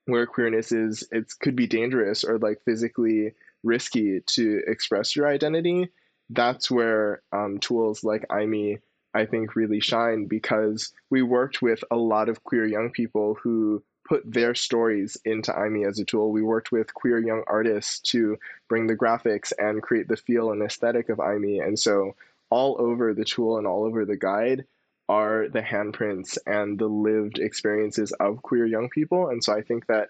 where 0.05 0.25
queerness 0.25 0.71
is, 0.71 1.07
it 1.11 1.31
could 1.39 1.55
be 1.55 1.67
dangerous 1.67 2.23
or 2.23 2.37
like 2.37 2.61
physically 2.65 3.33
risky 3.63 4.21
to 4.27 4.61
express 4.67 5.15
your 5.15 5.27
identity 5.27 5.89
that's 6.29 6.69
where 6.71 7.21
um, 7.31 7.59
tools 7.59 8.03
like 8.03 8.27
imi, 8.29 8.79
I 9.13 9.25
think, 9.25 9.55
really 9.55 9.79
shine 9.79 10.25
because 10.25 10.91
we 11.09 11.21
worked 11.21 11.61
with 11.61 11.83
a 11.91 11.95
lot 11.95 12.29
of 12.29 12.43
queer 12.43 12.65
young 12.65 12.91
people 12.91 13.37
who 13.41 13.83
put 14.07 14.21
their 14.29 14.53
stories 14.53 15.17
into 15.25 15.51
imi 15.51 15.87
as 15.87 15.99
a 15.99 16.05
tool. 16.05 16.31
We 16.31 16.41
worked 16.41 16.71
with 16.71 16.93
queer 16.93 17.19
young 17.19 17.43
artists 17.47 17.99
to 18.11 18.37
bring 18.67 18.87
the 18.87 18.95
graphics 18.95 19.53
and 19.57 19.81
create 19.81 20.07
the 20.07 20.17
feel 20.17 20.51
and 20.51 20.61
aesthetic 20.61 21.09
of 21.09 21.19
imi. 21.19 21.65
And 21.65 21.77
so, 21.77 22.15
all 22.49 22.75
over 22.79 23.13
the 23.13 23.25
tool 23.25 23.57
and 23.57 23.65
all 23.65 23.83
over 23.83 24.05
the 24.05 24.17
guide 24.17 24.65
are 25.09 25.47
the 25.49 25.61
handprints 25.61 26.37
and 26.45 26.79
the 26.79 26.87
lived 26.87 27.39
experiences 27.39 28.11
of 28.13 28.41
queer 28.41 28.65
young 28.65 28.89
people. 28.89 29.29
And 29.29 29.43
so, 29.43 29.53
I 29.53 29.61
think 29.61 29.87
that 29.87 30.09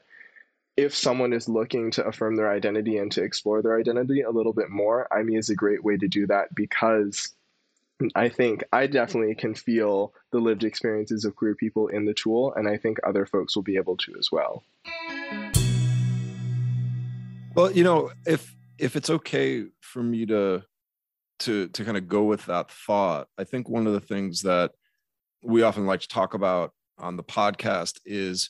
if 0.75 0.95
someone 0.95 1.33
is 1.33 1.47
looking 1.47 1.91
to 1.91 2.05
affirm 2.05 2.35
their 2.35 2.51
identity 2.51 2.97
and 2.97 3.11
to 3.11 3.23
explore 3.23 3.61
their 3.61 3.79
identity 3.79 4.21
a 4.21 4.31
little 4.31 4.53
bit 4.53 4.69
more, 4.69 5.07
imi 5.11 5.37
is 5.37 5.49
a 5.49 5.55
great 5.55 5.83
way 5.83 5.97
to 5.97 6.07
do 6.07 6.25
that 6.27 6.53
because 6.55 7.33
I 8.15 8.29
think 8.29 8.63
I 8.73 8.87
definitely 8.87 9.35
can 9.35 9.53
feel 9.53 10.13
the 10.31 10.39
lived 10.39 10.63
experiences 10.63 11.25
of 11.25 11.35
queer 11.35 11.55
people 11.55 11.87
in 11.87 12.05
the 12.05 12.13
tool, 12.13 12.53
and 12.55 12.67
I 12.67 12.77
think 12.77 12.97
other 13.05 13.25
folks 13.25 13.55
will 13.55 13.63
be 13.63 13.77
able 13.77 13.97
to 13.97 14.13
as 14.17 14.29
well. 14.31 14.63
Well, 17.55 17.71
you 17.71 17.83
know, 17.83 18.11
if 18.25 18.55
if 18.79 18.95
it's 18.95 19.09
okay 19.09 19.65
for 19.79 20.01
me 20.01 20.25
to 20.25 20.63
to 21.39 21.67
to 21.69 21.85
kind 21.85 21.97
of 21.97 22.07
go 22.07 22.23
with 22.23 22.45
that 22.47 22.71
thought, 22.71 23.27
I 23.37 23.43
think 23.43 23.69
one 23.69 23.85
of 23.85 23.93
the 23.93 24.01
things 24.01 24.41
that 24.41 24.71
we 25.43 25.61
often 25.63 25.85
like 25.85 26.01
to 26.01 26.07
talk 26.07 26.33
about 26.33 26.71
on 26.97 27.17
the 27.17 27.23
podcast 27.23 27.99
is 28.05 28.49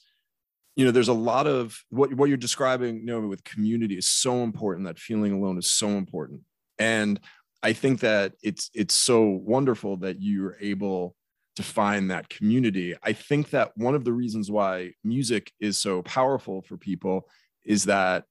you 0.75 0.85
know 0.85 0.91
there's 0.91 1.07
a 1.07 1.13
lot 1.13 1.47
of 1.47 1.77
what 1.89 2.13
what 2.13 2.29
you're 2.29 2.37
describing 2.37 3.05
know 3.05 3.21
with 3.21 3.43
community 3.43 3.97
is 3.97 4.07
so 4.07 4.43
important. 4.43 4.85
That 4.87 4.99
feeling 4.99 5.31
alone 5.33 5.57
is 5.57 5.69
so 5.69 5.89
important. 5.89 6.41
And 6.79 7.19
i 7.61 7.71
think 7.71 8.01
that 8.01 8.33
it's 8.43 8.69
it's 8.73 8.93
so 8.93 9.21
wonderful 9.23 9.95
that 9.97 10.21
you're 10.21 10.57
able 10.59 11.15
to 11.55 11.63
find 11.63 12.09
that 12.09 12.29
community. 12.29 12.95
I 13.03 13.13
think 13.13 13.51
that 13.51 13.71
one 13.75 13.95
of 13.95 14.03
the 14.03 14.13
reasons 14.13 14.49
why 14.49 14.93
music 15.03 15.51
is 15.59 15.77
so 15.77 16.01
powerful 16.01 16.63
for 16.63 16.77
people 16.77 17.27
is 17.63 17.85
that 17.85 18.25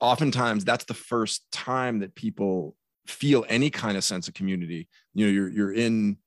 oftentimes 0.00 0.64
that's 0.64 0.84
the 0.84 0.94
first 0.94 1.44
time 1.50 2.00
that 2.00 2.14
people 2.14 2.76
feel 3.06 3.44
any 3.48 3.70
kind 3.70 3.96
of 3.96 4.04
sense 4.04 4.28
of 4.28 4.34
community. 4.34 4.88
You 5.14 5.26
know 5.26 5.32
you're 5.32 5.48
you're 5.48 5.72
in 5.72 6.18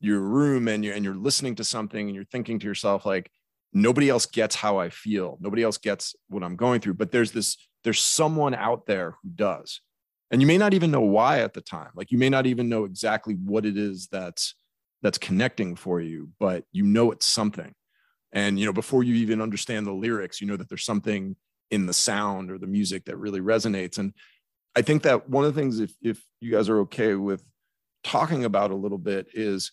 your 0.00 0.20
room 0.20 0.68
and 0.68 0.84
you're 0.84 0.94
and 0.94 1.04
you're 1.04 1.14
listening 1.14 1.54
to 1.56 1.64
something 1.64 2.06
and 2.06 2.14
you're 2.14 2.24
thinking 2.24 2.58
to 2.58 2.66
yourself 2.66 3.04
like 3.04 3.30
nobody 3.72 4.08
else 4.08 4.26
gets 4.26 4.54
how 4.54 4.78
I 4.78 4.90
feel. 4.90 5.38
Nobody 5.40 5.62
else 5.62 5.78
gets 5.78 6.14
what 6.28 6.42
I'm 6.42 6.56
going 6.56 6.80
through, 6.80 6.94
but 6.94 7.12
there's 7.12 7.32
this 7.32 7.56
there's 7.84 8.00
someone 8.00 8.54
out 8.54 8.86
there 8.86 9.14
who 9.22 9.30
does. 9.30 9.80
And 10.30 10.40
you 10.42 10.46
may 10.46 10.58
not 10.58 10.74
even 10.74 10.90
know 10.90 11.00
why 11.00 11.40
at 11.40 11.54
the 11.54 11.60
time. 11.60 11.90
Like 11.94 12.10
you 12.10 12.18
may 12.18 12.28
not 12.28 12.46
even 12.46 12.68
know 12.68 12.84
exactly 12.84 13.34
what 13.34 13.66
it 13.66 13.76
is 13.76 14.08
that's 14.10 14.54
that's 15.02 15.18
connecting 15.18 15.76
for 15.76 16.00
you, 16.00 16.30
but 16.38 16.64
you 16.72 16.84
know 16.84 17.12
it's 17.12 17.26
something. 17.26 17.74
And 18.32 18.58
you 18.58 18.66
know 18.66 18.72
before 18.72 19.02
you 19.02 19.14
even 19.16 19.40
understand 19.40 19.86
the 19.86 19.92
lyrics, 19.92 20.40
you 20.40 20.46
know 20.46 20.56
that 20.56 20.68
there's 20.68 20.84
something 20.84 21.36
in 21.70 21.86
the 21.86 21.92
sound 21.92 22.50
or 22.50 22.58
the 22.58 22.66
music 22.66 23.04
that 23.04 23.16
really 23.18 23.40
resonates 23.40 23.98
and 23.98 24.14
I 24.78 24.82
think 24.82 25.02
that 25.02 25.28
one 25.28 25.44
of 25.44 25.52
the 25.52 25.60
things 25.60 25.80
if 25.80 25.92
if 26.02 26.24
you 26.40 26.52
guys 26.52 26.68
are 26.68 26.80
okay 26.80 27.14
with 27.14 27.42
talking 28.04 28.44
about 28.44 28.70
a 28.70 28.76
little 28.76 28.98
bit 28.98 29.26
is 29.34 29.72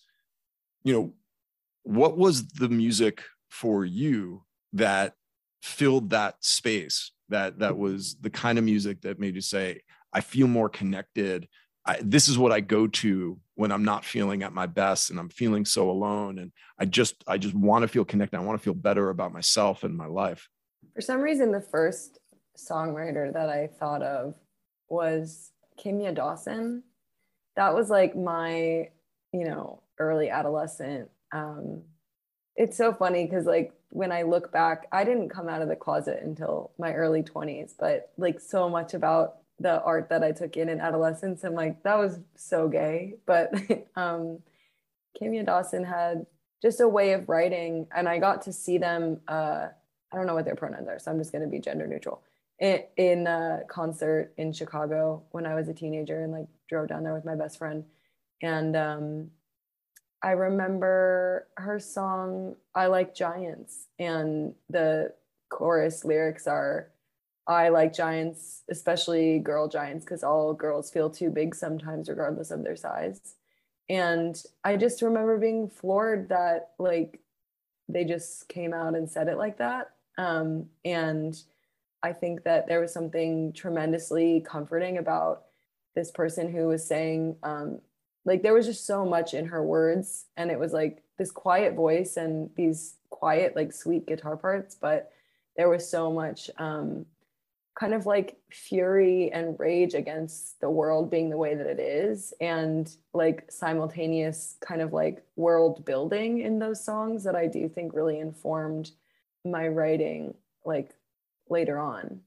you 0.86 0.92
know 0.94 1.12
what 1.82 2.16
was 2.16 2.46
the 2.48 2.68
music 2.68 3.22
for 3.48 3.84
you 3.84 4.44
that 4.72 5.14
filled 5.62 6.10
that 6.10 6.36
space 6.40 7.10
that 7.28 7.58
that 7.58 7.76
was 7.76 8.16
the 8.20 8.30
kind 8.30 8.56
of 8.56 8.64
music 8.64 9.00
that 9.02 9.18
made 9.18 9.34
you 9.34 9.40
say, 9.40 9.80
I 10.12 10.20
feel 10.20 10.46
more 10.46 10.68
connected. 10.68 11.48
I, 11.84 11.98
this 12.02 12.28
is 12.28 12.38
what 12.38 12.52
I 12.52 12.60
go 12.60 12.86
to 12.86 13.38
when 13.56 13.72
I'm 13.72 13.84
not 13.84 14.04
feeling 14.04 14.44
at 14.44 14.52
my 14.52 14.66
best 14.66 15.10
and 15.10 15.18
I'm 15.18 15.28
feeling 15.28 15.64
so 15.64 15.90
alone. 15.90 16.38
And 16.38 16.52
I 16.78 16.84
just, 16.84 17.24
I 17.26 17.36
just 17.36 17.54
want 17.54 17.82
to 17.82 17.88
feel 17.88 18.04
connected. 18.04 18.36
I 18.36 18.42
want 18.42 18.60
to 18.60 18.64
feel 18.64 18.74
better 18.74 19.10
about 19.10 19.32
myself 19.32 19.82
and 19.82 19.96
my 19.96 20.06
life. 20.06 20.48
For 20.94 21.00
some 21.00 21.20
reason, 21.20 21.50
the 21.50 21.60
first 21.60 22.20
songwriter 22.56 23.32
that 23.32 23.50
I 23.50 23.68
thought 23.78 24.02
of 24.02 24.34
was 24.88 25.50
Kimya 25.78 26.14
Dawson. 26.14 26.84
That 27.56 27.74
was 27.74 27.90
like 27.90 28.16
my, 28.16 28.90
you 29.32 29.44
know, 29.44 29.82
early 29.98 30.30
adolescent. 30.30 31.10
Um, 31.32 31.82
it's 32.56 32.76
so 32.76 32.92
funny 32.92 33.24
because 33.24 33.46
like 33.46 33.72
when 33.90 34.12
I 34.12 34.22
look 34.22 34.52
back, 34.52 34.86
I 34.92 35.04
didn't 35.04 35.28
come 35.28 35.48
out 35.48 35.62
of 35.62 35.68
the 35.68 35.76
closet 35.76 36.20
until 36.22 36.72
my 36.78 36.92
early 36.92 37.22
20s, 37.22 37.74
but 37.78 38.12
like 38.16 38.40
so 38.40 38.68
much 38.68 38.94
about 38.94 39.36
the 39.58 39.82
art 39.82 40.08
that 40.10 40.22
I 40.22 40.32
took 40.32 40.56
in 40.56 40.68
in 40.68 40.80
adolescence, 40.80 41.44
I'm 41.44 41.54
like, 41.54 41.82
that 41.82 41.98
was 41.98 42.18
so 42.34 42.68
gay. 42.68 43.14
But 43.26 43.54
um, 43.96 44.40
Dawson 45.18 45.84
had 45.84 46.26
just 46.62 46.80
a 46.80 46.88
way 46.88 47.12
of 47.12 47.28
writing, 47.28 47.86
and 47.94 48.08
I 48.08 48.18
got 48.18 48.42
to 48.42 48.52
see 48.52 48.78
them. 48.78 49.20
Uh, 49.28 49.68
I 50.12 50.16
don't 50.16 50.26
know 50.26 50.34
what 50.34 50.44
their 50.44 50.54
pronouns 50.54 50.88
are, 50.88 50.98
so 50.98 51.10
I'm 51.10 51.18
just 51.18 51.32
going 51.32 51.42
to 51.42 51.48
be 51.48 51.58
gender 51.58 51.86
neutral. 51.86 52.22
In, 52.58 52.82
in 52.96 53.26
a 53.26 53.60
concert 53.68 54.32
in 54.38 54.52
Chicago 54.52 55.22
when 55.30 55.44
I 55.44 55.54
was 55.54 55.68
a 55.68 55.74
teenager 55.74 56.22
and 56.22 56.32
like 56.32 56.46
drove 56.68 56.88
down 56.88 57.04
there 57.04 57.12
with 57.12 57.24
my 57.24 57.34
best 57.34 57.58
friend. 57.58 57.84
And 58.42 58.76
um, 58.76 59.30
I 60.22 60.30
remember 60.30 61.46
her 61.56 61.78
song, 61.78 62.56
I 62.74 62.86
Like 62.86 63.14
Giants, 63.14 63.86
and 63.98 64.54
the 64.70 65.12
chorus 65.48 66.04
lyrics 66.04 66.46
are, 66.46 66.88
I 67.46 67.68
like 67.68 67.92
giants, 67.92 68.62
especially 68.68 69.38
girl 69.38 69.68
giants, 69.68 70.04
because 70.04 70.24
all 70.24 70.52
girls 70.52 70.90
feel 70.90 71.10
too 71.10 71.30
big 71.30 71.54
sometimes, 71.54 72.08
regardless 72.08 72.50
of 72.50 72.64
their 72.64 72.76
size. 72.76 73.36
And 73.88 74.42
I 74.64 74.76
just 74.76 75.00
remember 75.02 75.38
being 75.38 75.68
floored 75.68 76.30
that, 76.30 76.70
like, 76.78 77.20
they 77.88 78.04
just 78.04 78.48
came 78.48 78.74
out 78.74 78.96
and 78.96 79.08
said 79.08 79.28
it 79.28 79.38
like 79.38 79.58
that. 79.58 79.90
Um, 80.18 80.70
and 80.84 81.40
I 82.02 82.12
think 82.12 82.42
that 82.42 82.66
there 82.66 82.80
was 82.80 82.92
something 82.92 83.52
tremendously 83.52 84.40
comforting 84.40 84.98
about 84.98 85.44
this 85.94 86.10
person 86.10 86.50
who 86.50 86.66
was 86.66 86.84
saying, 86.84 87.36
um, 87.44 87.80
like 88.26 88.42
there 88.42 88.52
was 88.52 88.66
just 88.66 88.86
so 88.86 89.06
much 89.06 89.32
in 89.32 89.46
her 89.46 89.64
words 89.64 90.26
and 90.36 90.50
it 90.50 90.58
was 90.58 90.72
like 90.72 91.02
this 91.16 91.30
quiet 91.30 91.74
voice 91.74 92.18
and 92.18 92.50
these 92.56 92.96
quiet 93.08 93.56
like 93.56 93.72
sweet 93.72 94.06
guitar 94.06 94.36
parts 94.36 94.74
but 94.74 95.12
there 95.56 95.70
was 95.70 95.88
so 95.88 96.12
much 96.12 96.50
um, 96.58 97.06
kind 97.78 97.94
of 97.94 98.04
like 98.04 98.36
fury 98.50 99.32
and 99.32 99.58
rage 99.58 99.94
against 99.94 100.60
the 100.60 100.68
world 100.68 101.10
being 101.10 101.30
the 101.30 101.36
way 101.36 101.54
that 101.54 101.66
it 101.66 101.80
is 101.80 102.34
and 102.40 102.96
like 103.14 103.50
simultaneous 103.50 104.56
kind 104.60 104.82
of 104.82 104.92
like 104.92 105.24
world 105.36 105.84
building 105.86 106.40
in 106.40 106.58
those 106.58 106.84
songs 106.84 107.24
that 107.24 107.34
i 107.34 107.46
do 107.46 107.68
think 107.68 107.94
really 107.94 108.18
informed 108.18 108.90
my 109.46 109.68
writing 109.68 110.34
like 110.64 110.90
later 111.48 111.78
on. 111.78 112.20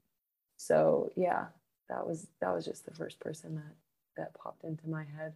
So 0.58 1.12
yeah 1.16 1.45
that 1.89 2.06
was 2.06 2.28
that 2.41 2.54
was 2.54 2.66
just 2.66 2.86
the 2.86 2.93
first 2.93 3.20
person 3.20 3.56
that 3.56 3.76
that 4.18 4.34
popped 4.34 4.64
into 4.64 4.88
my 4.88 5.04
head 5.04 5.34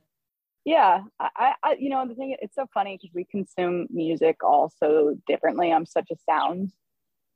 yeah 0.66 1.02
I, 1.20 1.54
I 1.64 1.76
you 1.80 1.90
know 1.90 2.08
the 2.08 2.16
thing 2.16 2.36
it's 2.42 2.56
so 2.56 2.66
funny 2.74 2.98
because 2.98 3.14
we 3.14 3.26
consume 3.26 3.88
music 3.90 4.44
all 4.44 4.72
so 4.78 5.16
differently. 5.28 5.72
I'm 5.72 5.86
such 5.86 6.10
a 6.12 6.16
sound 6.30 6.72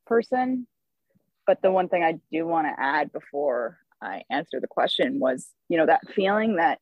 person 0.06 0.68
but 1.46 1.62
the 1.62 1.72
one 1.72 1.90
thing 1.90 2.04
i 2.04 2.20
do 2.32 2.48
want 2.48 2.68
to 2.68 2.82
add 2.82 3.12
before 3.12 3.78
i 4.02 4.24
answer 4.30 4.60
the 4.62 4.68
question 4.68 5.20
was 5.20 5.50
you 5.68 5.78
know 5.78 5.86
that 5.86 6.02
feeling 6.16 6.56
that 6.56 6.80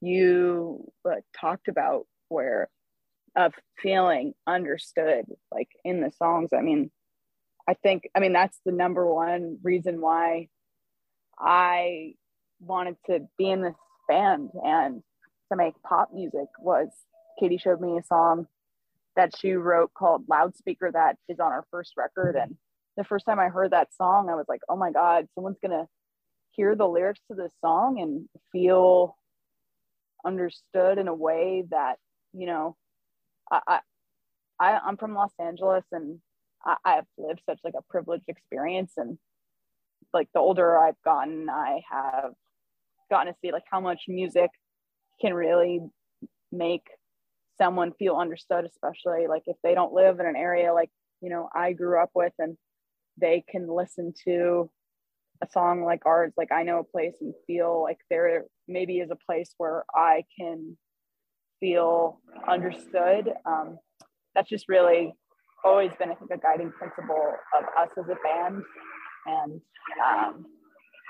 you 0.00 0.84
uh, 1.08 1.16
talked 1.38 1.68
about 1.68 2.06
where 2.28 2.68
of 3.36 3.52
feeling 3.80 4.32
understood 4.46 5.24
like 5.50 5.68
in 5.84 6.00
the 6.00 6.10
songs. 6.12 6.50
I 6.56 6.60
mean 6.62 6.90
i 7.68 7.74
think 7.74 8.08
i 8.14 8.20
mean 8.20 8.32
that's 8.32 8.58
the 8.64 8.72
number 8.72 9.06
one 9.12 9.58
reason 9.62 10.00
why 10.00 10.48
i 11.38 12.12
wanted 12.60 12.96
to 13.06 13.20
be 13.38 13.50
in 13.50 13.62
this 13.62 13.74
band 14.08 14.50
and 14.62 15.02
to 15.58 15.64
make 15.64 15.74
pop 15.82 16.10
music 16.12 16.48
was 16.58 16.88
Katie 17.38 17.58
showed 17.58 17.80
me 17.80 17.98
a 17.98 18.04
song 18.04 18.46
that 19.16 19.36
she 19.36 19.52
wrote 19.52 19.92
called 19.94 20.24
Loudspeaker 20.28 20.90
that 20.92 21.16
is 21.28 21.40
on 21.40 21.52
our 21.52 21.64
first 21.70 21.92
record. 21.96 22.36
And 22.36 22.56
the 22.96 23.04
first 23.04 23.26
time 23.26 23.38
I 23.38 23.48
heard 23.48 23.72
that 23.72 23.94
song, 23.94 24.28
I 24.28 24.34
was 24.34 24.46
like, 24.48 24.60
oh 24.68 24.76
my 24.76 24.90
God, 24.90 25.28
someone's 25.34 25.58
going 25.60 25.78
to 25.78 25.86
hear 26.50 26.74
the 26.74 26.88
lyrics 26.88 27.20
to 27.30 27.36
this 27.36 27.52
song 27.60 28.00
and 28.00 28.28
feel 28.52 29.16
understood 30.24 30.98
in 30.98 31.08
a 31.08 31.14
way 31.14 31.64
that, 31.70 31.96
you 32.32 32.46
know, 32.46 32.76
I, 33.50 33.80
I, 34.58 34.78
I'm 34.84 34.96
from 34.96 35.14
Los 35.14 35.32
Angeles 35.38 35.84
and 35.92 36.20
I, 36.64 36.76
I've 36.84 37.06
lived 37.18 37.42
such 37.48 37.58
like 37.64 37.74
a 37.76 37.82
privileged 37.90 38.28
experience. 38.28 38.92
And 38.96 39.18
like 40.12 40.28
the 40.32 40.40
older 40.40 40.78
I've 40.78 41.00
gotten, 41.04 41.48
I 41.50 41.82
have 41.90 42.32
gotten 43.10 43.32
to 43.32 43.38
see 43.40 43.52
like 43.52 43.64
how 43.70 43.80
much 43.80 44.04
music 44.08 44.50
can 45.20 45.34
really 45.34 45.80
make 46.52 46.86
someone 47.58 47.92
feel 47.98 48.16
understood 48.16 48.64
especially 48.64 49.26
like 49.28 49.42
if 49.46 49.56
they 49.62 49.74
don't 49.74 49.92
live 49.92 50.18
in 50.18 50.26
an 50.26 50.36
area 50.36 50.72
like 50.72 50.90
you 51.20 51.30
know 51.30 51.48
i 51.54 51.72
grew 51.72 52.00
up 52.00 52.10
with 52.14 52.32
and 52.38 52.56
they 53.20 53.44
can 53.48 53.68
listen 53.68 54.12
to 54.24 54.68
a 55.42 55.46
song 55.50 55.84
like 55.84 56.02
ours. 56.06 56.32
Like 56.36 56.52
i 56.52 56.62
know 56.62 56.78
a 56.78 56.84
place 56.84 57.16
and 57.20 57.34
feel 57.46 57.82
like 57.82 57.98
there 58.10 58.44
maybe 58.68 58.98
is 58.98 59.10
a 59.10 59.18
place 59.26 59.54
where 59.58 59.84
i 59.94 60.24
can 60.38 60.76
feel 61.60 62.20
understood. 62.48 63.32
Um, 63.46 63.78
that's 64.34 64.48
just 64.48 64.68
really 64.68 65.14
always 65.64 65.90
been 65.98 66.10
i 66.10 66.14
think 66.14 66.30
a 66.30 66.38
guiding 66.38 66.70
principle 66.72 67.32
of 67.56 67.64
us 67.78 67.90
as 67.98 68.04
a 68.04 68.16
band. 68.22 68.62
And 69.26 69.60
um, 70.04 70.44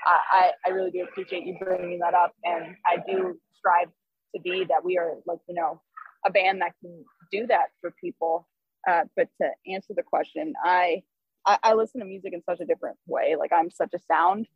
I, 0.05 0.51
I 0.65 0.69
really 0.69 0.91
do 0.91 1.03
appreciate 1.03 1.45
you 1.45 1.57
bringing 1.59 1.99
that 1.99 2.13
up. 2.13 2.33
And 2.43 2.75
i 2.85 2.97
do 3.07 3.37
strive 3.65 3.89
to 4.35 4.41
be 4.41 4.65
that 4.65 4.83
we 4.83 4.97
are 4.97 5.15
like 5.25 5.39
you 5.47 5.55
know 5.55 5.81
a 6.25 6.31
band 6.31 6.61
that 6.61 6.73
can 6.81 7.03
do 7.31 7.47
that 7.47 7.67
for 7.81 7.91
people. 8.01 8.47
Uh, 8.87 9.03
but 9.15 9.27
to 9.41 9.49
answer 9.67 9.93
the 9.95 10.03
question 10.03 10.53
I, 10.63 11.01
I 11.45 11.57
i 11.63 11.73
listen 11.73 12.01
to 12.01 12.05
music 12.05 12.33
in 12.33 12.43
such 12.43 12.59
a 12.59 12.65
different 12.65 12.97
way. 13.07 13.35
Like 13.37 13.51
i'm 13.51 13.71
such 13.71 13.93
a 13.93 13.99
sound 13.99 14.47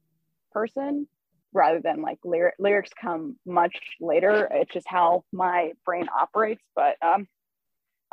person 0.51 1.07
rather 1.51 1.81
than 1.81 2.01
like 2.03 2.19
lyric, 2.23 2.53
lyrics 2.59 2.91
come 2.99 3.37
much 3.45 3.75
later. 3.99 4.47
It's 4.51 4.71
just 4.71 4.87
how 4.87 5.23
my 5.31 5.73
brain 5.85 6.07
operates. 6.09 6.63
But 6.75 6.95
um 7.01 7.27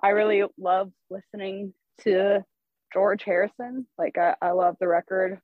i 0.02 0.10
really 0.10 0.44
love 0.58 0.90
listening 1.10 1.74
to 2.02 2.44
george 2.92 3.22
harrison. 3.22 3.86
Like 3.98 4.16
i, 4.16 4.34
I 4.40 4.52
love 4.52 4.76
the 4.80 4.88
record 4.88 5.40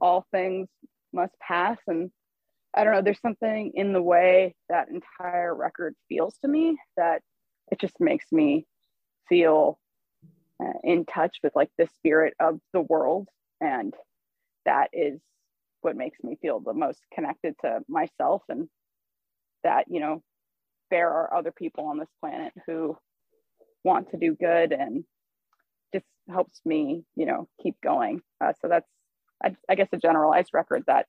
all 0.00 0.26
things 0.30 0.68
must 1.12 1.32
pass 1.40 1.78
and 1.86 2.10
I 2.76 2.84
don't 2.84 2.94
know, 2.94 3.02
there's 3.02 3.20
something 3.20 3.72
in 3.74 3.92
the 3.92 4.02
way 4.02 4.54
that 4.68 4.88
entire 4.88 5.54
record 5.54 5.94
feels 6.08 6.36
to 6.38 6.48
me 6.48 6.76
that 6.96 7.22
it 7.70 7.80
just 7.80 7.94
makes 8.00 8.26
me 8.32 8.66
feel 9.28 9.78
uh, 10.62 10.78
in 10.82 11.04
touch 11.04 11.36
with 11.42 11.52
like 11.54 11.70
the 11.78 11.88
spirit 11.96 12.34
of 12.40 12.58
the 12.72 12.80
world. 12.80 13.28
And 13.60 13.94
that 14.64 14.88
is 14.92 15.20
what 15.82 15.96
makes 15.96 16.18
me 16.22 16.36
feel 16.42 16.60
the 16.60 16.72
most 16.74 17.00
connected 17.12 17.54
to 17.62 17.80
myself 17.88 18.42
and 18.48 18.68
that, 19.62 19.84
you 19.88 20.00
know, 20.00 20.22
there 20.90 21.10
are 21.10 21.34
other 21.34 21.52
people 21.52 21.86
on 21.86 21.98
this 21.98 22.08
planet 22.20 22.52
who 22.66 22.96
want 23.84 24.10
to 24.10 24.16
do 24.16 24.34
good 24.34 24.72
and 24.72 25.04
just 25.92 26.06
helps 26.28 26.60
me, 26.64 27.04
you 27.16 27.26
know, 27.26 27.48
keep 27.62 27.76
going. 27.82 28.20
Uh, 28.40 28.52
so 28.60 28.68
that's, 28.68 28.88
I, 29.42 29.54
I 29.68 29.74
guess, 29.74 29.88
a 29.92 29.98
generalized 29.98 30.50
record 30.52 30.84
that 30.86 31.06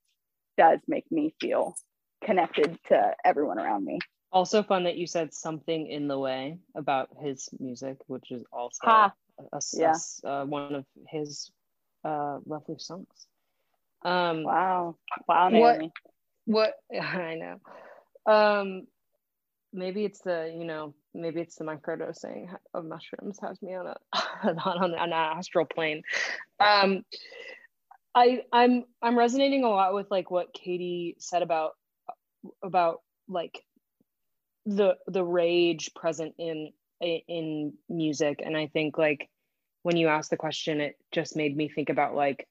does 0.57 0.79
make 0.87 1.11
me 1.11 1.33
feel 1.39 1.75
connected 2.23 2.77
to 2.87 3.13
everyone 3.23 3.59
around 3.59 3.85
me. 3.85 3.99
Also 4.31 4.63
fun 4.63 4.83
that 4.83 4.97
you 4.97 5.07
said 5.07 5.33
something 5.33 5.87
in 5.87 6.07
the 6.07 6.19
way 6.19 6.59
about 6.75 7.09
his 7.21 7.49
music, 7.59 7.97
which 8.07 8.31
is 8.31 8.43
also. 8.51 8.85
A, 8.87 9.13
yeah. 9.73 9.93
a, 10.23 10.27
uh, 10.27 10.45
one 10.45 10.75
of 10.75 10.85
his 11.09 11.51
uh, 12.03 12.39
lovely 12.45 12.77
songs. 12.77 13.27
Um, 14.03 14.43
wow! 14.43 14.97
Wow, 15.27 15.49
Naomi. 15.49 15.91
What? 16.45 16.73
What? 16.91 17.01
I 17.03 17.35
know. 17.35 18.31
Um, 18.31 18.87
maybe 19.73 20.05
it's 20.05 20.21
the 20.21 20.53
you 20.57 20.65
know 20.65 20.93
maybe 21.13 21.41
it's 21.41 21.55
the 21.55 21.65
microdosing 21.65 22.47
of 22.73 22.85
mushrooms 22.85 23.39
has 23.41 23.61
me 23.61 23.75
on 23.75 23.87
a 23.87 23.95
on, 24.65 24.93
an 24.93 25.13
astral 25.13 25.65
plane. 25.65 26.03
Um, 26.59 27.03
I 28.15 28.43
I'm 28.51 28.85
I'm 29.01 29.17
resonating 29.17 29.65
a 29.65 29.69
lot 29.69 29.93
with 29.93 30.09
like 30.09 30.31
what 30.31 30.53
Katie 30.53 31.15
said 31.19 31.41
about 31.41 31.71
about 32.63 33.01
like 33.27 33.61
the 34.65 34.95
the 35.07 35.23
rage 35.23 35.93
present 35.93 36.33
in 36.39 36.71
in 37.01 37.73
music 37.89 38.41
and 38.43 38.55
I 38.55 38.67
think 38.67 38.97
like 38.97 39.29
when 39.83 39.97
you 39.97 40.07
asked 40.07 40.29
the 40.29 40.37
question 40.37 40.79
it 40.79 40.95
just 41.11 41.35
made 41.35 41.55
me 41.55 41.67
think 41.67 41.89
about 41.89 42.15
like 42.15 42.47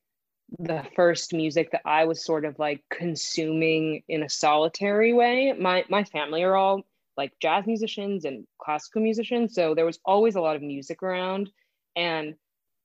the 0.59 0.85
first 0.95 1.33
music 1.33 1.71
that 1.73 1.81
I 1.85 2.05
was 2.05 2.25
sort 2.25 2.45
of 2.45 2.59
like 2.59 2.85
consuming 2.91 4.03
in 4.09 4.23
a 4.23 4.29
solitary 4.29 5.13
way. 5.13 5.55
My 5.59 5.85
my 5.89 6.05
family 6.05 6.43
are 6.43 6.57
all 6.57 6.83
like 7.17 7.33
jazz 7.41 7.67
musicians 7.67 8.25
and 8.25 8.47
classical 8.59 9.03
musicians, 9.03 9.55
so 9.55 9.75
there 9.75 9.87
was 9.87 9.99
always 10.05 10.37
a 10.37 10.41
lot 10.41 10.57
of 10.57 10.63
music 10.63 11.03
around 11.03 11.51
and 11.97 12.35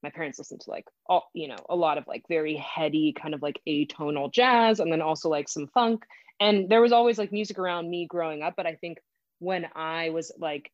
my 0.04 0.10
parents 0.10 0.40
listened 0.40 0.62
to 0.62 0.70
like 0.70 0.86
all 1.08 1.30
you 1.34 1.48
know 1.48 1.58
a 1.70 1.76
lot 1.76 1.98
of 1.98 2.08
like 2.08 2.24
very 2.28 2.56
heady 2.56 3.14
kind 3.14 3.34
of 3.34 3.42
like 3.42 3.62
atonal 3.68 4.32
jazz 4.32 4.80
and 4.80 4.92
then 4.92 5.02
also 5.02 5.30
like 5.30 5.50
some 5.50 5.68
funk 5.68 6.04
and 6.40 6.70
there 6.70 6.82
was 6.82 6.92
always 6.92 7.18
like 7.18 7.32
music 7.32 7.60
around 7.60 7.90
me 7.90 8.08
growing 8.08 8.42
up 8.42 8.54
but 8.56 8.66
i 8.66 8.76
think 8.76 9.00
when 9.40 9.66
i 9.76 10.10
was 10.10 10.32
like 10.38 10.72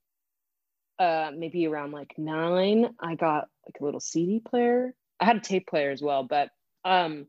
uh 0.99 1.31
maybe 1.35 1.67
around 1.67 1.91
like 1.91 2.13
nine 2.17 2.89
i 2.99 3.15
got 3.15 3.47
like 3.65 3.79
a 3.79 3.83
little 3.83 3.99
cd 3.99 4.39
player 4.39 4.93
i 5.19 5.25
had 5.25 5.37
a 5.37 5.41
tape 5.41 5.67
player 5.67 5.91
as 5.91 6.01
well 6.01 6.23
but 6.23 6.49
um 6.83 7.25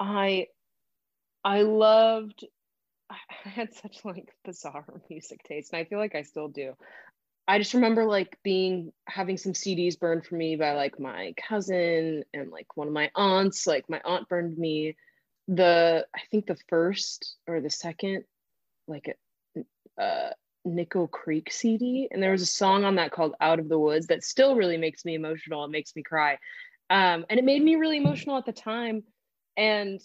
i 0.00 0.46
i 1.44 1.62
loved 1.62 2.44
I 3.46 3.48
had 3.48 3.74
such 3.74 4.04
like 4.04 4.34
bizarre 4.44 4.84
music 5.10 5.42
taste, 5.44 5.72
and 5.72 5.80
I 5.80 5.84
feel 5.84 5.98
like 5.98 6.14
I 6.14 6.22
still 6.22 6.48
do. 6.48 6.74
I 7.52 7.58
just 7.58 7.74
remember 7.74 8.06
like 8.06 8.38
being 8.42 8.94
having 9.06 9.36
some 9.36 9.52
CDs 9.52 10.00
burned 10.00 10.24
for 10.24 10.36
me 10.36 10.56
by 10.56 10.72
like 10.72 10.98
my 10.98 11.34
cousin 11.36 12.24
and 12.32 12.50
like 12.50 12.78
one 12.78 12.86
of 12.86 12.94
my 12.94 13.10
aunts. 13.14 13.66
Like 13.66 13.90
my 13.90 14.00
aunt 14.06 14.26
burned 14.26 14.56
me 14.56 14.96
the 15.48 16.06
I 16.16 16.20
think 16.30 16.46
the 16.46 16.56
first 16.70 17.36
or 17.46 17.60
the 17.60 17.68
second 17.68 18.24
like 18.88 19.14
a 19.58 20.02
uh, 20.02 20.30
Nickel 20.64 21.08
Creek 21.08 21.52
CD, 21.52 22.08
and 22.10 22.22
there 22.22 22.32
was 22.32 22.40
a 22.40 22.46
song 22.46 22.84
on 22.84 22.94
that 22.94 23.12
called 23.12 23.34
"Out 23.38 23.58
of 23.58 23.68
the 23.68 23.78
Woods" 23.78 24.06
that 24.06 24.24
still 24.24 24.56
really 24.56 24.78
makes 24.78 25.04
me 25.04 25.14
emotional. 25.14 25.66
It 25.66 25.70
makes 25.70 25.94
me 25.94 26.02
cry, 26.02 26.38
um, 26.88 27.26
and 27.28 27.38
it 27.38 27.44
made 27.44 27.62
me 27.62 27.76
really 27.76 27.98
emotional 27.98 28.38
at 28.38 28.46
the 28.46 28.52
time. 28.52 29.02
And 29.58 30.00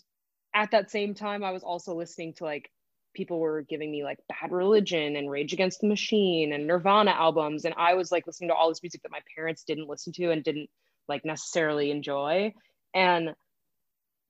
at 0.54 0.72
that 0.72 0.92
same 0.92 1.14
time, 1.14 1.46
I 1.46 1.52
was 1.52 1.64
also 1.64 1.96
listening 1.96 2.34
to 2.34 2.44
like 2.44 2.70
people 3.14 3.40
were 3.40 3.62
giving 3.62 3.92
me 3.92 4.04
like 4.04 4.20
Bad 4.30 4.52
Religion 4.52 5.16
and 5.16 5.30
Rage 5.30 5.54
Against 5.54 5.82
the 5.82 5.88
Machine 5.88 6.54
and 6.54 6.68
Nirvana 6.68 7.12
albums. 7.12 7.66
And 7.66 7.74
I 7.78 7.96
was 7.96 8.12
like 8.12 8.28
listening 8.28 8.50
to 8.50 8.56
all 8.56 8.70
this 8.70 8.84
music 8.84 9.02
that 9.04 9.12
my 9.12 9.22
parents 9.36 9.64
didn't 9.64 9.90
listen 9.90 10.14
to 10.14 10.32
and 10.32 10.44
didn't 10.44 10.70
like 11.08 11.26
necessarily 11.26 11.92
enjoy. 11.92 12.54
And 12.94 13.34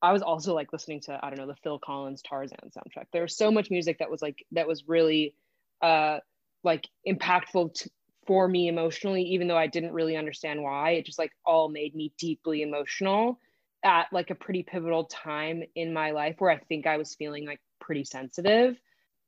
I 0.01 0.13
was 0.13 0.21
also 0.21 0.53
like 0.53 0.71
listening 0.71 1.01
to, 1.01 1.19
I 1.21 1.29
don't 1.29 1.39
know, 1.39 1.47
the 1.47 1.55
Phil 1.63 1.79
Collins 1.79 2.21
Tarzan 2.21 2.57
soundtrack. 2.65 3.05
There 3.11 3.23
was 3.23 3.35
so 3.35 3.51
much 3.51 3.71
music 3.71 3.99
that 3.99 4.11
was 4.11 4.21
like, 4.21 4.45
that 4.51 4.67
was 4.67 4.87
really 4.87 5.33
uh, 5.81 6.19
like 6.63 6.87
impactful 7.07 7.73
to, 7.73 7.89
for 8.27 8.47
me 8.47 8.67
emotionally, 8.67 9.23
even 9.23 9.47
though 9.47 9.57
I 9.57 9.67
didn't 9.67 9.93
really 9.93 10.15
understand 10.15 10.61
why. 10.61 10.91
It 10.91 11.05
just 11.05 11.17
like 11.17 11.31
all 11.45 11.69
made 11.69 11.95
me 11.95 12.13
deeply 12.19 12.61
emotional 12.61 13.39
at 13.83 14.07
like 14.11 14.29
a 14.29 14.35
pretty 14.35 14.63
pivotal 14.63 15.05
time 15.05 15.63
in 15.75 15.93
my 15.93 16.11
life 16.11 16.35
where 16.39 16.51
I 16.51 16.57
think 16.57 16.85
I 16.85 16.97
was 16.97 17.15
feeling 17.15 17.45
like 17.45 17.61
pretty 17.87 18.03
sensitive. 18.03 18.77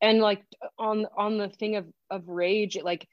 And 0.02 0.20
like 0.20 0.44
on 0.78 1.08
on 1.18 1.38
the 1.40 1.50
thing 1.50 1.78
of 1.78 1.86
of 2.12 2.28
rage 2.28 2.76
it, 2.76 2.86
like 2.86 3.08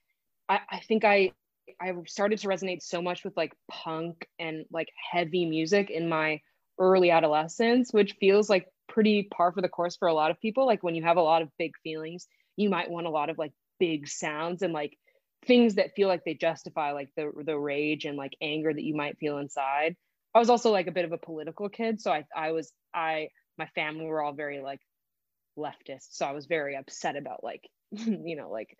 I, 0.49 0.61
I 0.71 0.81
think 0.81 1.05
i 1.05 1.33
i 1.81 1.93
started 2.07 2.39
to 2.41 2.49
resonate 2.49 2.83
so 2.83 3.03
much 3.03 3.25
with 3.25 3.37
like 3.37 3.53
punk 3.71 4.29
and 4.39 4.65
like 4.71 4.89
heavy 5.13 5.47
music 5.47 5.91
in 5.91 6.09
my 6.09 6.41
early 6.79 7.11
adolescence 7.11 7.93
which 7.93 8.15
feels 8.21 8.49
like 8.51 8.67
pretty 8.89 9.29
par 9.35 9.53
for 9.53 9.63
the 9.63 9.69
course 9.69 9.97
for 9.97 10.09
a 10.09 10.15
lot 10.15 10.31
of 10.31 10.41
people. 10.41 10.67
Like 10.67 10.83
when 10.83 10.95
you 10.95 11.03
have 11.03 11.17
a 11.17 11.23
lot 11.23 11.43
of 11.43 11.49
big 11.59 11.73
feelings 11.83 12.27
you 12.57 12.71
might 12.71 12.91
want 12.91 13.07
a 13.07 13.11
lot 13.11 13.31
of 13.31 13.39
like 13.39 13.53
big 13.81 14.09
sounds 14.09 14.63
and 14.63 14.73
like 14.73 14.97
things 15.47 15.75
that 15.77 15.95
feel 15.95 16.09
like 16.09 16.25
they 16.25 16.35
justify 16.35 16.93
like 16.93 17.11
the 17.17 17.31
the 17.45 17.59
rage 17.59 18.05
and 18.05 18.17
like 18.17 18.33
anger 18.41 18.73
that 18.73 18.85
you 18.85 18.95
might 18.97 19.19
feel 19.19 19.39
inside. 19.39 19.97
I 20.35 20.39
was 20.39 20.51
also 20.51 20.71
like 20.71 20.87
a 20.87 20.93
bit 20.93 21.05
of 21.05 21.13
a 21.13 21.19
political 21.19 21.69
kid 21.69 22.01
so 22.01 22.13
i 22.13 22.25
i 22.37 22.53
was 22.53 22.73
i 22.95 23.29
my 23.59 23.67
family 23.75 24.07
were 24.07 24.23
all 24.23 24.33
very 24.33 24.61
like 24.61 24.81
leftist. 25.57 26.09
So 26.11 26.27
i 26.27 26.33
was 26.33 26.47
very 26.47 26.77
upset 26.77 27.17
about 27.17 27.43
like 27.43 27.69
you 27.91 28.37
know 28.37 28.51
like 28.51 28.77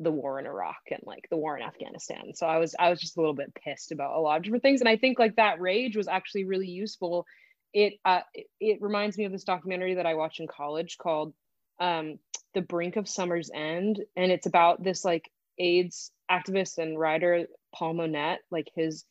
the 0.00 0.10
war 0.10 0.38
in 0.40 0.46
iraq 0.46 0.80
and 0.90 1.00
like 1.04 1.26
the 1.30 1.36
war 1.36 1.56
in 1.56 1.62
afghanistan. 1.62 2.34
So 2.34 2.46
i 2.46 2.58
was 2.58 2.74
i 2.78 2.90
was 2.90 3.00
just 3.00 3.16
a 3.16 3.20
little 3.20 3.34
bit 3.34 3.54
pissed 3.54 3.92
about 3.92 4.16
a 4.16 4.20
lot 4.20 4.36
of 4.36 4.42
different 4.42 4.62
things. 4.62 4.80
And 4.80 4.88
i 4.88 4.96
think 4.96 5.18
like 5.18 5.36
that 5.36 5.60
rage 5.60 5.96
was 5.96 6.08
actually 6.08 6.44
really 6.44 6.68
useful. 6.68 7.26
It 7.72 7.94
uh 8.04 8.20
it, 8.60 8.78
reminds 8.80 9.16
me 9.16 9.24
of 9.24 9.32
this 9.32 9.44
documentary 9.44 9.94
that 9.94 10.06
i 10.06 10.14
watched 10.14 10.40
in 10.40 10.46
college 10.46 10.98
called 10.98 11.34
um 11.80 12.18
the 12.54 12.62
brink 12.62 12.96
of 12.96 13.08
summer's 13.08 13.50
end. 13.54 14.00
And 14.16 14.30
it's 14.30 14.46
about 14.46 14.82
this 14.82 15.04
like 15.04 15.30
aids 15.58 16.10
activist 16.30 16.78
and 16.78 16.98
writer 16.98 17.46
paul 17.74 17.94
monette 17.94 18.40
like 18.50 18.68
his 18.74 19.04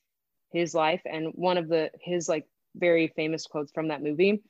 his 0.52 0.76
life. 0.76 1.02
And 1.06 1.32
one 1.36 1.58
of 1.58 1.70
the 1.70 1.90
his 2.02 2.28
like 2.28 2.46
very 2.76 3.08
famous 3.16 3.46
quotes 3.48 3.72
from 3.72 3.90
that 3.90 4.02
movie 4.04 4.42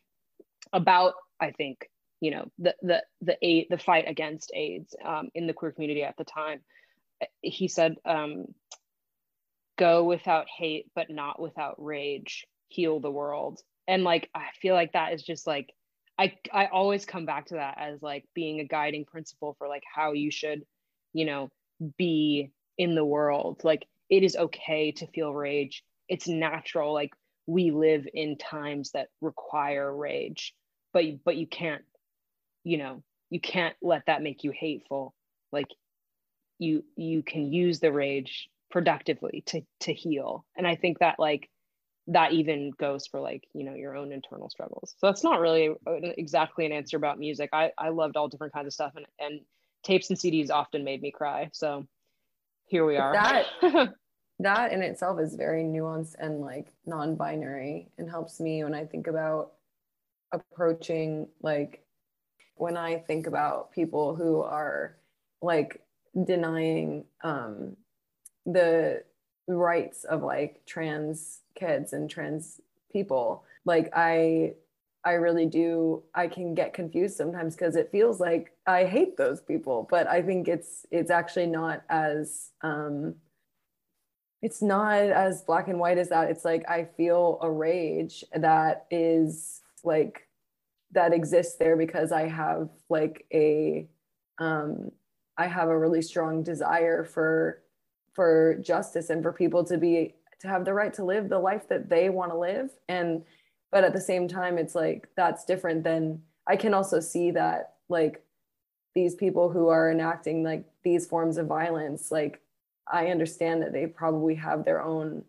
about 0.74 1.14
i 1.40 1.52
think 1.52 1.90
you 2.22 2.32
know 2.32 2.50
the 2.60 2.76
the 2.82 3.04
the 3.22 3.68
the 3.70 3.78
fight 3.78 4.06
against 4.08 4.52
AIDS 4.54 4.96
um, 5.04 5.30
in 5.36 5.48
the 5.48 5.54
queer 5.54 5.72
community 5.72 6.04
at 6.04 6.16
the 6.18 6.24
time. 6.24 6.62
He 7.42 7.68
said, 7.68 7.98
um, 8.06 8.46
"Go 9.78 10.06
without 10.06 10.48
hate, 10.48 10.88
but 10.96 11.10
not 11.10 11.42
without 11.42 11.84
rage. 11.84 12.46
Heal 12.70 13.00
the 13.00 13.12
world." 13.12 13.60
And 13.88 14.04
like 14.04 14.30
I 14.34 14.46
feel 14.62 14.76
like 14.76 14.94
that 14.94 15.14
is 15.14 15.24
just 15.24 15.48
like 15.48 15.74
I 16.18 16.34
I 16.54 16.68
always 16.68 17.06
come 17.06 17.26
back 17.26 17.48
to 17.48 17.56
that 17.56 17.78
as 17.80 18.02
like 18.04 18.26
being 18.36 18.60
a 18.60 18.66
guiding 18.66 19.06
principle 19.06 19.56
for 19.58 19.68
like 19.68 19.84
how 19.92 20.14
you 20.14 20.30
should, 20.30 20.64
you 21.14 21.26
know, 21.26 21.50
be 21.98 22.52
in 22.78 22.94
the 22.94 23.06
world. 23.06 23.62
Like 23.64 23.88
it 24.10 24.24
is 24.24 24.36
okay 24.36 24.92
to 24.94 25.08
feel 25.08 25.34
rage. 25.34 25.84
It's 26.08 26.28
natural. 26.28 26.94
Like 26.94 27.12
we 27.48 27.72
live 27.72 28.08
in 28.14 28.38
times 28.38 28.92
that 28.92 29.08
require 29.22 29.96
rage, 29.96 30.54
but 30.94 31.06
but 31.26 31.38
you 31.38 31.48
can't 31.48 31.84
you 32.64 32.78
know 32.78 33.04
you 33.30 33.40
can't 33.40 33.76
let 33.82 34.06
that 34.08 34.22
make 34.22 34.44
you 34.44 34.52
hateful. 34.52 35.14
Like 35.52 35.68
you 36.60 36.84
you 36.96 37.24
can 37.24 37.52
use 37.52 37.80
the 37.80 37.92
rage 37.92 38.50
productively 38.70 39.44
to 39.48 39.62
to 39.82 39.94
heal. 39.94 40.46
And 40.56 40.68
i 40.68 40.76
think 40.76 41.00
that 41.00 41.20
like 41.20 41.50
that 42.08 42.34
even 42.34 42.72
goes 42.80 43.08
for 43.08 43.20
like 43.20 43.44
you 43.54 43.64
know 43.64 43.74
your 43.74 43.96
own 43.96 44.12
internal 44.12 44.50
struggles. 44.50 44.96
So 44.98 45.08
that's 45.08 45.24
not 45.24 45.40
really 45.40 45.72
exactly 46.18 46.66
an 46.66 46.72
answer 46.72 46.98
about 46.98 47.20
music. 47.20 47.50
I 47.54 47.72
i 47.78 47.90
loved 47.90 48.18
all 48.18 48.28
different 48.28 48.54
kinds 48.54 48.68
of 48.68 48.74
stuff 48.74 48.94
and 48.96 49.06
and 49.20 49.42
tapes 49.84 50.10
and 50.10 50.20
cds 50.20 50.52
often 50.52 50.84
made 50.84 51.02
me 51.02 51.12
cry. 51.12 51.50
So 51.54 51.88
here 52.66 52.86
we 52.86 52.98
are. 52.98 53.14
That 53.14 53.94
that 54.40 54.72
in 54.72 54.82
itself 54.82 55.20
is 55.20 55.36
very 55.36 55.64
nuanced 55.64 56.16
and 56.20 56.42
like 56.42 56.68
non-binary 56.86 57.90
and 57.98 58.10
helps 58.10 58.40
me 58.40 58.64
when 58.64 58.74
i 58.74 58.84
think 58.84 59.06
about 59.08 59.52
approaching 60.32 61.28
like 61.42 61.84
when 62.62 62.78
I 62.78 62.98
think 63.00 63.26
about 63.26 63.72
people 63.72 64.16
who 64.16 64.42
are 64.42 64.96
like 65.42 65.82
denying 66.26 67.06
um, 67.24 67.76
the 68.46 69.04
rights 69.48 70.04
of 70.04 70.22
like 70.22 70.64
trans 70.68 71.40
kids 71.56 71.92
and 71.92 72.08
trans 72.08 72.62
people, 72.94 73.44
like 73.66 73.90
I 73.96 74.54
I 75.04 75.14
really 75.14 75.48
do 75.48 76.04
I 76.14 76.28
can 76.28 76.54
get 76.54 76.76
confused 76.76 77.18
sometimes 77.18 77.56
because 77.56 77.76
it 77.76 77.90
feels 77.92 78.20
like 78.20 78.52
I 78.68 78.86
hate 78.86 79.18
those 79.18 79.42
people, 79.42 79.88
but 79.90 80.06
I 80.06 80.22
think 80.22 80.48
it's 80.48 80.86
it's 80.92 81.10
actually 81.10 81.48
not 81.48 81.82
as 81.90 82.52
um 82.62 83.16
it's 84.44 84.62
not 84.62 85.00
as 85.00 85.42
black 85.42 85.68
and 85.68 85.80
white 85.80 85.98
as 85.98 86.10
that. 86.10 86.30
It's 86.30 86.46
like 86.46 86.70
I 86.70 86.86
feel 86.96 87.40
a 87.42 87.50
rage 87.50 88.24
that 88.36 88.86
is 88.92 89.62
like 89.84 90.28
that 90.94 91.14
exists 91.14 91.56
there 91.58 91.78
because 91.78 92.12
I 92.12 92.28
have 92.28 92.70
like 92.90 93.26
a 93.34 93.88
um, 94.40 94.92
I 95.38 95.48
have 95.48 95.70
a 95.70 95.78
really 95.78 96.02
strong 96.02 96.44
desire 96.44 97.04
for 97.04 97.62
for 98.14 98.58
justice 98.62 99.10
and 99.10 99.24
for 99.24 99.32
people 99.32 99.64
to 99.66 99.78
be 99.78 100.16
to 100.42 100.48
have 100.48 100.66
the 100.66 100.74
right 100.74 100.94
to 100.96 101.06
live 101.06 101.30
the 101.30 101.40
life 101.40 101.68
that 101.70 101.90
they 101.90 102.10
want 102.10 102.32
to 102.32 102.38
live. 102.38 102.72
And 102.90 103.24
but 103.72 103.84
at 103.84 103.94
the 103.94 104.02
same 104.02 104.28
time 104.28 104.58
it's 104.58 104.76
like 104.76 105.08
that's 105.16 105.46
different 105.46 105.84
than 105.84 106.22
I 106.48 106.56
can 106.56 106.74
also 106.74 107.00
see 107.00 107.32
that 107.32 107.76
like 107.90 108.24
these 108.94 109.16
people 109.16 109.50
who 109.50 109.70
are 109.70 109.92
enacting 109.92 110.44
like 110.44 110.66
these 110.84 111.06
forms 111.06 111.38
of 111.38 111.48
violence 111.48 112.12
like 112.12 112.42
I 112.92 113.08
understand 113.08 113.62
that 113.62 113.72
they 113.72 113.88
probably 113.88 114.36
have 114.36 114.66
their 114.66 114.82
own 114.82 115.24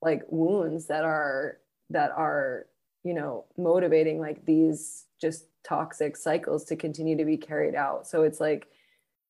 like 0.00 0.22
wounds 0.28 0.86
that 0.86 1.04
are 1.04 1.58
that 1.90 2.12
are 2.12 2.66
you 3.04 3.14
know 3.14 3.44
motivating 3.56 4.20
like 4.20 4.44
these 4.44 5.06
just 5.20 5.46
toxic 5.64 6.16
cycles 6.16 6.64
to 6.64 6.76
continue 6.76 7.16
to 7.16 7.24
be 7.24 7.36
carried 7.36 7.74
out 7.74 8.06
so 8.06 8.22
it's 8.22 8.40
like 8.40 8.68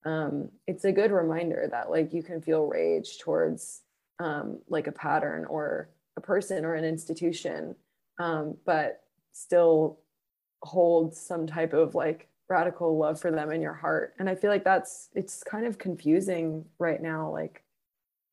um 0.05 0.49
it's 0.67 0.85
a 0.85 0.93
good 0.93 1.11
reminder 1.11 1.69
that 1.71 1.91
like 1.91 2.13
you 2.13 2.23
can 2.23 2.41
feel 2.41 2.67
rage 2.67 3.19
towards 3.19 3.83
um 4.19 4.59
like 4.69 4.87
a 4.87 4.93
pattern 4.93 5.45
or 5.47 5.91
a 6.17 6.21
person 6.21 6.65
or 6.65 6.75
an 6.75 6.85
institution 6.85 7.75
um 8.19 8.57
but 8.65 9.03
still 9.33 10.01
hold 10.63 11.15
some 11.15 11.47
type 11.47 11.73
of 11.73 11.95
like 11.95 12.29
radical 12.49 12.99
love 12.99 13.21
for 13.21 13.31
them 13.31 13.53
in 13.53 13.61
your 13.61 13.75
heart 13.75 14.15
and 14.19 14.29
i 14.29 14.35
feel 14.35 14.51
like 14.51 14.65
that's 14.65 15.09
it's 15.15 15.43
kind 15.45 15.67
of 15.67 15.79
confusing 15.79 16.65
right 16.79 17.03
now 17.03 17.31
like 17.31 17.63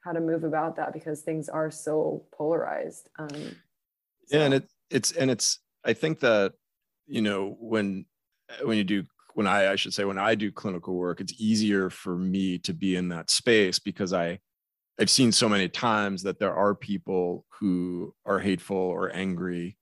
how 0.04 0.12
to 0.12 0.20
move 0.20 0.44
about 0.44 0.76
that 0.76 0.94
because 0.94 1.22
things 1.22 1.50
are 1.50 1.70
so 1.70 2.24
polarized 2.32 3.10
um 3.20 3.30
so. 4.26 4.38
yeah 4.38 4.46
and 4.46 4.54
it 4.56 4.70
it's 4.90 5.12
and 5.12 5.30
it's 5.30 5.60
I 5.84 5.94
think 5.94 6.20
that 6.20 6.54
you 7.08 7.22
know 7.22 7.56
when 7.60 8.06
when 8.64 8.78
you 8.78 8.84
do 8.84 9.04
when 9.34 9.48
I 9.48 9.72
I 9.72 9.76
should 9.76 9.94
say 9.94 10.04
when 10.04 10.18
I 10.18 10.36
do 10.36 10.52
clinical 10.52 10.96
work, 10.96 11.22
it's 11.22 11.40
easier 11.40 11.90
for 11.90 12.18
me 12.18 12.58
to 12.60 12.74
be 12.74 12.96
in 12.96 13.10
that 13.10 13.30
space 13.30 13.80
because 13.80 14.14
I 14.14 14.40
I've 15.00 15.10
seen 15.10 15.32
so 15.32 15.48
many 15.48 15.70
times 15.70 16.24
that 16.24 16.40
there 16.40 16.56
are 16.56 16.74
people 16.74 17.46
who 17.60 18.16
are 18.26 18.40
hateful 18.40 18.78
or 18.78 19.16
angry 19.16 19.78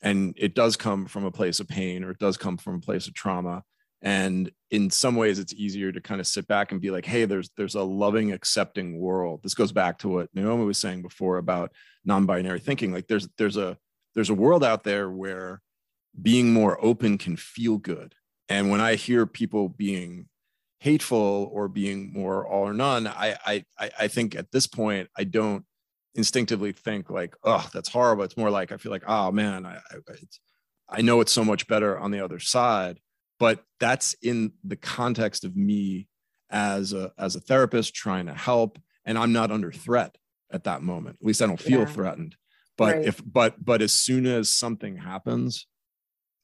and 0.00 0.34
it 0.38 0.54
does 0.54 0.76
come 0.76 1.06
from 1.06 1.24
a 1.24 1.30
place 1.32 1.58
of 1.60 1.68
pain 1.68 2.04
or 2.04 2.12
it 2.12 2.18
does 2.18 2.36
come 2.36 2.56
from 2.56 2.76
a 2.76 2.80
place 2.80 3.08
of 3.08 3.14
trauma. 3.14 3.64
And 4.00 4.50
in 4.70 4.88
some 4.90 5.16
ways 5.16 5.38
it's 5.38 5.52
easier 5.52 5.92
to 5.92 6.00
kind 6.00 6.20
of 6.20 6.26
sit 6.26 6.46
back 6.46 6.70
and 6.72 6.80
be 6.80 6.90
like 6.90 7.04
hey 7.04 7.24
there's 7.24 7.50
there's 7.56 7.74
a 7.74 7.82
loving 7.82 8.32
accepting 8.32 9.00
world. 9.00 9.40
This 9.42 9.54
goes 9.54 9.72
back 9.72 9.98
to 9.98 10.08
what 10.08 10.28
naomi 10.34 10.64
was 10.64 10.78
saying 10.78 11.02
before 11.02 11.38
about 11.38 11.72
non-binary 12.04 12.60
thinking. 12.60 12.92
Like 12.92 13.08
there's 13.08 13.28
there's 13.36 13.56
a 13.56 13.76
there's 14.14 14.30
a 14.30 14.34
world 14.34 14.64
out 14.64 14.84
there 14.84 15.10
where 15.10 15.62
being 16.20 16.52
more 16.52 16.82
open 16.84 17.18
can 17.18 17.36
feel 17.36 17.78
good. 17.78 18.14
And 18.48 18.70
when 18.70 18.80
i 18.80 18.94
hear 18.96 19.26
people 19.26 19.68
being 19.68 20.26
hateful 20.80 21.50
or 21.52 21.68
being 21.68 22.12
more 22.12 22.46
all 22.46 22.66
or 22.66 22.72
none 22.72 23.06
i 23.06 23.36
i 23.78 23.90
i 23.98 24.08
think 24.08 24.34
at 24.34 24.50
this 24.50 24.66
point 24.66 25.10
i 25.14 25.24
don't 25.24 25.66
instinctively 26.14 26.72
think 26.72 27.10
like 27.10 27.34
oh 27.44 27.68
that's 27.72 27.88
horrible. 27.88 28.24
It's 28.24 28.36
more 28.36 28.50
like 28.50 28.72
i 28.72 28.76
feel 28.76 28.90
like 28.90 29.04
oh 29.06 29.30
man 29.30 29.66
i 29.66 29.76
i, 29.76 30.98
I 30.98 31.02
know 31.02 31.20
it's 31.20 31.32
so 31.32 31.44
much 31.44 31.68
better 31.68 31.98
on 31.98 32.10
the 32.10 32.24
other 32.24 32.40
side. 32.40 32.98
But 33.38 33.62
that's 33.78 34.14
in 34.20 34.52
the 34.64 34.76
context 34.76 35.44
of 35.44 35.56
me 35.56 36.08
as 36.50 36.92
a 36.92 37.12
as 37.16 37.36
a 37.36 37.40
therapist 37.40 37.94
trying 37.94 38.26
to 38.26 38.34
help. 38.34 38.78
And 39.04 39.16
i'm 39.16 39.32
not 39.32 39.50
under 39.50 39.70
threat 39.70 40.16
at 40.52 40.64
that 40.64 40.82
moment. 40.82 41.18
At 41.20 41.26
least 41.26 41.42
i 41.42 41.46
don't 41.46 41.60
feel 41.60 41.80
yeah. 41.80 41.86
threatened 41.86 42.36
but 42.80 42.96
right. 42.96 43.04
if 43.04 43.20
but 43.30 43.62
but 43.62 43.82
as 43.82 43.92
soon 43.92 44.24
as 44.24 44.48
something 44.48 44.96
happens 44.96 45.66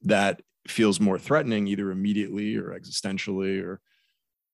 that 0.03 0.43
feels 0.69 1.01
more 1.01 1.19
threatening 1.19 1.67
either 1.67 1.91
immediately 1.91 2.57
or 2.57 2.79
existentially 2.79 3.65
or 3.65 3.81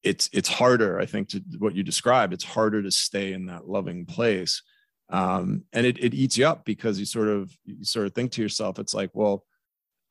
it's 0.04 0.30
it's 0.32 0.48
harder 0.48 1.00
i 1.00 1.06
think 1.06 1.28
to 1.28 1.42
what 1.58 1.74
you 1.74 1.82
described 1.82 2.32
it's 2.32 2.44
harder 2.44 2.82
to 2.82 2.90
stay 2.92 3.32
in 3.32 3.46
that 3.46 3.68
loving 3.68 4.06
place 4.06 4.62
um, 5.10 5.64
and 5.74 5.84
it, 5.84 5.98
it 5.98 6.14
eats 6.14 6.38
you 6.38 6.46
up 6.46 6.64
because 6.64 7.00
you 7.00 7.04
sort 7.04 7.28
of 7.28 7.50
you 7.64 7.84
sort 7.84 8.06
of 8.06 8.14
think 8.14 8.30
to 8.30 8.42
yourself 8.42 8.78
it's 8.78 8.94
like 8.94 9.10
well 9.12 9.44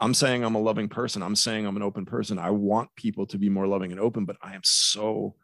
I'm 0.01 0.15
saying 0.15 0.43
I'm 0.43 0.55
a 0.55 0.59
loving 0.59 0.89
person. 0.89 1.21
I'm 1.21 1.35
saying 1.35 1.67
I'm 1.67 1.75
an 1.75 1.83
open 1.83 2.07
person. 2.07 2.39
I 2.39 2.49
want 2.49 2.89
people 2.95 3.27
to 3.27 3.37
be 3.37 3.49
more 3.49 3.67
loving 3.67 3.91
and 3.91 4.01
open, 4.01 4.25
but 4.25 4.35
I 4.41 4.55
am 4.55 4.63
so 4.63 5.35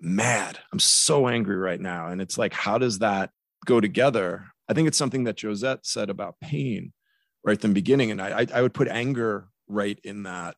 mad. 0.00 0.58
I'm 0.72 0.78
so 0.78 1.28
angry 1.28 1.56
right 1.56 1.78
now. 1.78 2.06
And 2.06 2.22
it's 2.22 2.38
like, 2.38 2.54
how 2.54 2.78
does 2.78 3.00
that 3.00 3.32
go 3.66 3.78
together? 3.78 4.46
I 4.68 4.74
think 4.74 4.88
it's 4.88 4.98
something 4.98 5.24
that 5.24 5.40
Josette 5.40 5.86
said 5.86 6.10
about 6.10 6.40
pain 6.40 6.92
right 7.44 7.60
from 7.60 7.70
the 7.70 7.74
beginning. 7.74 8.10
And 8.10 8.20
I, 8.20 8.46
I 8.52 8.62
would 8.62 8.74
put 8.74 8.88
anger 8.88 9.48
right 9.68 9.98
in 10.02 10.24
that 10.24 10.56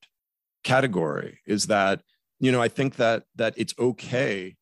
category 0.65 1.41
is 1.47 1.67
that, 1.67 2.03
you 2.41 2.53
know, 2.53 2.63
I 2.63 2.69
think 2.69 2.97
that 2.97 3.25
that 3.37 3.55
it's 3.57 3.75
okay 3.79 4.57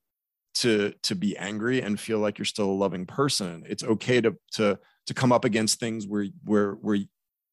to 0.54 0.94
to 1.02 1.14
be 1.14 1.36
angry 1.36 1.82
and 1.82 2.00
feel 2.00 2.18
like 2.18 2.38
you're 2.38 2.46
still 2.46 2.70
a 2.70 2.72
loving 2.72 3.06
person. 3.06 3.64
It's 3.68 3.84
okay 3.84 4.20
to 4.20 4.36
to 4.52 4.78
to 5.06 5.14
come 5.14 5.32
up 5.32 5.44
against 5.44 5.78
things 5.78 6.06
where 6.06 6.26
where 6.44 6.72
where 6.72 6.98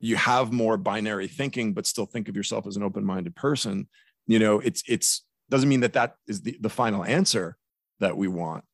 you 0.04 0.18
have 0.18 0.52
more 0.52 0.76
binary 0.76 1.28
thinking 1.28 1.74
but 1.74 1.88
still 1.88 2.06
think 2.06 2.28
of 2.28 2.36
yourself 2.36 2.68
as 2.68 2.76
an 2.76 2.84
open-minded 2.84 3.36
person 3.36 3.88
you 4.28 4.38
know 4.38 4.60
it's 4.60 4.84
it's 4.88 5.26
doesn't 5.50 5.70
mean 5.70 5.80
that 5.80 5.94
that 5.94 6.16
is 6.28 6.42
the, 6.42 6.58
the 6.60 6.70
final 6.70 7.06
answer 7.06 7.56
that 8.00 8.18
we 8.18 8.28
want 8.28 8.66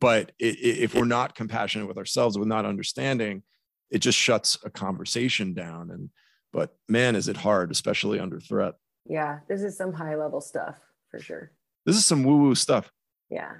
but 0.00 0.32
it, 0.38 0.56
it, 0.56 0.78
if 0.78 0.94
we're 0.94 1.04
not 1.04 1.34
compassionate 1.34 1.88
with 1.88 1.98
ourselves 1.98 2.38
with 2.38 2.48
not 2.48 2.66
understanding 2.66 3.42
it 3.90 3.98
just 3.98 4.18
shuts 4.18 4.58
a 4.64 4.70
conversation 4.70 5.54
down. 5.54 5.90
And 5.90 6.10
but 6.52 6.76
man 6.88 7.16
is 7.16 7.28
it 7.28 7.36
hard 7.36 7.70
especially 7.70 8.20
under 8.20 8.40
threat. 8.40 8.74
Yeah 9.06 9.40
this 9.48 9.62
is 9.62 9.76
some 9.76 9.92
high 9.92 10.16
level 10.16 10.40
stuff 10.40 10.78
for 11.10 11.18
sure. 11.20 11.52
This 11.86 11.96
is 11.96 12.06
some 12.06 12.24
woo 12.24 12.38
woo 12.38 12.54
stuff. 12.54 12.90
Yeah. 13.30 13.52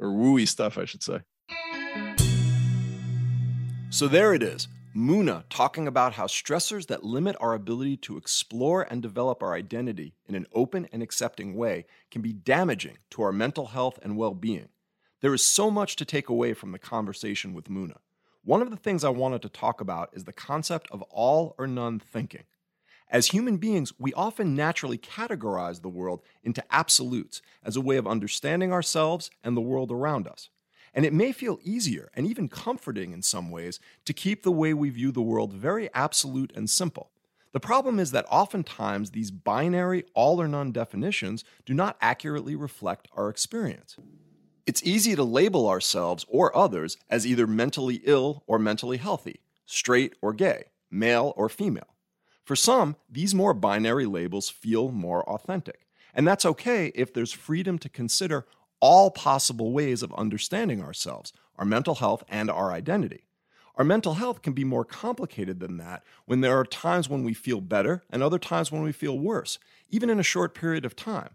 Or 0.00 0.08
wooey 0.08 0.48
stuff 0.48 0.78
i 0.78 0.84
should 0.84 1.02
say. 1.02 1.20
So 3.90 4.08
there 4.08 4.34
it 4.34 4.42
is 4.42 4.68
Muna 4.94 5.42
talking 5.50 5.88
about 5.88 6.12
how 6.12 6.26
stressors 6.26 6.86
that 6.86 7.02
limit 7.02 7.34
our 7.40 7.54
ability 7.54 7.96
to 7.96 8.16
explore 8.16 8.82
and 8.82 9.02
develop 9.02 9.42
our 9.42 9.52
identity 9.52 10.14
in 10.28 10.36
an 10.36 10.46
open 10.52 10.86
and 10.92 11.02
accepting 11.02 11.56
way 11.56 11.86
can 12.12 12.22
be 12.22 12.32
damaging 12.32 12.98
to 13.10 13.22
our 13.22 13.32
mental 13.32 13.66
health 13.66 13.98
and 14.02 14.16
well 14.16 14.34
being. 14.34 14.68
There 15.24 15.32
is 15.32 15.42
so 15.42 15.70
much 15.70 15.96
to 15.96 16.04
take 16.04 16.28
away 16.28 16.52
from 16.52 16.72
the 16.72 16.78
conversation 16.78 17.54
with 17.54 17.70
Muna. 17.70 17.96
One 18.44 18.60
of 18.60 18.68
the 18.68 18.76
things 18.76 19.04
I 19.04 19.08
wanted 19.08 19.40
to 19.40 19.48
talk 19.48 19.80
about 19.80 20.10
is 20.12 20.24
the 20.24 20.34
concept 20.34 20.86
of 20.90 21.00
all 21.00 21.54
or 21.56 21.66
none 21.66 21.98
thinking. 21.98 22.42
As 23.08 23.28
human 23.28 23.56
beings, 23.56 23.94
we 23.98 24.12
often 24.12 24.54
naturally 24.54 24.98
categorize 24.98 25.80
the 25.80 25.88
world 25.88 26.20
into 26.42 26.62
absolutes 26.70 27.40
as 27.64 27.74
a 27.74 27.80
way 27.80 27.96
of 27.96 28.06
understanding 28.06 28.70
ourselves 28.70 29.30
and 29.42 29.56
the 29.56 29.62
world 29.62 29.90
around 29.90 30.28
us. 30.28 30.50
And 30.92 31.06
it 31.06 31.14
may 31.14 31.32
feel 31.32 31.58
easier 31.64 32.10
and 32.12 32.26
even 32.26 32.46
comforting 32.46 33.12
in 33.12 33.22
some 33.22 33.50
ways 33.50 33.80
to 34.04 34.12
keep 34.12 34.42
the 34.42 34.52
way 34.52 34.74
we 34.74 34.90
view 34.90 35.10
the 35.10 35.22
world 35.22 35.54
very 35.54 35.88
absolute 35.94 36.52
and 36.54 36.68
simple. 36.68 37.12
The 37.52 37.60
problem 37.60 37.98
is 37.98 38.10
that 38.10 38.26
oftentimes 38.28 39.12
these 39.12 39.30
binary 39.30 40.04
all 40.12 40.38
or 40.38 40.48
none 40.48 40.70
definitions 40.70 41.44
do 41.64 41.72
not 41.72 41.96
accurately 42.02 42.54
reflect 42.54 43.08
our 43.16 43.30
experience. 43.30 43.96
It's 44.66 44.82
easy 44.82 45.14
to 45.14 45.24
label 45.24 45.68
ourselves 45.68 46.24
or 46.26 46.56
others 46.56 46.96
as 47.10 47.26
either 47.26 47.46
mentally 47.46 48.00
ill 48.04 48.44
or 48.46 48.58
mentally 48.58 48.96
healthy, 48.96 49.40
straight 49.66 50.14
or 50.22 50.32
gay, 50.32 50.64
male 50.90 51.34
or 51.36 51.50
female. 51.50 51.94
For 52.44 52.56
some, 52.56 52.96
these 53.10 53.34
more 53.34 53.52
binary 53.52 54.06
labels 54.06 54.48
feel 54.48 54.90
more 54.90 55.22
authentic. 55.28 55.86
And 56.14 56.26
that's 56.26 56.46
okay 56.46 56.92
if 56.94 57.12
there's 57.12 57.32
freedom 57.32 57.78
to 57.80 57.90
consider 57.90 58.46
all 58.80 59.10
possible 59.10 59.72
ways 59.72 60.02
of 60.02 60.14
understanding 60.14 60.82
ourselves, 60.82 61.34
our 61.58 61.66
mental 61.66 61.96
health, 61.96 62.24
and 62.28 62.50
our 62.50 62.72
identity. 62.72 63.24
Our 63.76 63.84
mental 63.84 64.14
health 64.14 64.40
can 64.40 64.54
be 64.54 64.64
more 64.64 64.84
complicated 64.84 65.60
than 65.60 65.76
that 65.78 66.04
when 66.24 66.40
there 66.40 66.58
are 66.58 66.64
times 66.64 67.08
when 67.08 67.22
we 67.22 67.34
feel 67.34 67.60
better 67.60 68.02
and 68.08 68.22
other 68.22 68.38
times 68.38 68.72
when 68.72 68.82
we 68.82 68.92
feel 68.92 69.18
worse, 69.18 69.58
even 69.90 70.08
in 70.08 70.20
a 70.20 70.22
short 70.22 70.54
period 70.54 70.86
of 70.86 70.96
time. 70.96 71.30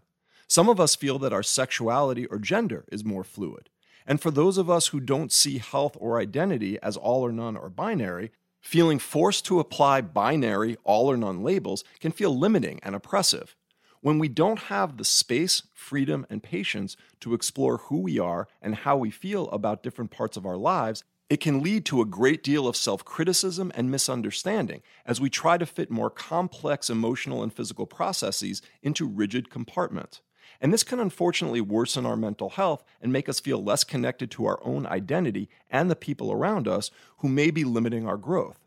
Some 0.50 0.68
of 0.68 0.80
us 0.80 0.96
feel 0.96 1.20
that 1.20 1.32
our 1.32 1.44
sexuality 1.44 2.26
or 2.26 2.40
gender 2.40 2.84
is 2.90 3.04
more 3.04 3.22
fluid. 3.22 3.70
And 4.04 4.20
for 4.20 4.32
those 4.32 4.58
of 4.58 4.68
us 4.68 4.88
who 4.88 4.98
don't 4.98 5.30
see 5.30 5.58
health 5.58 5.96
or 6.00 6.18
identity 6.18 6.76
as 6.82 6.96
all 6.96 7.24
or 7.24 7.30
none 7.30 7.56
or 7.56 7.70
binary, 7.70 8.32
feeling 8.60 8.98
forced 8.98 9.46
to 9.46 9.60
apply 9.60 10.00
binary 10.00 10.76
all 10.82 11.06
or 11.08 11.16
none 11.16 11.44
labels 11.44 11.84
can 12.00 12.10
feel 12.10 12.36
limiting 12.36 12.80
and 12.82 12.96
oppressive. 12.96 13.54
When 14.00 14.18
we 14.18 14.26
don't 14.26 14.62
have 14.62 14.96
the 14.96 15.04
space, 15.04 15.62
freedom, 15.72 16.26
and 16.28 16.42
patience 16.42 16.96
to 17.20 17.32
explore 17.32 17.76
who 17.76 18.00
we 18.00 18.18
are 18.18 18.48
and 18.60 18.74
how 18.74 18.96
we 18.96 19.12
feel 19.12 19.48
about 19.50 19.84
different 19.84 20.10
parts 20.10 20.36
of 20.36 20.44
our 20.44 20.56
lives, 20.56 21.04
it 21.28 21.38
can 21.38 21.62
lead 21.62 21.84
to 21.84 22.00
a 22.00 22.04
great 22.04 22.42
deal 22.42 22.66
of 22.66 22.74
self 22.74 23.04
criticism 23.04 23.70
and 23.76 23.88
misunderstanding 23.88 24.82
as 25.06 25.20
we 25.20 25.30
try 25.30 25.58
to 25.58 25.64
fit 25.64 25.92
more 25.92 26.10
complex 26.10 26.90
emotional 26.90 27.40
and 27.40 27.52
physical 27.52 27.86
processes 27.86 28.62
into 28.82 29.06
rigid 29.06 29.48
compartments. 29.48 30.20
And 30.60 30.72
this 30.72 30.82
can 30.84 31.00
unfortunately 31.00 31.60
worsen 31.60 32.04
our 32.04 32.16
mental 32.16 32.50
health 32.50 32.84
and 33.00 33.12
make 33.12 33.28
us 33.28 33.40
feel 33.40 33.62
less 33.62 33.82
connected 33.82 34.30
to 34.32 34.46
our 34.46 34.60
own 34.62 34.86
identity 34.86 35.48
and 35.70 35.90
the 35.90 35.96
people 35.96 36.30
around 36.30 36.68
us 36.68 36.90
who 37.18 37.28
may 37.28 37.50
be 37.50 37.64
limiting 37.64 38.06
our 38.06 38.18
growth. 38.18 38.58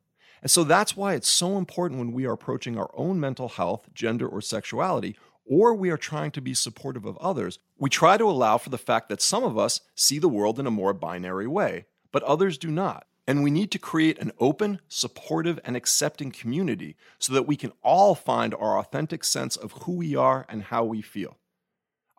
And 0.42 0.50
so 0.50 0.64
that's 0.64 0.98
why 0.98 1.14
it's 1.14 1.30
so 1.30 1.58
important 1.58 2.00
when 2.00 2.12
we 2.12 2.26
are 2.26 2.34
approaching 2.34 2.78
our 2.78 2.92
own 2.96 3.20
mental 3.20 3.48
health, 3.48 3.88
gender, 3.94 4.28
or 4.28 4.42
sexuality, 4.42 5.16
or 5.46 5.74
we 5.74 5.90
are 5.90 5.98
trying 5.98 6.32
to 6.32 6.42
be 6.42 6.54
supportive 6.54 7.06
of 7.06 7.18
others, 7.18 7.60
we 7.78 7.90
try 7.90 8.18
to 8.18 8.30
allow 8.30 8.58
for 8.58 8.70
the 8.70 8.78
fact 8.78 9.10
that 9.10 9.22
some 9.22 9.44
of 9.44 9.58
us 9.58 9.82
see 9.96 10.20
the 10.20 10.30
world 10.30 10.60
in 10.60 10.68
a 10.68 10.72
more 10.72 10.94
binary 10.94 11.48
way, 11.48 11.86
but 12.12 12.24
others 12.24 12.58
do 12.58 12.70
not. 12.70 13.06
And 13.26 13.42
we 13.42 13.52
need 13.52 13.72
to 13.72 13.80
create 13.80 14.20
an 14.20 14.32
open, 14.40 14.80
supportive, 14.90 15.60
and 15.64 15.78
accepting 15.78 16.32
community 16.32 16.98
so 17.20 17.32
that 17.34 17.48
we 17.48 17.56
can 17.56 17.72
all 17.82 18.16
find 18.16 18.54
our 18.54 18.78
authentic 18.78 19.24
sense 19.24 19.56
of 19.56 19.72
who 19.84 19.94
we 19.94 20.16
are 20.16 20.46
and 20.50 20.64
how 20.64 20.84
we 20.84 21.02
feel. 21.02 21.38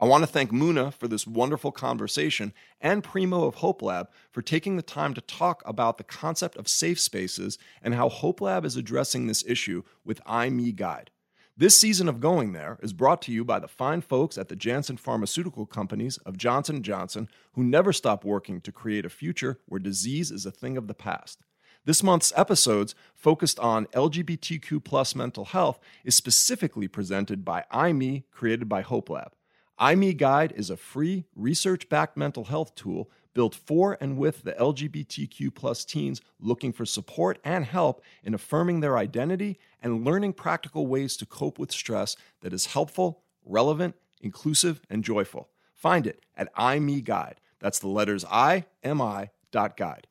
I 0.05 0.07
want 0.07 0.23
to 0.23 0.27
thank 0.27 0.51
Muna 0.51 0.93
for 0.93 1.09
this 1.09 1.27
wonderful 1.27 1.73
conversation 1.73 2.53
and 2.79 3.03
Primo 3.03 3.47
of 3.47 3.55
Hope 3.55 3.81
Lab 3.81 4.11
for 4.31 4.43
taking 4.43 4.77
the 4.77 4.83
time 4.83 5.15
to 5.15 5.23
talk 5.23 5.63
about 5.65 5.97
the 5.97 6.05
concept 6.05 6.59
of 6.59 6.69
safe 6.69 7.01
spaces 7.01 7.57
and 7.81 7.95
how 7.95 8.11
Hope 8.11 8.43
Lab 8.43 8.67
is 8.67 8.77
addressing 8.77 9.27
this 9.27 9.43
issue 9.47 9.83
with 10.05 10.23
imi 10.25 10.77
Guide. 10.77 11.11
This 11.57 11.81
season 11.81 12.07
of 12.07 12.21
Going 12.21 12.53
There 12.53 12.79
is 12.83 12.93
brought 12.93 13.23
to 13.23 13.33
you 13.33 13.47
by 13.47 13.59
the 13.59 13.67
fine 13.67 14.03
folks 14.03 14.37
at 14.37 14.51
the 14.51 14.57
Janssen 14.57 14.99
Pharmaceutical 14.99 15.65
Companies 15.65 16.19
of 16.19 16.37
Johnson 16.37 16.83
& 16.83 16.83
Johnson 16.83 17.27
who 17.55 17.65
never 17.65 17.91
stop 17.91 18.27
working 18.27 18.61
to 18.61 18.71
create 18.71 19.07
a 19.07 19.09
future 19.09 19.59
where 19.65 19.81
disease 19.81 20.31
is 20.31 20.45
a 20.45 20.51
thing 20.51 20.77
of 20.77 20.87
the 20.87 20.93
past. 20.93 21.41
This 21.87 22.03
month's 22.03 22.31
episodes, 22.37 22.95
focused 23.15 23.59
on 23.59 23.87
LGBTQ 23.87 24.85
plus 24.85 25.15
mental 25.15 25.47
health, 25.47 25.81
is 26.05 26.15
specifically 26.15 26.89
presented 26.89 27.43
by 27.43 27.65
imi, 27.73 28.25
created 28.31 28.69
by 28.69 28.83
Hope 28.83 29.09
Lab. 29.09 29.33
I.Me 29.79 30.15
Guide 30.15 30.53
is 30.53 30.71
a 30.71 30.77
free, 30.77 31.25
research 31.35 31.89
backed 31.89 32.17
mental 32.17 32.45
health 32.45 32.75
tool 32.75 33.11
built 33.35 33.55
for 33.55 33.99
and 34.01 34.17
with 34.17 34.45
the 34.45 34.53
LGBTQ 34.53 35.53
plus 35.53 35.85
teens 35.85 36.21
looking 36.39 36.73
for 36.73 36.87
support 36.87 37.41
and 37.45 37.65
help 37.65 38.01
in 38.23 38.35
affirming 38.35 38.79
their 38.79 38.97
identity 38.97 39.59
and 39.83 40.05
learning 40.05 40.33
practical 40.33 40.87
ways 40.87 41.17
to 41.17 41.27
cope 41.27 41.59
with 41.59 41.73
stress 41.73 42.17
that 42.43 42.53
is 42.53 42.67
helpful, 42.67 43.23
relevant, 43.45 43.97
inclusive, 44.21 44.81
and 44.89 45.03
joyful. 45.03 45.49
Find 45.75 46.07
it 46.07 46.25
at 46.37 46.55
imi.guide. 46.55 47.41
That's 47.59 47.81
the 47.81 47.89
letters 47.89 48.25
I, 48.31 48.67
M 48.85 49.03
I, 49.03 49.31
dot 49.51 49.77
guide. 49.77 50.07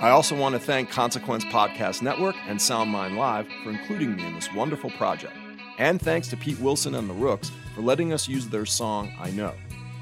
I 0.00 0.10
also 0.10 0.36
want 0.36 0.54
to 0.54 0.60
thank 0.60 0.90
Consequence 0.90 1.44
Podcast 1.46 2.02
Network 2.02 2.34
and 2.46 2.58
SoundMind 2.58 3.16
Live 3.16 3.46
for 3.62 3.70
including 3.70 4.16
me 4.16 4.26
in 4.26 4.34
this 4.34 4.52
wonderful 4.52 4.90
project. 4.90 5.36
And 5.82 6.00
thanks 6.00 6.28
to 6.28 6.36
Pete 6.36 6.60
Wilson 6.60 6.94
and 6.94 7.10
the 7.10 7.14
Rooks 7.14 7.50
for 7.74 7.80
letting 7.80 8.12
us 8.12 8.28
use 8.28 8.46
their 8.46 8.64
song, 8.64 9.12
I 9.18 9.32
Know. 9.32 9.52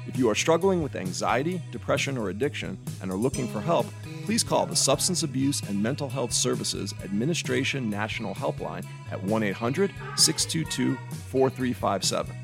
If 0.05 0.15
you 0.15 0.29
are 0.29 0.35
struggling 0.35 0.83
with 0.83 0.95
anxiety, 0.95 1.59
depression, 1.71 2.19
or 2.19 2.29
addiction 2.29 2.77
and 3.01 3.09
are 3.09 3.17
looking 3.17 3.47
for 3.47 3.61
help, 3.61 3.87
please 4.23 4.43
call 4.43 4.67
the 4.67 4.75
Substance 4.75 5.23
Abuse 5.23 5.59
and 5.61 5.81
Mental 5.81 6.07
Health 6.07 6.33
Services 6.33 6.93
Administration 7.03 7.89
National 7.89 8.35
Helpline 8.35 8.85
at 9.09 9.23
1 9.23 9.41
800 9.41 9.91
622 10.17 10.95
4357. 11.31 12.35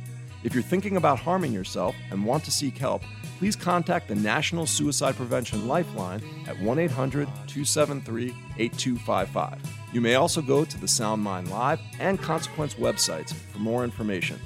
If 0.44 0.56
you're 0.56 0.64
thinking 0.64 0.98
about 0.98 1.20
harming 1.20 1.54
yourself 1.54 1.96
and 2.10 2.26
want 2.26 2.44
to 2.46 2.52
seek 2.52 2.76
help, 2.76 3.04
please 3.38 3.56
contact 3.56 4.08
the 4.08 4.16
National 4.16 4.66
Suicide 4.66 5.16
Prevention 5.16 5.68
Lifeline 5.68 6.24
at 6.48 6.60
1 6.60 6.80
800 6.80 7.28
273 7.46 8.34
8255. 8.58 9.62
You 9.98 10.02
may 10.02 10.14
also 10.14 10.44
go 10.44 10.64
to 10.64 10.80
the 10.80 10.86
SoundMind 10.86 11.50
Live 11.50 11.80
and 11.98 12.22
Consequence 12.22 12.76
websites 12.76 13.34
for 13.34 13.58
more 13.58 13.84
information. 13.84 14.40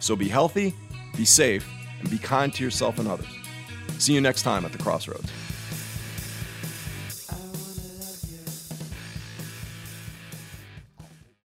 So 0.00 0.16
be 0.16 0.26
healthy, 0.26 0.74
be 1.16 1.24
safe, 1.24 1.64
and 2.00 2.10
be 2.10 2.18
kind 2.18 2.52
to 2.54 2.64
yourself 2.64 2.98
and 2.98 3.06
others. 3.06 3.28
See 3.98 4.14
you 4.14 4.20
next 4.20 4.42
time 4.42 4.64
at 4.64 4.72
the 4.72 4.78
Crossroads. 4.78 5.30